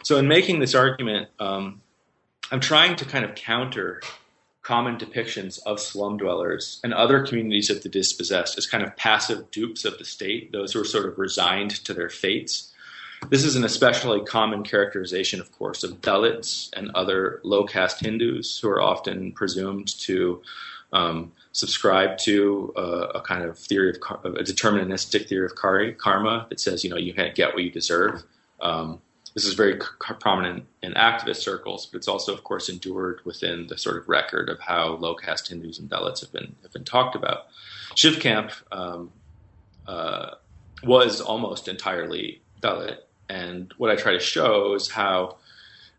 So, 0.05 0.16
in 0.16 0.28
making 0.28 0.61
this 0.61 0.74
argument, 0.74 1.28
um, 1.39 1.83
I'm 2.51 2.61
trying 2.61 2.97
to 2.97 3.05
kind 3.05 3.24
of 3.24 3.35
counter 3.35 4.01
common 4.63 4.97
depictions 4.97 5.59
of 5.67 5.81
slum 5.81 6.17
dwellers 6.17 6.81
and 6.85 6.95
other 6.95 7.27
communities 7.27 7.69
of 7.69 7.83
the 7.83 7.89
dispossessed 7.89 8.57
as 8.57 8.67
kind 8.67 8.85
of 8.85 8.97
passive 8.97 9.51
dupes 9.51 9.85
of 9.85 9.99
the 9.99 10.05
state, 10.05 10.53
those 10.53 10.73
who 10.73 10.81
are 10.81 10.85
sort 10.85 11.07
of 11.07 11.19
resigned 11.19 11.71
to 11.85 11.93
their 11.93 12.09
fates. 12.09 12.73
This 13.29 13.45
is 13.45 13.57
an 13.57 13.65
especially 13.65 14.21
common 14.21 14.63
characterization, 14.63 15.41
of 15.41 15.53
course, 15.53 15.85
of 15.85 16.01
Dalits 16.01 16.71
and 16.75 16.91
other 16.93 17.41
low 17.45 17.65
caste 17.65 18.01
Hindus 18.01 18.59
who 18.59 18.69
are 18.69 18.81
often 18.81 19.33
presumed 19.33 19.89
to 20.01 20.43
um, 20.93 21.33
subscribe 21.53 22.19
to 22.19 22.73
uh, 22.77 23.09
a 23.15 23.21
kind 23.21 23.45
of 23.45 23.59
theory 23.59 23.91
of 23.91 24.25
a 24.25 24.43
deterministic 24.43 25.29
theory 25.29 25.47
of 25.47 25.55
karma 25.55 26.47
that 26.51 26.61
says, 26.61 26.85
you 26.85 26.91
know, 26.91 26.97
you 26.97 27.15
can't 27.15 27.35
get 27.35 27.55
what 27.55 27.65
you 27.65 27.71
deserve. 27.71 28.23
Um, 28.61 29.01
this 29.35 29.45
is 29.45 29.55
very 29.55 29.80
c- 29.80 30.14
prominent 30.20 30.66
in 30.83 30.93
activist 30.93 31.37
circles, 31.37 31.87
but 31.87 31.99
it's 31.99 32.09
also, 32.09 32.35
of 32.35 32.45
course, 32.45 32.68
endured 32.68 33.20
within 33.24 33.66
the 33.66 33.78
sort 33.78 33.97
of 33.97 34.09
record 34.09 34.49
of 34.49 34.61
how 34.61 34.97
low 34.97 35.14
caste 35.14 35.49
Hindus 35.49 35.78
and 35.78 35.89
Dalits 35.89 36.20
have 36.20 36.33
been 36.33 36.55
have 36.62 36.72
been 36.72 36.85
talked 36.85 37.14
about. 37.14 37.47
Shiv 37.95 38.20
Camp 38.20 38.53
um, 38.70 39.11
uh, 39.87 40.33
was 40.85 41.20
almost 41.20 41.68
entirely 41.68 42.43
Dalit, 42.61 42.99
and 43.28 43.72
what 43.78 43.91
I 43.91 43.97
try 43.97 44.12
to 44.12 44.20
show 44.20 44.74
is 44.74 44.91
how 44.91 45.37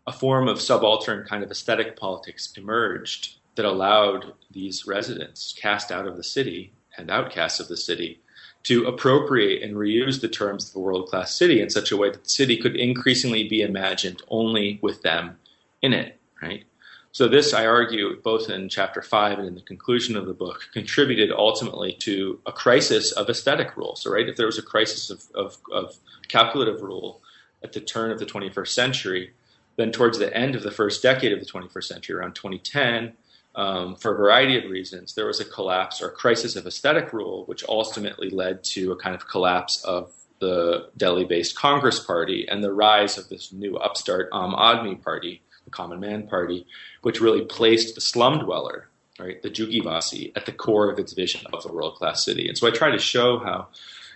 a 0.06 0.12
form 0.12 0.48
of 0.48 0.60
subaltern 0.60 1.26
kind 1.26 1.42
of 1.42 1.50
aesthetic 1.50 1.96
politics 1.96 2.52
emerged 2.56 3.36
that 3.56 3.64
allowed 3.64 4.32
these 4.50 4.86
residents 4.86 5.54
cast 5.56 5.90
out 5.90 6.06
of 6.06 6.16
the 6.16 6.22
city 6.22 6.72
and 6.96 7.10
outcasts 7.10 7.60
of 7.60 7.68
the 7.68 7.76
city 7.76 8.20
to 8.64 8.86
appropriate 8.86 9.62
and 9.62 9.76
reuse 9.76 10.20
the 10.20 10.28
terms 10.28 10.70
of 10.70 10.76
a 10.76 10.80
world 10.80 11.08
class 11.08 11.34
city 11.34 11.60
in 11.60 11.70
such 11.70 11.92
a 11.92 11.96
way 11.96 12.10
that 12.10 12.24
the 12.24 12.28
city 12.28 12.56
could 12.56 12.76
increasingly 12.76 13.46
be 13.46 13.62
imagined 13.62 14.22
only 14.28 14.78
with 14.82 15.02
them 15.02 15.38
in 15.82 15.92
it, 15.92 16.18
right? 16.42 16.64
So, 17.12 17.28
this, 17.28 17.54
I 17.54 17.64
argue, 17.64 18.20
both 18.22 18.50
in 18.50 18.68
chapter 18.68 19.00
five 19.00 19.38
and 19.38 19.46
in 19.46 19.54
the 19.54 19.60
conclusion 19.60 20.16
of 20.16 20.26
the 20.26 20.32
book, 20.32 20.68
contributed 20.72 21.30
ultimately 21.30 21.92
to 22.00 22.40
a 22.44 22.50
crisis 22.50 23.12
of 23.12 23.30
aesthetic 23.30 23.76
rule. 23.76 23.94
So, 23.94 24.10
right, 24.10 24.28
if 24.28 24.36
there 24.36 24.46
was 24.46 24.58
a 24.58 24.62
crisis 24.62 25.10
of, 25.10 25.22
of, 25.32 25.56
of 25.70 25.96
calculative 26.26 26.82
rule 26.82 27.20
at 27.62 27.72
the 27.72 27.80
turn 27.80 28.10
of 28.10 28.18
the 28.18 28.26
21st 28.26 28.68
century, 28.68 29.32
then 29.76 29.92
towards 29.92 30.18
the 30.18 30.36
end 30.36 30.56
of 30.56 30.64
the 30.64 30.72
first 30.72 31.02
decade 31.02 31.32
of 31.32 31.38
the 31.38 31.46
21st 31.46 31.84
century, 31.84 32.16
around 32.16 32.34
2010, 32.34 33.12
um, 33.56 33.96
for 33.96 34.12
a 34.12 34.16
variety 34.16 34.58
of 34.58 34.70
reasons, 34.70 35.14
there 35.14 35.26
was 35.26 35.40
a 35.40 35.44
collapse 35.44 36.02
or 36.02 36.08
a 36.08 36.12
crisis 36.12 36.56
of 36.56 36.66
aesthetic 36.66 37.12
rule, 37.12 37.44
which 37.46 37.64
ultimately 37.68 38.30
led 38.30 38.64
to 38.64 38.92
a 38.92 38.96
kind 38.96 39.14
of 39.14 39.28
collapse 39.28 39.82
of 39.84 40.12
the 40.40 40.88
Delhi 40.96 41.24
based 41.24 41.56
Congress 41.56 42.00
Party 42.00 42.46
and 42.48 42.62
the 42.62 42.72
rise 42.72 43.16
of 43.16 43.28
this 43.28 43.52
new 43.52 43.76
upstart 43.76 44.30
Aam 44.32 44.54
Aadmi 44.54 45.02
Party, 45.02 45.40
the 45.64 45.70
Common 45.70 46.00
Man 46.00 46.26
Party, 46.26 46.66
which 47.02 47.20
really 47.20 47.42
placed 47.42 47.94
the 47.94 48.00
slum 48.00 48.40
dweller, 48.40 48.88
right, 49.18 49.40
the 49.42 49.50
Jugivasi, 49.50 50.32
at 50.36 50.46
the 50.46 50.52
core 50.52 50.90
of 50.90 50.98
its 50.98 51.12
vision 51.12 51.46
of 51.52 51.64
a 51.64 51.72
world 51.72 51.94
class 51.94 52.24
city. 52.24 52.48
And 52.48 52.58
so 52.58 52.66
I 52.66 52.72
try 52.72 52.90
to 52.90 52.98
show 52.98 53.38
how 53.38 53.68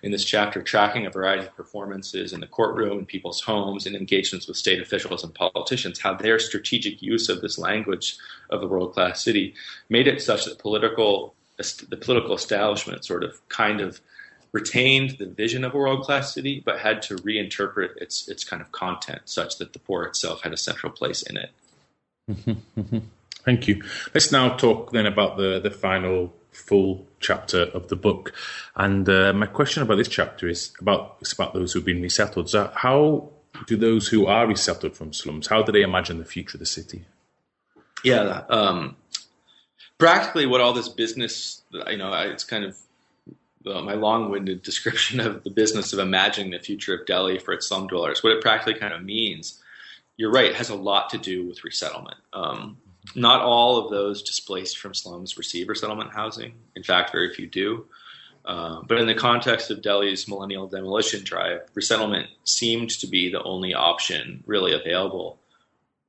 in 0.03 0.13
this 0.13 0.25
chapter 0.25 0.63
tracking 0.63 1.07
a 1.07 1.11
variety 1.11 1.47
of 1.47 1.57
performances 1.57 2.33
in 2.33 2.41
the 2.41 2.47
courtroom, 2.47 2.99
in 2.99 3.07
people's 3.07 3.41
homes, 3.41 3.87
and 3.87 3.97
engagements 3.97 4.47
with 4.47 4.57
state 4.57 4.81
officials 4.81 5.25
and 5.25 5.35
politicians, 5.35 5.99
how 5.99 6.15
their 6.15 6.39
strategic 6.39 7.03
use 7.03 7.29
of 7.29 7.41
this 7.41 7.59
language 7.59 8.17
of 8.51 8.61
the 8.61 8.69
world 8.69 8.93
class 8.95 9.23
city 9.23 9.55
made 9.89 10.09
it 10.09 10.23
such 10.23 10.45
that 10.45 10.59
political 10.59 11.35
the 11.89 11.97
political 11.97 12.35
establishment 12.35 13.05
sort 13.05 13.25
of 13.25 13.47
kind 13.49 13.81
of 13.81 14.01
retained 14.53 15.19
the 15.19 15.27
vision 15.27 15.65
of 15.65 15.75
a 15.75 15.77
world 15.77 16.03
class 16.05 16.33
city, 16.33 16.63
but 16.65 16.79
had 16.79 17.03
to 17.03 17.17
reinterpret 17.17 17.97
its 17.97 18.29
its 18.29 18.45
kind 18.45 18.63
of 18.63 18.73
content 18.73 19.23
such 19.25 19.59
that 19.59 19.73
the 19.73 19.79
poor 19.79 20.05
itself 20.05 20.43
had 20.43 20.53
a 20.53 20.57
central 20.57 20.93
place 20.93 21.23
in 21.23 21.37
it. 21.37 21.51
Thank 23.45 23.67
you. 23.67 23.83
Let's 24.15 24.31
now 24.31 24.57
talk 24.57 24.93
then 24.93 25.07
about 25.07 25.37
the 25.37 25.59
the 25.59 25.71
final 25.71 26.33
full 26.53 27.08
chapter 27.21 27.63
of 27.63 27.89
the 27.89 27.97
book. 27.97 28.33
And 28.77 29.09
uh, 29.09 29.33
my 29.33 29.47
question 29.47 29.83
about 29.83 29.97
this 29.97 30.09
chapter 30.09 30.49
is 30.49 30.73
about 30.81 31.17
it's 31.21 31.33
about 31.33 31.55
those 31.55 31.73
who've 31.73 31.85
been 31.85 32.03
resettled. 32.03 32.51
So 32.51 32.71
how 32.75 33.31
do 33.67 33.77
those 33.77 34.09
who 34.09 34.27
are 34.27 34.47
resettled 34.47 34.95
from 34.95 35.13
slums 35.13 35.49
how 35.49 35.63
do 35.63 35.73
they 35.73 35.83
imagine 35.83 36.19
the 36.19 36.25
future 36.25 36.57
of 36.57 36.61
the 36.61 36.67
city? 36.67 37.05
Yeah, 38.05 38.45
um, 38.49 38.97
practically 39.99 40.47
what 40.47 40.61
all 40.61 40.73
this 40.73 40.89
business, 40.89 41.63
you 41.89 41.97
know, 41.97 42.13
it's 42.13 42.45
kind 42.45 42.65
of 42.65 42.77
my 43.65 43.95
long-winded 43.95 44.63
description 44.63 45.21
of 45.21 45.45
the 45.45 45.51
business 45.51 45.93
of 45.93 45.99
imagining 45.99 46.53
the 46.53 46.59
future 46.59 46.95
of 46.95 47.05
Delhi 47.07 47.39
for 47.39 47.53
its 47.53 47.69
slum 47.69 47.87
dwellers. 47.87 48.23
What 48.23 48.33
it 48.33 48.41
practically 48.41 48.79
kind 48.79 48.95
of 48.95 49.03
means, 49.03 49.61
you're 50.17 50.31
right, 50.31 50.55
has 50.55 50.71
a 50.71 50.75
lot 50.75 51.11
to 51.11 51.19
do 51.19 51.47
with 51.47 51.65
resettlement. 51.65 52.17
Um, 52.33 52.79
not 53.15 53.43
all 53.43 53.79
of 53.79 53.91
those 53.91 54.23
displaced 54.23 54.79
from 54.79 54.95
slums 54.95 55.39
receive 55.39 55.69
resettlement 55.69 56.13
housing. 56.13 56.55
In 56.77 56.83
fact, 56.83 57.13
very 57.13 57.33
few 57.35 57.47
do. 57.47 57.87
Uh, 58.45 58.81
but 58.87 58.99
in 58.99 59.07
the 59.07 59.15
context 59.15 59.71
of 59.71 59.83
Delhi's 59.83 60.27
millennial 60.27 60.67
demolition 60.67 61.23
drive, 61.23 61.61
resettlement 61.75 62.29
seemed 62.45 62.91
to 62.91 63.07
be 63.07 63.31
the 63.31 63.43
only 63.43 63.75
option 63.75 64.43
really 64.47 64.73
available 64.73 65.39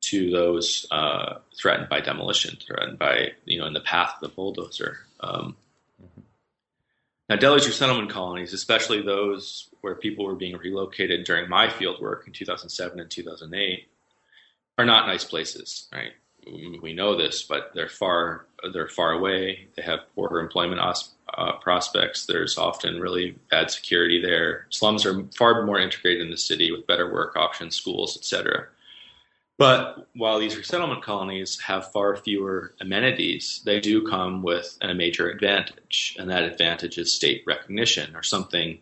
to 0.02 0.32
those 0.32 0.86
uh, 0.92 1.40
threatened 1.58 1.90
by 1.90 2.00
demolition, 2.00 2.58
threatened 2.66 2.98
by, 2.98 3.32
you 3.44 3.60
know, 3.60 3.66
in 3.66 3.74
the 3.74 3.82
path 3.82 4.14
of 4.16 4.22
the 4.22 4.36
bulldozer. 4.36 5.00
Um. 5.20 5.58
Now, 7.28 7.36
Delhi's 7.36 7.68
resettlement 7.68 8.10
colonies, 8.10 8.54
especially 8.54 9.04
those 9.04 9.70
where 9.82 9.94
people 9.94 10.26
were 10.26 10.36
being 10.36 10.58
relocated 10.58 11.26
during 11.26 11.48
my 11.48 11.70
field 11.70 12.02
work 12.02 12.26
in 12.26 12.34
2007 12.34 13.00
and 13.00 13.10
2008, 13.12 13.88
are 14.80 14.86
not 14.86 15.06
nice 15.06 15.26
places, 15.26 15.88
right? 15.94 16.14
We 16.82 16.94
know 16.94 17.16
this, 17.16 17.44
but 17.44 17.72
they're 17.74 17.90
far 17.90 18.46
they're 18.74 18.90
far 18.90 19.12
away. 19.14 19.68
They 19.76 19.84
have 19.84 20.02
poor 20.16 20.40
employment 20.40 20.82
uh, 20.82 21.54
prospects. 21.62 22.26
There's 22.26 22.58
often 22.58 23.00
really 23.00 23.36
bad 23.50 23.72
security 23.72 24.22
there. 24.22 24.66
Slums 24.70 25.06
are 25.06 25.24
far 25.38 25.66
more 25.66 25.80
integrated 25.80 26.22
in 26.22 26.32
the 26.32 26.38
city 26.38 26.72
with 26.72 26.88
better 26.88 27.12
work 27.12 27.38
options, 27.38 27.76
schools, 27.76 28.18
etc. 28.18 28.68
But 29.58 30.08
while 30.16 30.40
these 30.40 30.58
resettlement 30.58 31.04
colonies 31.04 31.60
have 31.62 31.92
far 31.92 32.16
fewer 32.16 32.74
amenities, 32.80 33.62
they 33.66 33.80
do 33.80 34.08
come 34.08 34.42
with 34.42 34.78
a 34.82 34.94
major 34.94 35.30
advantage, 35.30 36.16
and 36.18 36.30
that 36.30 36.44
advantage 36.44 36.98
is 36.98 37.14
state 37.14 37.44
recognition 37.46 38.16
or 38.16 38.24
something 38.24 38.80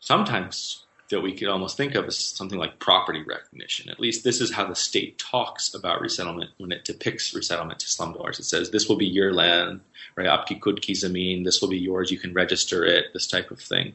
sometimes 0.00 0.83
that 1.14 1.20
we 1.20 1.32
could 1.32 1.48
almost 1.48 1.76
think 1.76 1.94
of 1.94 2.06
as 2.06 2.18
something 2.18 2.58
like 2.58 2.80
property 2.80 3.22
recognition. 3.22 3.88
At 3.88 4.00
least 4.00 4.24
this 4.24 4.40
is 4.40 4.52
how 4.52 4.66
the 4.66 4.74
state 4.74 5.16
talks 5.16 5.72
about 5.72 6.00
resettlement 6.00 6.50
when 6.58 6.72
it 6.72 6.84
depicts 6.84 7.32
resettlement 7.34 7.78
to 7.80 7.88
slum 7.88 8.12
dwellers. 8.12 8.40
It 8.40 8.44
says 8.44 8.70
this 8.70 8.88
will 8.88 8.96
be 8.96 9.06
your 9.06 9.32
land, 9.32 9.80
right? 10.16 10.26
Apki 10.26 10.58
kudki. 10.58 11.44
This 11.44 11.60
will 11.60 11.68
be 11.68 11.78
yours. 11.78 12.10
You 12.10 12.18
can 12.18 12.34
register 12.34 12.84
it. 12.84 13.06
This 13.12 13.28
type 13.28 13.52
of 13.52 13.60
thing. 13.60 13.94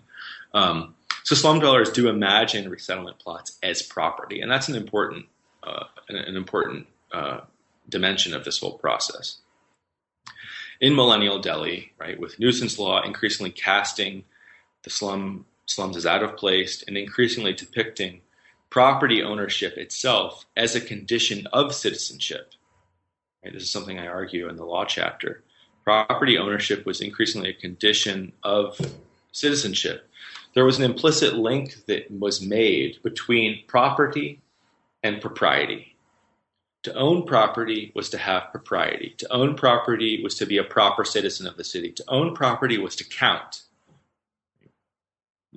Um, 0.53 0.95
so 1.23 1.35
slum 1.35 1.59
dwellers 1.59 1.89
do 1.91 2.07
imagine 2.07 2.69
resettlement 2.69 3.19
plots 3.19 3.57
as 3.61 3.81
property, 3.81 4.39
and 4.39 4.49
that's 4.49 4.69
an 4.69 4.75
important 4.75 5.25
uh, 5.61 5.83
an, 6.07 6.15
an, 6.15 6.37
important 6.37 6.87
uh, 7.11 7.41
dimension 7.89 8.33
of 8.33 8.45
this 8.45 8.59
whole 8.59 8.77
process. 8.77 9.39
In 10.79 10.95
millennial 10.95 11.39
Delhi, 11.39 11.91
right, 11.99 12.17
with 12.17 12.39
nuisance 12.39 12.79
law 12.79 13.03
increasingly 13.03 13.51
casting 13.51 14.23
the 14.83 14.89
slum 14.89 15.45
slums 15.69 15.95
as 15.95 16.05
out 16.05 16.23
of 16.23 16.35
place 16.35 16.83
and 16.87 16.97
increasingly 16.97 17.53
depicting 17.53 18.21
property 18.69 19.23
ownership 19.23 19.77
itself 19.77 20.45
as 20.57 20.75
a 20.75 20.81
condition 20.81 21.47
of 21.53 21.73
citizenship. 21.73 22.53
Right? 23.43 23.53
This 23.53 23.63
is 23.63 23.71
something 23.71 23.99
I 23.99 24.07
argue 24.07 24.49
in 24.49 24.57
the 24.57 24.65
law 24.65 24.85
chapter. 24.85 25.43
Property 25.83 26.37
ownership 26.37 26.85
was 26.85 27.01
increasingly 27.01 27.49
a 27.49 27.53
condition 27.53 28.33
of 28.43 28.79
citizenship. 29.31 30.09
There 30.53 30.65
was 30.65 30.77
an 30.77 30.83
implicit 30.83 31.35
link 31.35 31.85
that 31.85 32.11
was 32.11 32.41
made 32.41 33.01
between 33.03 33.63
property 33.67 34.41
and 35.03 35.21
propriety. 35.21 35.95
To 36.83 36.93
own 36.93 37.25
property 37.25 37.91
was 37.95 38.09
to 38.09 38.17
have 38.17 38.51
propriety. 38.51 39.15
To 39.19 39.31
own 39.31 39.55
property 39.55 40.21
was 40.23 40.35
to 40.35 40.45
be 40.45 40.57
a 40.57 40.63
proper 40.63 41.03
citizen 41.03 41.45
of 41.45 41.57
the 41.57 41.63
city. 41.63 41.91
To 41.91 42.03
own 42.07 42.35
property 42.35 42.77
was 42.77 42.95
to 42.97 43.03
count 43.03 43.63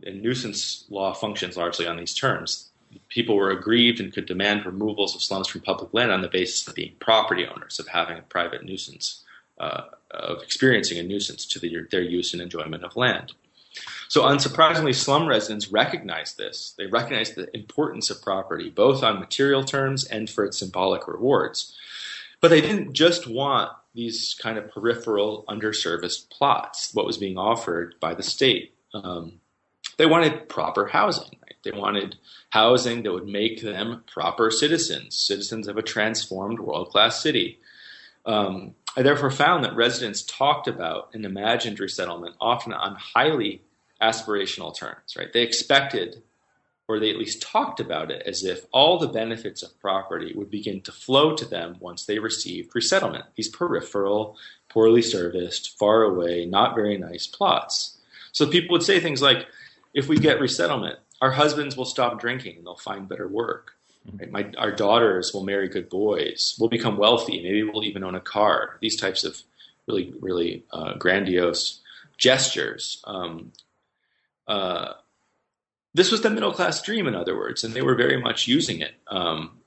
and 0.04 0.22
nuisance 0.22 0.84
law 0.88 1.12
functions 1.12 1.56
largely 1.56 1.86
on 1.86 1.96
these 1.96 2.14
terms. 2.14 2.70
People 3.08 3.36
were 3.36 3.50
aggrieved 3.50 4.00
and 4.00 4.12
could 4.12 4.26
demand 4.26 4.66
removals 4.66 5.14
of 5.14 5.22
slums 5.22 5.48
from 5.48 5.62
public 5.62 5.92
land 5.94 6.12
on 6.12 6.20
the 6.20 6.28
basis 6.28 6.66
of 6.66 6.74
being 6.74 6.94
property 6.98 7.46
owners, 7.46 7.78
of 7.78 7.88
having 7.88 8.18
a 8.18 8.22
private 8.22 8.64
nuisance, 8.64 9.22
uh, 9.58 9.84
of 10.10 10.42
experiencing 10.42 10.98
a 10.98 11.02
nuisance 11.02 11.46
to 11.46 11.58
the, 11.58 11.86
their 11.90 12.02
use 12.02 12.32
and 12.32 12.42
enjoyment 12.42 12.84
of 12.84 12.96
land. 12.96 13.32
So, 14.08 14.22
unsurprisingly, 14.24 14.94
slum 14.94 15.26
residents 15.26 15.72
recognized 15.72 16.36
this. 16.36 16.74
They 16.76 16.86
recognized 16.86 17.34
the 17.34 17.54
importance 17.56 18.10
of 18.10 18.20
property, 18.20 18.68
both 18.68 19.02
on 19.02 19.18
material 19.18 19.64
terms 19.64 20.04
and 20.04 20.28
for 20.28 20.44
its 20.44 20.58
symbolic 20.58 21.08
rewards. 21.08 21.74
But 22.42 22.48
they 22.48 22.60
didn't 22.60 22.92
just 22.92 23.26
want 23.26 23.72
these 23.94 24.34
kind 24.34 24.58
of 24.58 24.70
peripheral, 24.70 25.44
underserviced 25.48 26.28
plots, 26.30 26.92
what 26.92 27.06
was 27.06 27.16
being 27.16 27.38
offered 27.38 27.94
by 28.00 28.14
the 28.14 28.22
state. 28.22 28.74
Um, 28.92 29.40
they 29.96 30.06
wanted 30.06 30.48
proper 30.48 30.86
housing. 30.86 31.36
Right? 31.42 31.56
They 31.62 31.70
wanted 31.70 32.16
housing 32.50 33.02
that 33.02 33.12
would 33.12 33.26
make 33.26 33.62
them 33.62 34.04
proper 34.12 34.50
citizens, 34.50 35.16
citizens 35.16 35.68
of 35.68 35.76
a 35.76 35.82
transformed 35.82 36.60
world 36.60 36.90
class 36.90 37.22
city. 37.22 37.58
Um, 38.26 38.74
I 38.96 39.02
therefore 39.02 39.30
found 39.30 39.64
that 39.64 39.74
residents 39.74 40.22
talked 40.22 40.68
about 40.68 41.14
an 41.14 41.24
imagined 41.24 41.80
resettlement 41.80 42.36
often 42.40 42.72
on 42.72 42.94
highly 42.96 43.62
aspirational 44.00 44.76
terms. 44.76 45.16
Right? 45.16 45.32
They 45.32 45.42
expected, 45.42 46.22
or 46.88 46.98
they 46.98 47.10
at 47.10 47.18
least 47.18 47.40
talked 47.40 47.80
about 47.80 48.10
it, 48.10 48.22
as 48.26 48.44
if 48.44 48.66
all 48.72 48.98
the 48.98 49.08
benefits 49.08 49.62
of 49.62 49.80
property 49.80 50.32
would 50.34 50.50
begin 50.50 50.80
to 50.82 50.92
flow 50.92 51.34
to 51.36 51.44
them 51.44 51.76
once 51.80 52.04
they 52.04 52.18
received 52.18 52.74
resettlement. 52.74 53.24
These 53.36 53.48
peripheral, 53.48 54.36
poorly 54.68 55.02
serviced, 55.02 55.78
far 55.78 56.02
away, 56.02 56.44
not 56.44 56.74
very 56.74 56.98
nice 56.98 57.26
plots. 57.26 57.98
So 58.32 58.46
people 58.46 58.72
would 58.72 58.82
say 58.82 58.98
things 58.98 59.22
like, 59.22 59.46
if 59.94 60.08
we 60.08 60.16
get 60.16 60.40
resettlement, 60.40 60.98
our 61.20 61.30
husbands 61.30 61.76
will 61.76 61.84
stop 61.84 62.20
drinking 62.20 62.56
and 62.56 62.66
they'll 62.66 62.76
find 62.76 63.08
better 63.08 63.28
work. 63.28 63.72
Right? 64.18 64.30
My, 64.30 64.50
our 64.58 64.72
daughters 64.72 65.32
will 65.32 65.44
marry 65.44 65.68
good 65.68 65.88
boys. 65.88 66.56
We'll 66.58 66.68
become 66.68 66.96
wealthy. 66.96 67.42
Maybe 67.42 67.62
we'll 67.62 67.84
even 67.84 68.04
own 68.04 68.14
a 68.14 68.20
car. 68.20 68.78
These 68.80 68.96
types 68.96 69.22
of 69.24 69.40
really, 69.86 70.12
really 70.20 70.64
uh, 70.72 70.94
grandiose 70.94 71.80
gestures. 72.18 73.02
Um, 73.04 73.52
uh, 74.48 74.94
this 75.94 76.10
was 76.10 76.22
the 76.22 76.30
middle 76.30 76.52
class 76.52 76.82
dream, 76.82 77.06
in 77.06 77.14
other 77.14 77.36
words, 77.36 77.64
and 77.64 77.74
they 77.74 77.82
were 77.82 77.94
very 77.94 78.20
much 78.20 78.48
using 78.48 78.80
it. 78.80 78.94
Um, 79.08 79.58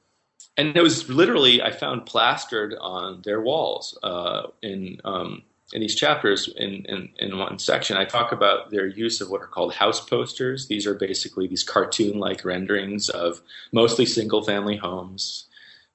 and 0.57 0.75
it 0.75 0.81
was 0.81 1.09
literally, 1.09 1.61
I 1.61 1.71
found 1.71 2.05
plastered 2.05 2.75
on 2.79 3.21
their 3.23 3.41
walls 3.41 3.97
uh, 4.03 4.47
in 4.61 4.99
um, 5.03 5.43
in 5.73 5.81
these 5.81 5.95
chapters, 5.95 6.47
in, 6.47 6.85
in, 6.85 7.09
in 7.17 7.37
one 7.37 7.57
section, 7.57 7.97
I 7.97 8.05
talk 8.05 8.31
about 8.31 8.69
their 8.69 8.85
use 8.85 9.19
of 9.19 9.29
what 9.29 9.41
are 9.41 9.47
called 9.47 9.73
house 9.73 9.99
posters. 9.99 10.67
These 10.67 10.85
are 10.85 10.93
basically 10.93 11.47
these 11.47 11.63
cartoon 11.63 12.19
like 12.19 12.45
renderings 12.45 13.09
of 13.09 13.41
mostly 13.71 14.05
single 14.05 14.43
family 14.43 14.77
homes, 14.77 15.45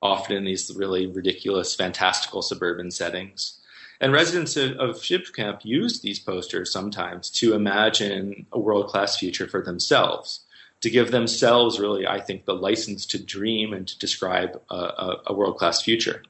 often 0.03 0.37
in 0.37 0.45
these 0.45 0.75
really 0.75 1.07
ridiculous, 1.07 1.75
fantastical 1.75 2.43
suburban 2.43 2.91
settings. 2.91 3.59
And 4.01 4.13
residents 4.13 4.57
of, 4.57 4.73
of 4.79 5.05
Shiv 5.05 5.33
Camp 5.35 5.61
use 5.63 6.01
these 6.01 6.19
posters 6.19 6.73
sometimes 6.73 7.31
to 7.31 7.55
imagine 7.55 8.47
a 8.51 8.59
world 8.59 8.89
class 8.89 9.19
future 9.19 9.47
for 9.47 9.63
themselves, 9.63 10.41
to 10.81 10.91
give 10.91 11.13
themselves, 11.13 11.79
really, 11.79 12.07
I 12.07 12.19
think, 12.19 12.45
the 12.45 12.55
license 12.55 13.07
to 13.07 13.23
dream 13.23 13.73
and 13.73 13.87
to 13.87 13.99
describe 13.99 14.61
a, 14.71 14.75
a, 14.75 15.23
a 15.29 15.35
world 15.35 15.59
class 15.59 15.83
future 15.83 16.23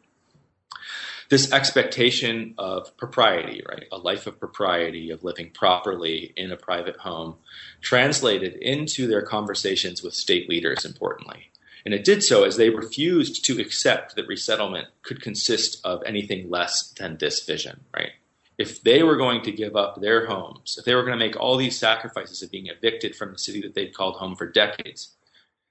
this 1.31 1.53
expectation 1.53 2.55
of 2.59 2.95
propriety, 2.97 3.63
right? 3.67 3.87
A 3.93 3.99
life 3.99 4.27
of 4.27 4.39
propriety, 4.39 5.11
of 5.11 5.23
living 5.23 5.51
properly 5.51 6.33
in 6.37 6.51
a 6.51 6.57
private 6.57 6.97
home, 6.97 7.37
translated 7.81 8.55
into 8.55 9.07
their 9.07 9.23
conversations 9.23 10.03
with 10.03 10.13
state 10.13 10.49
leaders, 10.49 10.85
importantly. 10.85 11.51
And 11.85 11.95
it 11.95 12.05
did 12.05 12.23
so 12.23 12.43
as 12.43 12.57
they 12.57 12.69
refused 12.69 13.45
to 13.47 13.61
accept 13.61 14.17
that 14.17 14.27
resettlement 14.27 14.89
could 15.03 15.23
consist 15.23 15.81
of 15.85 16.03
anything 16.05 16.51
less 16.51 16.91
than 16.99 17.17
this 17.17 17.45
vision, 17.45 17.85
right? 17.97 18.11
If 18.59 18.83
they 18.83 19.03
were 19.03 19.17
going 19.17 19.43
to 19.43 19.53
give 19.53 19.77
up 19.77 20.01
their 20.01 20.27
homes, 20.27 20.77
if 20.79 20.85
they 20.85 20.95
were 20.95 21.05
going 21.05 21.19
to 21.19 21.25
make 21.25 21.39
all 21.39 21.57
these 21.57 21.79
sacrifices 21.79 22.43
of 22.43 22.51
being 22.51 22.67
evicted 22.67 23.15
from 23.15 23.33
the 23.33 23.39
city 23.39 23.63
that 23.63 23.75
they'd 23.75 23.95
called 23.95 24.17
home 24.17 24.35
for 24.35 24.47
decades, 24.47 25.15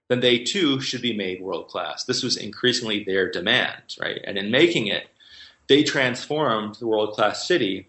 then 0.07 0.21
they 0.21 0.39
too 0.39 0.79
should 0.79 1.01
be 1.01 1.15
made 1.15 1.41
world 1.41 1.67
class. 1.67 2.05
This 2.05 2.23
was 2.23 2.37
increasingly 2.37 3.03
their 3.03 3.29
demand, 3.29 3.95
right? 3.99 4.19
And 4.23 4.37
in 4.37 4.49
making 4.49 4.87
it, 4.87 5.07
they 5.69 5.83
transformed 5.83 6.75
the 6.75 6.87
world 6.87 7.13
class 7.13 7.47
city. 7.47 7.87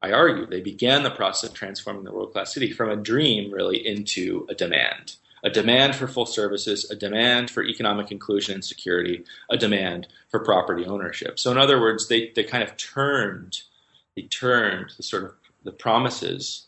I 0.00 0.12
argue 0.12 0.46
they 0.46 0.62
began 0.62 1.02
the 1.02 1.10
process 1.10 1.50
of 1.50 1.54
transforming 1.54 2.04
the 2.04 2.12
world 2.12 2.32
class 2.32 2.54
city 2.54 2.72
from 2.72 2.88
a 2.88 2.96
dream 2.96 3.52
really 3.52 3.86
into 3.86 4.46
a 4.48 4.54
demand. 4.54 5.16
A 5.42 5.50
demand 5.50 5.96
for 5.96 6.06
full 6.06 6.26
services, 6.26 6.90
a 6.90 6.96
demand 6.96 7.50
for 7.50 7.64
economic 7.64 8.12
inclusion 8.12 8.54
and 8.54 8.64
security, 8.64 9.24
a 9.50 9.56
demand 9.56 10.06
for 10.28 10.40
property 10.40 10.84
ownership. 10.86 11.38
So, 11.38 11.50
in 11.50 11.58
other 11.58 11.80
words, 11.80 12.08
they, 12.08 12.30
they 12.36 12.44
kind 12.44 12.62
of 12.62 12.76
turned, 12.76 13.62
they 14.16 14.22
turned 14.22 14.92
the 14.96 15.02
sort 15.02 15.24
of 15.24 15.32
the 15.64 15.72
promises 15.72 16.66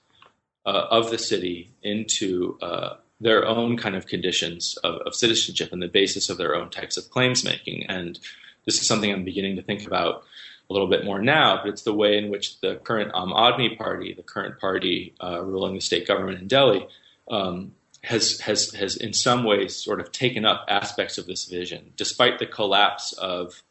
uh, 0.67 0.87
of 0.91 1.11
the 1.11 1.19
city 1.19 1.71
into 1.83 2.59
uh, 2.63 2.95
their 3.21 3.47
own 3.47 3.77
kind 3.77 3.95
of 3.95 4.07
conditions 4.07 4.77
of, 4.83 4.97
of, 5.07 5.15
citizenship 5.15 5.71
and 5.73 5.83
the 5.83 5.89
basis 5.89 6.31
of 6.31 6.39
their 6.39 6.55
own 6.55 6.71
types 6.71 6.97
of 6.97 7.11
claims 7.11 7.45
making. 7.45 7.85
And 7.87 8.19
this 8.65 8.81
is 8.81 8.87
something 8.87 9.13
I'm 9.13 9.25
beginning 9.25 9.57
to 9.57 9.63
think 9.63 9.87
about 9.87 10.25
a 10.73 10.75
little 10.75 10.89
bit 10.89 11.05
more 11.05 11.21
now, 11.21 11.61
but 11.63 11.69
it's 11.69 11.83
the 11.83 11.93
way 11.93 12.17
in 12.17 12.31
which 12.31 12.61
the 12.61 12.77
current 12.77 13.13
Aam 13.13 13.33
Aadmi 13.33 13.77
Party, 13.77 14.15
the 14.15 14.23
current 14.23 14.59
party 14.59 15.15
uh, 15.23 15.43
ruling 15.45 15.75
the 15.75 15.81
state 15.81 16.07
government 16.07 16.41
in 16.41 16.49
Delhi, 16.49 16.87
um, 17.31 17.75
has 18.03 18.41
has 18.41 18.73
has 18.73 18.97
in 18.97 19.13
some 19.13 19.45
ways 19.45 19.77
sort 19.77 20.01
of 20.01 20.11
taken 20.11 20.45
up 20.47 20.65
aspects 20.69 21.19
of 21.19 21.27
this 21.27 21.45
vision, 21.45 21.93
despite 21.97 22.39
the 22.39 22.47
collapse 22.47 23.13
of 23.13 23.63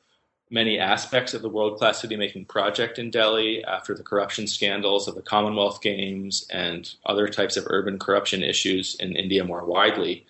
many 0.52 0.78
aspects 0.78 1.34
of 1.34 1.42
the 1.42 1.50
world 1.50 1.78
class 1.80 2.02
city 2.02 2.16
making 2.16 2.46
project 2.46 3.00
in 3.00 3.10
Delhi 3.10 3.64
after 3.64 3.96
the 3.96 4.04
corruption 4.04 4.46
scandals 4.46 5.08
of 5.08 5.16
the 5.16 5.22
Commonwealth 5.22 5.82
Games 5.82 6.46
and 6.52 6.94
other 7.06 7.28
types 7.28 7.58
of 7.58 7.66
urban 7.68 7.98
corruption 7.98 8.44
issues 8.44 8.96
in 9.00 9.16
India 9.16 9.44
more 9.44 9.66
widely 9.66 10.26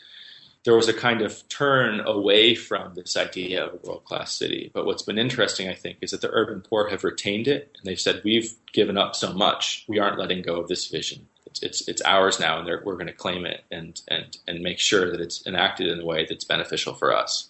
there 0.64 0.76
was 0.76 0.88
a 0.88 0.94
kind 0.94 1.22
of 1.22 1.48
turn 1.50 2.00
away 2.02 2.54
from 2.54 2.94
this 2.94 3.18
idea 3.18 3.66
of 3.66 3.74
a 3.74 3.88
world 3.88 4.06
class 4.06 4.32
city. 4.32 4.70
But 4.74 4.86
what's 4.86 5.02
been 5.02 5.18
interesting, 5.18 5.68
I 5.68 5.74
think, 5.74 5.98
is 6.02 6.12
that 6.12 6.22
the 6.22 6.30
urban 6.32 6.62
poor 6.62 6.90
have 6.90 7.04
retained 7.04 7.48
it, 7.48 7.76
and 7.78 7.86
they've 7.86 8.00
said, 8.00 8.22
"We've 8.24 8.54
given 8.72 8.98
up 8.98 9.16
so 9.16 9.34
much, 9.34 9.86
we 9.88 10.00
aren't 10.00 10.20
letting 10.20 10.44
go 10.44 10.60
of 10.60 10.68
this 10.68 10.88
vision. 10.88 11.28
It's 11.46 11.64
it's, 11.64 11.88
it's 11.88 12.02
ours 12.04 12.40
now, 12.40 12.60
and 12.60 12.68
we're 12.68 12.94
going 12.94 13.08
to 13.08 13.14
claim 13.14 13.46
it 13.46 13.64
and 13.72 14.00
and 14.08 14.38
and 14.48 14.62
make 14.62 14.80
sure 14.80 15.10
that 15.10 15.20
it's 15.20 15.46
enacted 15.48 15.88
in 15.88 16.00
a 16.00 16.06
way 16.06 16.26
that's 16.30 16.46
beneficial 16.46 16.94
for 16.94 17.16
us." 17.16 17.50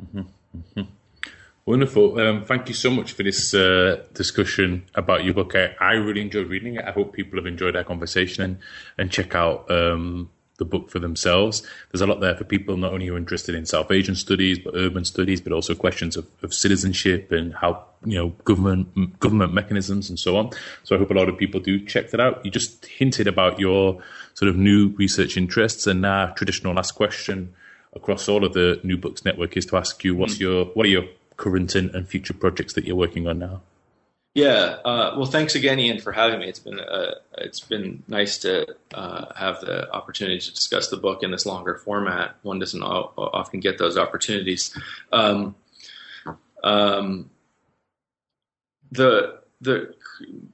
Mm-hmm. 0.00 0.20
Mm-hmm. 0.56 0.82
Wonderful. 1.66 2.20
Um, 2.20 2.44
thank 2.44 2.68
you 2.68 2.74
so 2.74 2.90
much 2.90 3.12
for 3.12 3.24
this 3.24 3.52
uh, 3.52 4.04
discussion 4.14 4.84
about 4.94 5.24
your 5.24 5.34
book. 5.34 5.56
I, 5.56 5.74
I, 5.80 5.92
really 5.94 6.20
enjoyed 6.20 6.46
reading 6.46 6.76
it. 6.76 6.84
I 6.84 6.92
hope 6.92 7.12
people 7.12 7.40
have 7.40 7.46
enjoyed 7.46 7.74
our 7.74 7.82
conversation 7.82 8.44
and, 8.44 8.58
and 8.96 9.10
check 9.10 9.34
out 9.34 9.68
um, 9.68 10.30
the 10.58 10.64
book 10.64 10.90
for 10.90 10.98
themselves. 10.98 11.62
There's 11.90 12.00
a 12.00 12.06
lot 12.06 12.20
there 12.20 12.34
for 12.34 12.44
people 12.44 12.76
not 12.76 12.92
only 12.92 13.06
who 13.06 13.14
are 13.14 13.18
interested 13.18 13.54
in 13.54 13.66
South 13.66 13.90
Asian 13.90 14.14
studies, 14.14 14.58
but 14.58 14.74
urban 14.74 15.04
studies, 15.04 15.40
but 15.40 15.52
also 15.52 15.74
questions 15.74 16.16
of, 16.16 16.26
of 16.42 16.54
citizenship 16.54 17.32
and 17.32 17.54
how 17.54 17.84
you 18.04 18.18
know 18.18 18.28
government 18.44 19.18
government 19.20 19.52
mechanisms 19.52 20.08
and 20.08 20.18
so 20.18 20.36
on. 20.36 20.50
So 20.84 20.96
I 20.96 20.98
hope 20.98 21.10
a 21.10 21.14
lot 21.14 21.28
of 21.28 21.36
people 21.36 21.60
do 21.60 21.84
check 21.84 22.10
that 22.10 22.20
out. 22.20 22.44
You 22.44 22.50
just 22.50 22.86
hinted 22.86 23.26
about 23.26 23.60
your 23.60 24.02
sort 24.34 24.48
of 24.48 24.56
new 24.56 24.88
research 24.96 25.36
interests, 25.36 25.86
and 25.86 26.04
our 26.04 26.32
traditional 26.34 26.74
last 26.74 26.92
question 26.92 27.54
across 27.94 28.28
all 28.28 28.44
of 28.44 28.52
the 28.52 28.80
New 28.82 28.96
Books 28.96 29.24
Network 29.24 29.56
is 29.56 29.66
to 29.66 29.76
ask 29.76 30.04
you 30.04 30.14
what's 30.14 30.36
mm. 30.36 30.40
your 30.40 30.64
what 30.66 30.86
are 30.86 30.90
your 30.90 31.04
current 31.36 31.74
and, 31.74 31.94
and 31.94 32.08
future 32.08 32.34
projects 32.34 32.72
that 32.74 32.84
you're 32.84 32.96
working 32.96 33.26
on 33.26 33.38
now. 33.38 33.60
Yeah, 34.36 34.80
uh, 34.84 35.14
well, 35.16 35.24
thanks 35.24 35.54
again, 35.54 35.80
Ian, 35.80 35.98
for 35.98 36.12
having 36.12 36.40
me. 36.40 36.46
It's 36.46 36.58
been 36.58 36.78
uh, 36.78 37.14
it's 37.38 37.60
been 37.60 38.02
nice 38.06 38.36
to 38.40 38.66
uh, 38.92 39.32
have 39.34 39.62
the 39.62 39.90
opportunity 39.90 40.38
to 40.38 40.50
discuss 40.52 40.90
the 40.90 40.98
book 40.98 41.22
in 41.22 41.30
this 41.30 41.46
longer 41.46 41.76
format. 41.76 42.36
One 42.42 42.58
doesn't 42.58 42.82
often 42.82 43.60
get 43.60 43.78
those 43.78 43.96
opportunities. 43.96 44.76
Um, 45.10 45.54
um, 46.62 47.30
the 48.92 49.40
the 49.62 49.94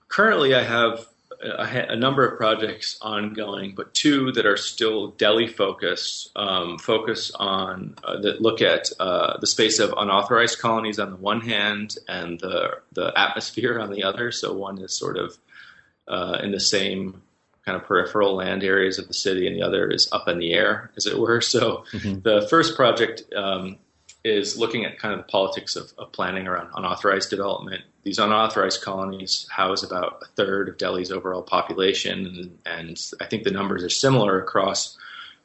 currently, 0.06 0.54
I 0.54 0.62
have 0.62 1.04
a, 1.42 1.92
a, 1.92 1.96
number 1.96 2.26
of 2.26 2.38
projects 2.38 2.96
ongoing, 3.00 3.74
but 3.74 3.94
two 3.94 4.32
that 4.32 4.46
are 4.46 4.56
still 4.56 5.08
Delhi 5.08 5.48
focused, 5.48 6.30
um, 6.36 6.78
focus 6.78 7.32
on 7.34 7.96
uh, 8.04 8.20
that 8.20 8.40
look 8.40 8.62
at 8.62 8.90
uh, 9.00 9.38
the 9.40 9.46
space 9.46 9.78
of 9.78 9.94
unauthorized 9.96 10.58
colonies 10.58 10.98
on 10.98 11.10
the 11.10 11.16
one 11.16 11.40
hand 11.40 11.96
and 12.08 12.38
the 12.40 12.78
the 12.92 13.12
atmosphere 13.16 13.80
on 13.80 13.90
the 13.90 14.04
other. 14.04 14.30
So 14.30 14.52
one 14.52 14.78
is 14.78 14.96
sort 14.96 15.18
of 15.18 15.36
uh, 16.08 16.38
in 16.42 16.52
the 16.52 16.60
same 16.60 17.22
kind 17.64 17.76
of 17.80 17.84
peripheral 17.84 18.34
land 18.34 18.64
areas 18.64 18.98
of 18.98 19.08
the 19.08 19.14
city, 19.14 19.46
and 19.46 19.56
the 19.56 19.62
other 19.62 19.88
is 19.88 20.08
up 20.12 20.28
in 20.28 20.38
the 20.38 20.52
air, 20.52 20.90
as 20.96 21.06
it 21.06 21.18
were. 21.18 21.40
So 21.40 21.84
mm-hmm. 21.92 22.20
the 22.20 22.46
first 22.48 22.76
project 22.76 23.22
um, 23.34 23.78
is 24.24 24.56
looking 24.56 24.84
at 24.84 24.98
kind 24.98 25.14
of 25.14 25.20
the 25.20 25.30
politics 25.30 25.76
of, 25.76 25.92
of, 25.98 26.12
planning 26.12 26.46
around 26.46 26.70
unauthorized 26.74 27.30
development. 27.30 27.82
These 28.04 28.18
unauthorized 28.18 28.82
colonies 28.82 29.46
house 29.50 29.82
about 29.82 30.22
a 30.22 30.26
third 30.36 30.68
of 30.68 30.78
Delhi's 30.78 31.12
overall 31.12 31.42
population, 31.42 32.58
and, 32.66 33.00
I 33.20 33.26
think 33.26 33.44
the 33.44 33.50
numbers 33.50 33.84
are 33.84 33.88
similar 33.88 34.40
across 34.40 34.96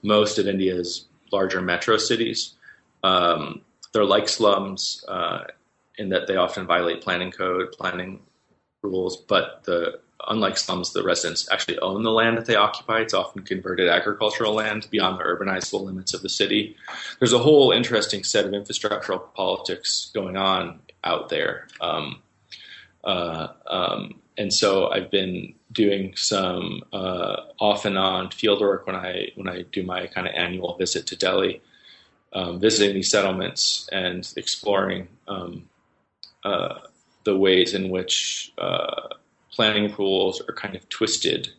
most 0.01 0.39
of 0.39 0.47
India's 0.47 1.05
larger 1.31 1.61
metro 1.61 1.97
cities. 1.97 2.55
Um, 3.03 3.61
they're 3.93 4.05
like 4.05 4.27
slums 4.27 5.03
uh, 5.07 5.43
in 5.97 6.09
that 6.09 6.27
they 6.27 6.35
often 6.35 6.65
violate 6.65 7.01
planning 7.01 7.31
code, 7.31 7.71
planning 7.71 8.21
rules, 8.81 9.17
but 9.17 9.63
the 9.65 9.99
unlike 10.27 10.57
slums, 10.57 10.93
the 10.93 11.03
residents 11.03 11.47
actually 11.51 11.79
own 11.79 12.03
the 12.03 12.11
land 12.11 12.37
that 12.37 12.45
they 12.45 12.55
occupy. 12.55 12.99
It's 12.99 13.13
often 13.13 13.43
converted 13.43 13.87
agricultural 13.87 14.53
land 14.53 14.87
beyond 14.89 15.19
the 15.19 15.23
urbanizable 15.23 15.85
limits 15.85 16.13
of 16.13 16.21
the 16.21 16.29
city. 16.29 16.75
There's 17.19 17.33
a 17.33 17.39
whole 17.39 17.71
interesting 17.71 18.23
set 18.23 18.45
of 18.45 18.51
infrastructural 18.51 19.33
politics 19.33 20.11
going 20.13 20.35
on 20.35 20.79
out 21.03 21.29
there. 21.29 21.67
Um, 21.79 22.21
uh, 23.03 23.47
um, 23.67 24.15
and 24.37 24.53
so 24.53 24.89
I've 24.89 25.09
been 25.09 25.53
doing 25.71 26.15
some 26.15 26.83
uh, 26.93 27.37
off 27.59 27.85
and 27.85 27.97
on 27.97 28.31
field 28.31 28.61
work 28.61 28.85
when 28.85 28.95
I 28.95 29.31
when 29.35 29.47
I 29.47 29.63
do 29.63 29.83
my 29.83 30.07
kind 30.07 30.27
of 30.27 30.33
annual 30.33 30.75
visit 30.77 31.07
to 31.07 31.15
Delhi, 31.15 31.61
um, 32.33 32.59
visiting 32.59 32.95
these 32.95 33.09
settlements 33.09 33.89
and 33.91 34.31
exploring 34.37 35.07
um, 35.27 35.69
uh, 36.43 36.79
the 37.23 37.37
ways 37.37 37.73
in 37.73 37.89
which 37.89 38.53
uh, 38.57 39.09
planning 39.51 39.93
rules 39.97 40.41
are 40.47 40.53
kind 40.53 40.75
of 40.75 40.87
twisted 40.89 41.49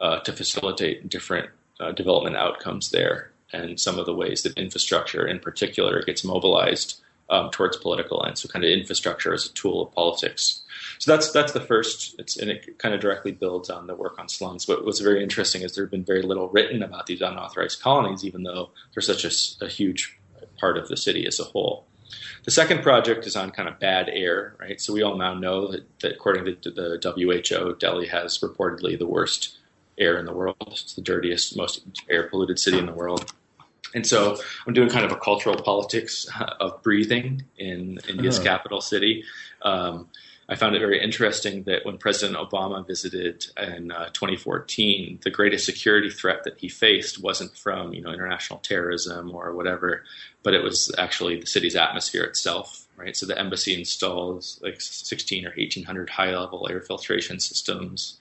uh, 0.00 0.20
to 0.20 0.32
facilitate 0.32 1.08
different 1.08 1.50
development 1.96 2.36
outcomes 2.36 2.90
there, 2.90 3.30
and 3.52 3.78
some 3.78 3.98
of 3.98 4.06
the 4.06 4.14
ways 4.14 4.42
that 4.42 4.56
infrastructure, 4.56 5.26
in 5.26 5.38
particular, 5.38 6.02
gets 6.02 6.24
mobilized 6.24 7.02
um, 7.30 7.50
towards 7.50 7.76
political 7.76 8.24
ends. 8.26 8.42
So, 8.42 8.48
kind 8.48 8.64
of 8.64 8.70
infrastructure 8.70 9.32
as 9.32 9.46
a 9.46 9.52
tool 9.52 9.82
of 9.82 9.92
politics. 9.92 10.62
So 10.98 11.10
that's 11.10 11.32
that's 11.32 11.52
the 11.52 11.60
first. 11.60 12.14
It's 12.18 12.36
and 12.36 12.50
it 12.50 12.78
kind 12.78 12.94
of 12.94 13.00
directly 13.00 13.32
builds 13.32 13.70
on 13.70 13.86
the 13.86 13.94
work 13.94 14.18
on 14.18 14.28
slums. 14.28 14.66
But 14.66 14.84
what's 14.84 15.00
very 15.00 15.22
interesting 15.22 15.62
is 15.62 15.74
there 15.74 15.84
have 15.84 15.90
been 15.90 16.04
very 16.04 16.22
little 16.22 16.48
written 16.48 16.82
about 16.82 17.06
these 17.06 17.20
unauthorized 17.20 17.80
colonies, 17.80 18.24
even 18.24 18.42
though 18.42 18.70
they're 18.92 19.02
such 19.02 19.24
a, 19.24 19.64
a 19.64 19.68
huge 19.68 20.18
part 20.58 20.76
of 20.76 20.88
the 20.88 20.96
city 20.96 21.26
as 21.26 21.40
a 21.40 21.44
whole. 21.44 21.86
The 22.44 22.50
second 22.50 22.82
project 22.82 23.26
is 23.26 23.36
on 23.36 23.50
kind 23.50 23.68
of 23.68 23.80
bad 23.80 24.08
air, 24.08 24.54
right? 24.60 24.80
So 24.80 24.92
we 24.92 25.02
all 25.02 25.16
now 25.16 25.34
know 25.34 25.70
that, 25.72 26.00
that 26.00 26.12
according 26.12 26.44
to 26.60 26.70
the 26.70 27.00
WHO, 27.02 27.76
Delhi 27.76 28.06
has 28.08 28.38
reportedly 28.38 28.98
the 28.98 29.06
worst 29.06 29.56
air 29.98 30.18
in 30.18 30.26
the 30.26 30.32
world. 30.32 30.56
It's 30.66 30.94
the 30.94 31.02
dirtiest, 31.02 31.56
most 31.56 31.82
air 32.08 32.28
polluted 32.28 32.58
city 32.58 32.78
in 32.78 32.86
the 32.86 32.92
world. 32.92 33.32
And 33.94 34.06
so 34.06 34.36
I'm 34.66 34.72
doing 34.72 34.88
kind 34.88 35.04
of 35.04 35.12
a 35.12 35.16
cultural 35.16 35.56
politics 35.56 36.28
of 36.60 36.82
breathing 36.82 37.44
in 37.58 37.98
India's 38.08 38.38
uh-huh. 38.38 38.48
capital 38.48 38.80
city. 38.80 39.24
Um, 39.62 40.08
I 40.48 40.56
found 40.56 40.76
it 40.76 40.80
very 40.80 41.02
interesting 41.02 41.62
that 41.64 41.86
when 41.86 41.96
President 41.96 42.36
Obama 42.36 42.86
visited 42.86 43.46
in 43.56 43.90
uh, 43.90 44.06
2014, 44.12 45.20
the 45.22 45.30
greatest 45.30 45.64
security 45.64 46.10
threat 46.10 46.44
that 46.44 46.58
he 46.58 46.68
faced 46.68 47.22
wasn't 47.22 47.56
from 47.56 47.94
you 47.94 48.02
know 48.02 48.12
international 48.12 48.58
terrorism 48.58 49.34
or 49.34 49.54
whatever, 49.54 50.04
but 50.42 50.54
it 50.54 50.62
was 50.62 50.94
actually 50.98 51.40
the 51.40 51.46
city's 51.46 51.76
atmosphere 51.76 52.24
itself. 52.24 52.82
Right, 52.96 53.16
so 53.16 53.26
the 53.26 53.36
embassy 53.36 53.74
installs 53.74 54.60
like 54.62 54.80
16 54.80 55.46
or 55.46 55.48
1800 55.48 56.10
high-level 56.10 56.68
air 56.70 56.80
filtration 56.80 57.40
systems, 57.40 58.20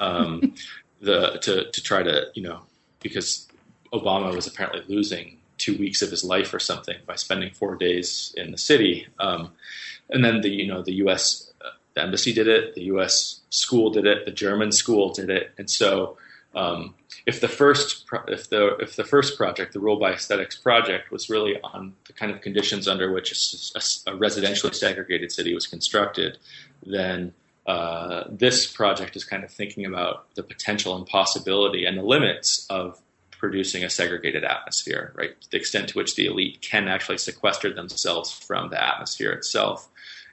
um, 0.00 0.54
the 1.00 1.38
to 1.42 1.70
to 1.70 1.82
try 1.82 2.02
to 2.02 2.26
you 2.34 2.42
know 2.42 2.60
because 3.00 3.48
Obama 3.92 4.34
was 4.34 4.46
apparently 4.46 4.82
losing 4.88 5.38
two 5.58 5.76
weeks 5.78 6.02
of 6.02 6.10
his 6.10 6.24
life 6.24 6.52
or 6.52 6.58
something 6.58 6.96
by 7.06 7.14
spending 7.14 7.52
four 7.52 7.76
days 7.76 8.34
in 8.36 8.50
the 8.50 8.58
city. 8.58 9.06
Um, 9.18 9.52
and 10.10 10.24
then 10.24 10.40
the 10.40 10.48
you 10.48 10.66
know 10.66 10.82
the 10.82 10.94
U.S 10.94 11.52
the 11.94 12.02
embassy 12.02 12.32
did 12.32 12.48
it, 12.48 12.74
the 12.74 12.84
U.S. 12.84 13.40
school 13.50 13.90
did 13.90 14.06
it, 14.06 14.24
the 14.24 14.30
German 14.30 14.72
school 14.72 15.12
did 15.12 15.30
it, 15.30 15.52
and 15.58 15.68
so 15.68 16.16
um, 16.54 16.94
if 17.26 17.40
the 17.40 17.48
first 17.48 18.06
if 18.28 18.48
the 18.50 18.76
if 18.78 18.96
the 18.96 19.04
first 19.04 19.36
project, 19.36 19.72
the 19.72 19.80
Rule 19.80 19.98
by 19.98 20.12
Aesthetics 20.12 20.56
project, 20.56 21.10
was 21.10 21.28
really 21.28 21.60
on 21.62 21.94
the 22.06 22.12
kind 22.12 22.32
of 22.32 22.40
conditions 22.40 22.88
under 22.88 23.12
which 23.12 23.30
a, 23.32 23.78
a, 23.78 24.14
a 24.14 24.18
residentially 24.18 24.74
segregated 24.74 25.32
city 25.32 25.54
was 25.54 25.66
constructed, 25.66 26.38
then 26.84 27.32
uh, 27.66 28.24
this 28.28 28.70
project 28.70 29.16
is 29.16 29.24
kind 29.24 29.44
of 29.44 29.50
thinking 29.50 29.84
about 29.84 30.34
the 30.34 30.42
potential 30.42 30.96
and 30.96 31.06
possibility 31.06 31.84
and 31.84 31.98
the 31.98 32.02
limits 32.02 32.66
of 32.68 33.00
producing 33.42 33.82
a 33.82 33.90
segregated 33.90 34.44
atmosphere, 34.44 35.12
right? 35.16 35.32
The 35.50 35.56
extent 35.56 35.88
to 35.88 35.98
which 35.98 36.14
the 36.14 36.26
elite 36.26 36.62
can 36.62 36.86
actually 36.86 37.18
sequester 37.18 37.74
themselves 37.74 38.30
from 38.30 38.70
the 38.70 38.80
atmosphere 38.80 39.32
itself, 39.32 39.88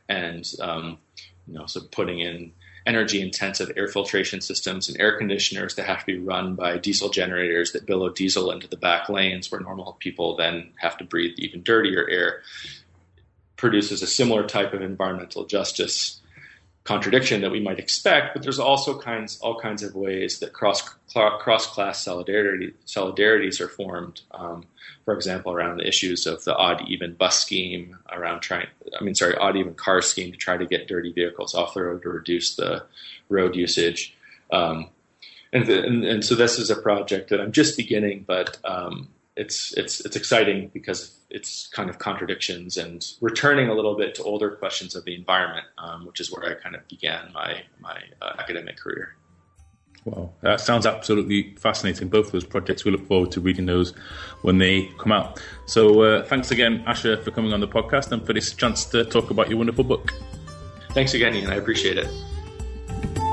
and 0.07 0.47
um, 0.61 0.99
you 1.47 1.55
know, 1.55 1.65
so 1.65 1.81
putting 1.91 2.19
in 2.19 2.53
energy 2.85 3.19
intensive 3.19 3.71
air 3.75 3.87
filtration 3.87 4.41
systems 4.41 4.87
and 4.87 5.01
air 5.01 5.17
conditioners 5.17 5.73
that 5.73 5.87
have 5.87 6.01
to 6.01 6.05
be 6.05 6.19
run 6.19 6.53
by 6.53 6.77
diesel 6.77 7.09
generators 7.09 7.71
that 7.71 7.87
billow 7.87 8.09
diesel 8.09 8.51
into 8.51 8.67
the 8.67 8.77
back 8.77 9.09
lanes 9.09 9.51
where 9.51 9.59
normal 9.59 9.93
people 9.99 10.35
then 10.37 10.69
have 10.77 10.95
to 10.95 11.03
breathe 11.03 11.33
even 11.39 11.63
dirtier 11.63 12.07
air 12.07 12.41
produces 13.57 14.01
a 14.01 14.07
similar 14.07 14.47
type 14.47 14.73
of 14.73 14.81
environmental 14.81 15.45
justice 15.45 16.18
contradiction 16.83 17.41
that 17.41 17.51
we 17.51 17.59
might 17.59 17.79
expect, 17.79 18.33
but 18.33 18.41
there's 18.41 18.59
also 18.59 18.97
kinds 18.97 19.39
all 19.41 19.59
kinds 19.59 19.83
of 19.83 19.95
ways 19.95 20.39
that 20.39 20.53
cross 20.53 20.81
cross 21.13 21.67
class 21.67 22.03
solidarity 22.03 22.73
solidarities 22.85 23.59
are 23.61 23.67
formed. 23.67 24.21
Um, 24.31 24.65
for 25.05 25.13
example, 25.13 25.51
around 25.51 25.77
the 25.77 25.87
issues 25.87 26.25
of 26.25 26.43
the 26.43 26.55
odd 26.55 26.87
even 26.87 27.13
bus 27.13 27.39
scheme, 27.39 27.97
around 28.11 28.41
trying 28.41 28.67
I 28.99 29.03
mean 29.03 29.15
sorry 29.15 29.35
odd 29.35 29.57
even 29.57 29.75
car 29.75 30.01
scheme 30.01 30.31
to 30.31 30.37
try 30.37 30.57
to 30.57 30.65
get 30.65 30.87
dirty 30.87 31.11
vehicles 31.11 31.53
off 31.53 31.73
the 31.73 31.83
road 31.83 32.01
to 32.03 32.09
reduce 32.09 32.55
the 32.55 32.85
road 33.27 33.55
usage. 33.55 34.15
Um, 34.51 34.89
and, 35.51 35.65
the, 35.65 35.83
and, 35.83 36.03
and, 36.03 36.25
so 36.25 36.35
this 36.35 36.59
is 36.59 36.69
a 36.69 36.75
project 36.75 37.29
that 37.29 37.41
I'm 37.41 37.51
just 37.51 37.77
beginning, 37.77 38.23
but 38.27 38.57
um, 38.63 39.09
it's 39.39 39.73
it's 39.77 40.01
it's 40.01 40.17
exciting 40.17 40.69
because 40.73 41.17
it's 41.29 41.67
kind 41.67 41.89
of 41.89 41.97
contradictions 41.97 42.75
and 42.75 43.05
returning 43.21 43.69
a 43.69 43.73
little 43.73 43.95
bit 43.95 44.13
to 44.15 44.23
older 44.23 44.51
questions 44.51 44.95
of 44.95 45.05
the 45.05 45.15
environment, 45.15 45.65
um, 45.77 46.05
which 46.05 46.19
is 46.19 46.29
where 46.29 46.43
I 46.45 46.55
kind 46.55 46.75
of 46.75 46.85
began 46.89 47.31
my 47.33 47.61
my 47.79 47.97
uh, 48.21 48.33
academic 48.37 48.77
career. 48.77 49.15
Wow, 50.03 50.31
that 50.41 50.59
sounds 50.59 50.85
absolutely 50.85 51.55
fascinating. 51.55 52.09
Both 52.09 52.27
of 52.27 52.31
those 52.33 52.45
projects, 52.45 52.83
we 52.83 52.91
look 52.91 53.07
forward 53.07 53.31
to 53.31 53.41
reading 53.41 53.65
those 53.65 53.91
when 54.41 54.57
they 54.57 54.89
come 54.97 55.11
out. 55.11 55.41
So, 55.67 56.01
uh, 56.01 56.25
thanks 56.25 56.51
again, 56.51 56.83
Asher, 56.85 57.17
for 57.17 57.31
coming 57.31 57.53
on 57.53 57.59
the 57.59 57.67
podcast 57.67 58.11
and 58.11 58.25
for 58.25 58.33
this 58.33 58.53
chance 58.53 58.85
to 58.85 59.05
talk 59.05 59.29
about 59.29 59.49
your 59.49 59.57
wonderful 59.57 59.83
book. 59.83 60.13
Thanks 60.91 61.13
again, 61.13 61.35
Ian. 61.35 61.51
I 61.51 61.55
appreciate 61.55 61.97
it. 61.97 62.07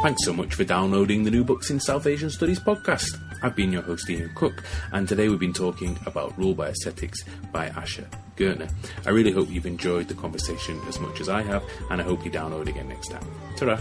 Thanks 0.03 0.25
so 0.25 0.33
much 0.33 0.55
for 0.55 0.65
downloading 0.65 1.25
the 1.25 1.31
New 1.31 1.45
Books 1.45 1.71
in 1.71 1.81
South 1.81 2.07
Asian 2.07 2.31
Studies 2.31 2.61
podcast. 2.61 3.26
I've 3.43 3.55
been 3.55 3.73
your 3.73 3.83
host 3.83 4.09
Ian 4.09 4.31
Cook, 4.35 4.65
and 4.93 5.09
today 5.09 5.29
we've 5.29 5.39
been 5.39 5.53
talking 5.53 5.99
about 6.07 6.37
Rule 6.39 6.55
by 6.55 6.69
Aesthetics 6.69 7.25
by 7.53 7.67
Asher 7.69 8.09
Ghertner. 8.37 8.69
I 9.05 9.11
really 9.11 9.33
hope 9.33 9.51
you've 9.51 9.67
enjoyed 9.67 10.09
the 10.09 10.15
conversation 10.15 10.81
as 10.89 10.99
much 11.01 11.21
as 11.21 11.29
I 11.29 11.43
have, 11.43 11.63
and 11.91 12.01
I 12.01 12.05
hope 12.05 12.25
you 12.25 12.31
download 12.31 12.69
again 12.69 12.89
next 12.89 13.09
time. 13.09 13.25
ta 13.57 13.79